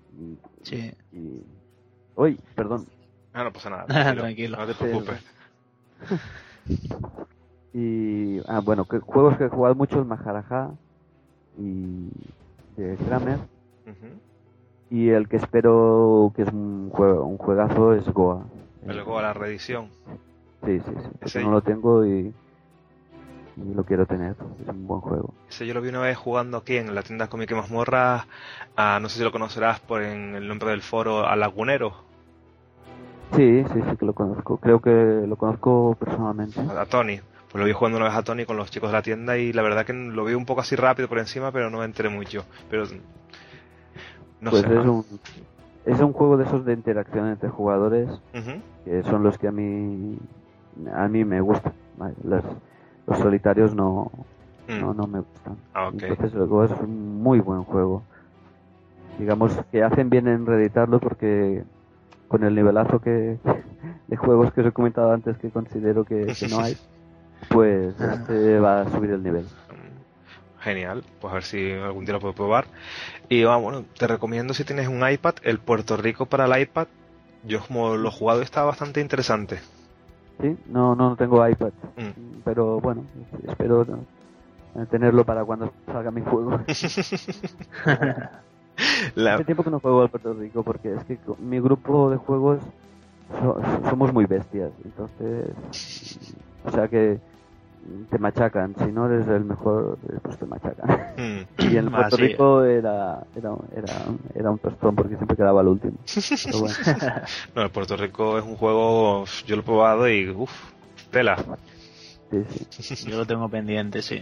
[0.63, 0.93] Sí.
[1.11, 1.43] Y,
[2.15, 2.85] Uy, perdón.
[3.33, 3.85] Ah, no pasa nada.
[4.15, 4.57] Tranquilo.
[4.57, 5.23] No te preocupes.
[7.73, 10.71] y, ah, bueno, que, juegos que he jugado mucho, el Maharaja
[11.57, 12.09] y
[12.77, 13.39] de Kramer.
[14.89, 18.45] Y el que espero que es un, juego, un juegazo es Goa.
[18.85, 19.89] El Goa, la reedición.
[20.65, 21.09] Sí, sí, sí.
[21.19, 22.33] Porque no lo tengo y,
[23.57, 24.35] y, lo quiero tener.
[24.61, 25.33] Es un buen juego.
[25.49, 28.27] Ese yo lo vi una vez jugando aquí en la tienda Comic Mazmorra.
[28.75, 32.05] Ah, no sé si lo conocerás por en el nombre del foro, a Lagunero.
[33.35, 34.57] Sí, sí, sí que lo conozco.
[34.57, 36.59] Creo que lo conozco personalmente.
[36.59, 37.19] A, Tony.
[37.51, 39.53] Pues lo vi jugando una vez a Tony con los chicos de la tienda y
[39.53, 42.09] la verdad que lo vi un poco así rápido por encima, pero no me enteré
[42.09, 42.45] mucho.
[42.69, 42.85] Pero
[44.41, 44.67] no pues sé.
[44.67, 45.05] Es un,
[45.85, 48.09] es un juego de esos de interacción entre jugadores
[48.83, 50.17] que son los que a mí
[50.93, 51.73] a mí me gustan.
[52.23, 52.43] Los,
[53.07, 54.11] los solitarios no,
[54.67, 54.79] mm.
[54.79, 55.55] no, no me gustan.
[55.73, 56.09] Ah, okay.
[56.09, 58.03] Entonces juego es un muy buen juego.
[59.19, 61.63] Digamos que hacen bien en reeditarlo porque
[62.27, 63.37] con el nivelazo que
[64.07, 66.75] de juegos que os he comentado antes que considero que, no hay,
[67.49, 69.45] pues este va a subir el nivel.
[70.65, 72.65] Genial, pues a ver si algún día lo puedo probar.
[73.29, 76.87] Y bueno, te recomiendo si tienes un iPad, el Puerto Rico para el iPad.
[77.43, 79.59] Yo como lo he jugado está bastante interesante.
[80.41, 82.41] Sí, no, no tengo iPad, mm.
[82.43, 83.05] pero bueno,
[83.47, 83.85] espero
[84.89, 86.59] tenerlo para cuando salga mi juego.
[89.15, 92.57] Hace tiempo que no juego al Puerto Rico porque es que mi grupo de juegos
[93.87, 95.51] somos muy bestias, entonces,
[96.65, 97.19] o sea que
[98.09, 101.13] te machacan, si no eres el mejor, pues te machacan.
[101.17, 101.71] Mm.
[101.71, 103.93] Y en Puerto Rico era, era, era,
[104.33, 105.93] era, un tostón porque siempre quedaba el último.
[107.55, 110.51] no, el Puerto Rico es un juego, yo lo he probado y uff,
[111.11, 111.37] tela.
[112.31, 113.09] Sí, sí.
[113.09, 114.19] Yo lo tengo pendiente, sí.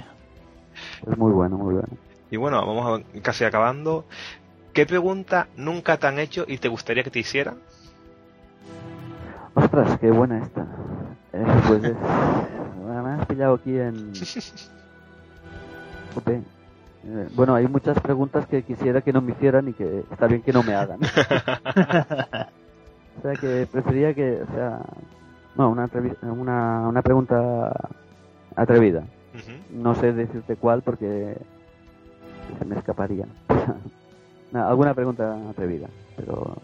[1.10, 1.90] Es muy bueno, muy bueno.
[2.30, 4.06] Y bueno, vamos casi acabando.
[4.74, 7.60] ¿Qué pregunta nunca te han hecho y te gustaría que te hicieran?
[9.54, 10.62] Ostras, qué buena esta.
[11.32, 11.96] Eh, pues es...
[13.20, 14.14] has pillado aquí en...
[17.06, 20.42] Eh, bueno, hay muchas preguntas que quisiera que no me hicieran y que está bien
[20.42, 21.02] que no me hagan.
[21.04, 21.08] o
[23.22, 24.42] sea, que preferiría que...
[24.42, 24.80] O sea,
[25.56, 25.90] no, una,
[26.22, 27.74] una, una pregunta
[28.56, 29.04] atrevida.
[29.72, 31.36] No sé decirte cuál porque
[32.58, 33.26] se me escaparía.
[34.54, 36.56] alguna pregunta atrevida, pero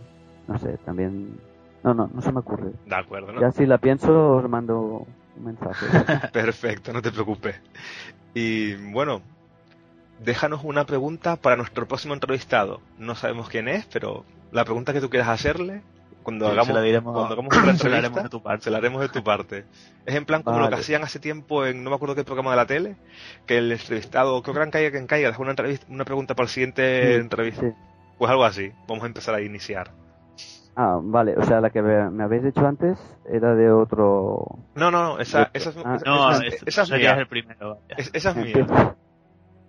[0.48, 1.38] no sé, también...
[1.84, 2.72] No, no, no se me ocurre.
[2.86, 3.42] De acuerdo, ¿no?
[3.42, 5.06] Ya si la pienso os mando
[5.40, 5.86] mensaje.
[6.34, 7.56] Perfecto, no te preocupes.
[8.34, 9.22] Y bueno,
[10.20, 12.82] déjanos una pregunta para nuestro próximo entrevistado.
[12.98, 15.82] No sabemos quién es, pero la pregunta que tú quieras hacerle,
[16.24, 18.64] cuando hagamos, la diremos, cuando hagamos una se la haremos de tu parte.
[18.64, 19.66] Se la haremos de tu parte.
[20.06, 22.52] Es en plan como lo que hacían hace tiempo en, no me acuerdo qué programa
[22.52, 22.96] de la tele,
[23.46, 26.50] que el entrevistado, que gran caiga quien caiga, deja una, entrevista, una pregunta para el
[26.50, 27.74] siguiente entrevista.
[28.18, 28.72] Pues algo así.
[28.88, 29.92] Vamos a empezar a iniciar.
[30.82, 34.46] Ah, vale, o sea, la que me me habéis dicho antes era de otro...
[34.76, 37.14] No, no, no, esa, esa, es- Ah, esa- No, esa- es- esa es mía.
[37.20, 37.80] el primero.
[37.98, 38.96] Es- esa es mía.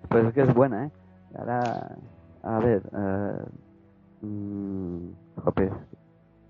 [0.09, 0.91] Pues es que es buena, ¿eh?
[1.37, 1.97] Ahora,
[2.45, 5.09] a ver, eh, mm,
[5.43, 5.73] jope,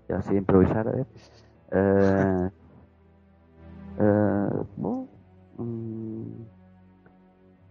[0.07, 1.07] ya así improvisar, a ver.
[1.71, 2.49] Eh,
[3.99, 5.07] eh, oh,
[5.57, 6.43] mm,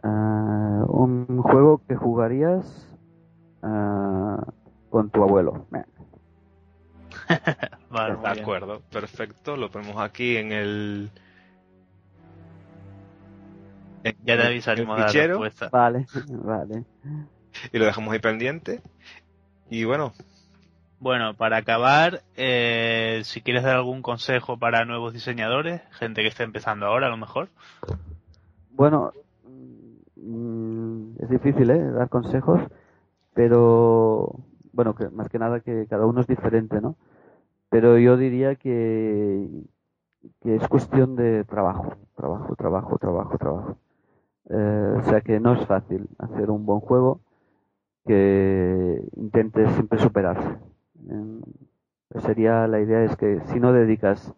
[0.02, 2.96] ah, un juego que jugarías
[3.62, 4.42] ah,
[4.88, 5.66] con tu abuelo.
[5.70, 5.84] Meh.
[7.90, 8.40] Vale, De bien.
[8.42, 9.56] acuerdo, perfecto.
[9.56, 11.10] Lo ponemos aquí en el.
[14.04, 15.68] en Ya te el- avisaremos el de la respuesta.
[15.72, 16.84] Vale, vale.
[17.72, 18.80] y lo dejamos ahí pendiente.
[19.70, 20.12] Y bueno,
[20.98, 26.42] Bueno, para acabar, eh, si quieres dar algún consejo para nuevos diseñadores, gente que esté
[26.42, 27.48] empezando ahora a lo mejor.
[28.72, 29.12] Bueno,
[30.16, 31.82] mm, es difícil, ¿eh?
[31.92, 32.60] Dar consejos,
[33.34, 34.32] pero
[34.72, 36.96] bueno, que más que nada que cada uno es diferente, ¿no?
[37.70, 39.48] Pero yo diría que,
[40.42, 43.76] que es cuestión de trabajo, trabajo, trabajo, trabajo, trabajo.
[44.50, 47.20] Eh, o sea que no es fácil hacer un buen juego
[48.06, 50.58] que intente siempre superarse.
[51.08, 51.42] Em,
[52.20, 54.34] sería la idea es que si no dedicas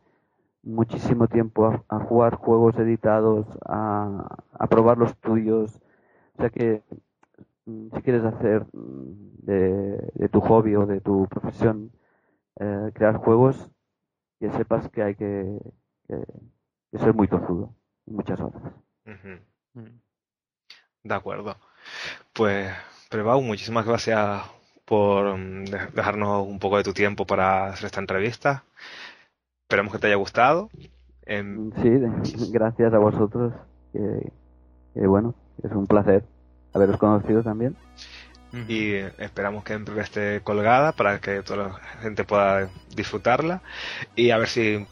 [0.63, 5.81] muchísimo tiempo a, jugar juegos editados, a, a probar los tuyos.
[6.37, 6.83] O sea que
[7.67, 11.93] mm, si quieres hacer mm, de tu hobby o de tu profesión
[12.61, 13.71] eh, crear juegos,
[14.41, 15.59] que sepas que hay que,
[16.09, 16.25] que-
[16.91, 17.75] que ser muy tozudo,
[18.07, 18.63] muchas horas.
[19.75, 19.87] Mm.
[21.05, 21.57] de acuerdo.
[22.33, 22.73] Pues,
[23.11, 24.43] Prevau, muchísimas gracias
[24.85, 28.65] por mm, de- dejarnos un poco de tu tiempo para hacer esta entrevista.
[29.63, 30.69] Esperamos que te haya gustado.
[31.25, 32.11] Em, Sí, de-
[32.53, 33.53] gracias a vosotros,
[33.93, 34.31] que,
[34.95, 36.25] que bueno, es un placer
[36.75, 37.77] haberos conocido también.
[38.69, 43.63] Y esperamos que en breve esté colgada para que toda la gente pueda disfrutarla
[44.15, 44.87] y a ver si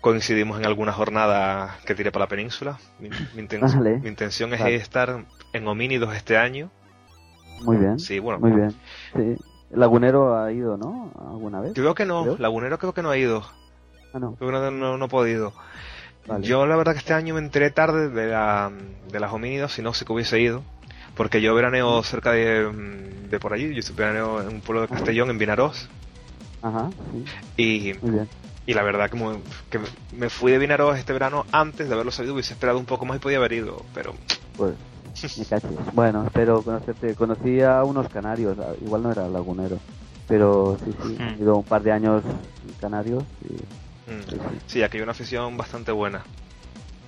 [0.00, 2.78] coincidimos en alguna jornada que tire para la península.
[3.00, 3.98] Mi, mi inten- Vale.
[3.98, 4.76] mi intención es Vale.
[4.76, 6.70] estar en Homínidos este año.
[7.62, 8.70] Muy bien, Sí, bueno, muy bien.
[9.16, 9.36] Sí.
[9.72, 11.12] Lagunero ha ido, ¿no?
[11.30, 11.72] ¿Alguna vez?
[11.74, 12.36] creo que no, Creo.
[12.38, 13.42] Lagunero creo que no ha ido,
[14.14, 14.34] Ah, no.
[14.36, 15.52] creo que no, no, no ha podido.
[16.26, 16.46] Vale.
[16.46, 18.70] Yo la verdad que este año me enteré tarde de, la,
[19.10, 20.62] de las Homínidos, si no sé que hubiese ido.
[21.20, 22.72] Porque yo veraneo cerca de,
[23.28, 25.86] de por allí, yo veraneo en un pueblo de Castellón, en Vinaroz,
[26.62, 28.28] Ajá, sí, y muy bien.
[28.64, 29.80] Y la verdad que me, que
[30.16, 33.18] me fui de Vinaroz este verano antes de haberlo sabido, hubiese esperado un poco más
[33.18, 34.14] y podía haber ido, pero
[34.56, 34.76] Pues.
[35.92, 37.14] Bueno, espero conocerte.
[37.14, 39.78] Conocí a unos canarios, igual no era lagunero,
[40.26, 41.42] pero sí, sí, he Hmm.
[41.42, 42.24] ido un par de años
[42.80, 44.60] canarios y mm, sí, sí.
[44.66, 46.22] sí, aquí hay una afición bastante buena.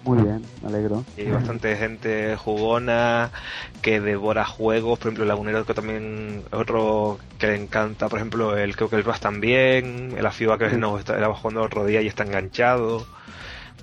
[0.04, 1.04] Muy bien, me alegro.
[1.16, 3.30] Y bastante gente jugona
[3.82, 8.56] que devora juegos, por ejemplo el Lagunero que también otro que le encanta, por ejemplo
[8.56, 10.76] el creo que el Rust también, el Afiba que Sí.
[10.76, 13.06] nos está, estaba jugando el otro día y está enganchado.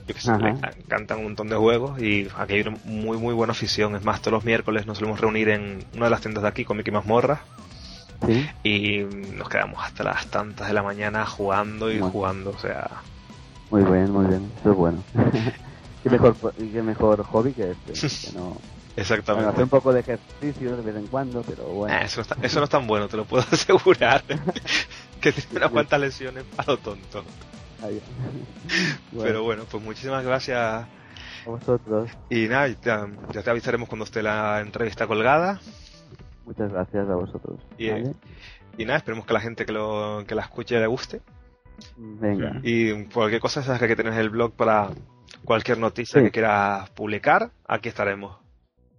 [0.07, 3.33] Yo que sé, le encantan un montón de juegos y aquí hay una muy muy
[3.33, 3.95] buena afición.
[3.95, 6.65] Es más, todos los miércoles nos solemos reunir en una de las tiendas de aquí
[6.65, 7.41] con Mickey Mazmorra
[8.25, 9.03] Sí, y
[9.37, 12.11] nos quedamos hasta las tantas de la mañana jugando y Bueno.
[12.11, 12.89] jugando, o sea,
[13.71, 14.51] muy bien, muy bien.
[14.59, 15.03] Eso es bueno.
[16.03, 17.93] qué, mejor, qué mejor hobby que este.
[18.31, 18.61] Que no, bueno,
[18.97, 19.49] exactamente.
[19.49, 21.95] hacer un poco de ejercicio de vez en cuando, pero bueno.
[21.95, 24.23] Ah, eso, no está- eso no es tan bueno, te lo puedo asegurar.
[25.21, 27.23] que tiene unas cuantas lesiones para lo tonto.
[27.81, 30.57] Bueno, Pero bueno, pues muchísimas gracias.
[30.57, 30.87] a
[31.45, 35.59] vosotros, Y nada, ya, ya te avisaremos cuando esté la entrevista colgada.
[36.45, 37.59] muchas gracias a vosotros.
[37.77, 38.13] Y- ¿vale?
[38.77, 41.21] Y nada, esperemos que la gente que, lo, que la escuche le guste.
[41.97, 44.89] Venga, Y cualquier cosa, sabes que aquí tienes el blog para
[45.45, 46.25] cualquier noticia Sí.
[46.25, 47.51] que quieras publicar.
[47.67, 48.37] Aquí estaremos.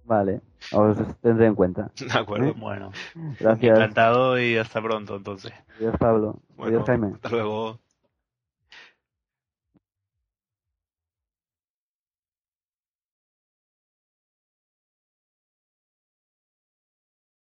[0.04, 0.40] vale,
[0.72, 1.90] os tendré en cuenta.
[2.00, 2.54] De acuerdo.
[2.54, 2.90] Bueno,
[3.38, 3.78] Gracias.
[3.78, 5.52] encantado y hasta pronto entonces.
[5.78, 6.36] Adiós, Pablo.
[6.56, 7.12] Bueno, Adiós, Jaime.
[7.14, 7.78] hasta luego.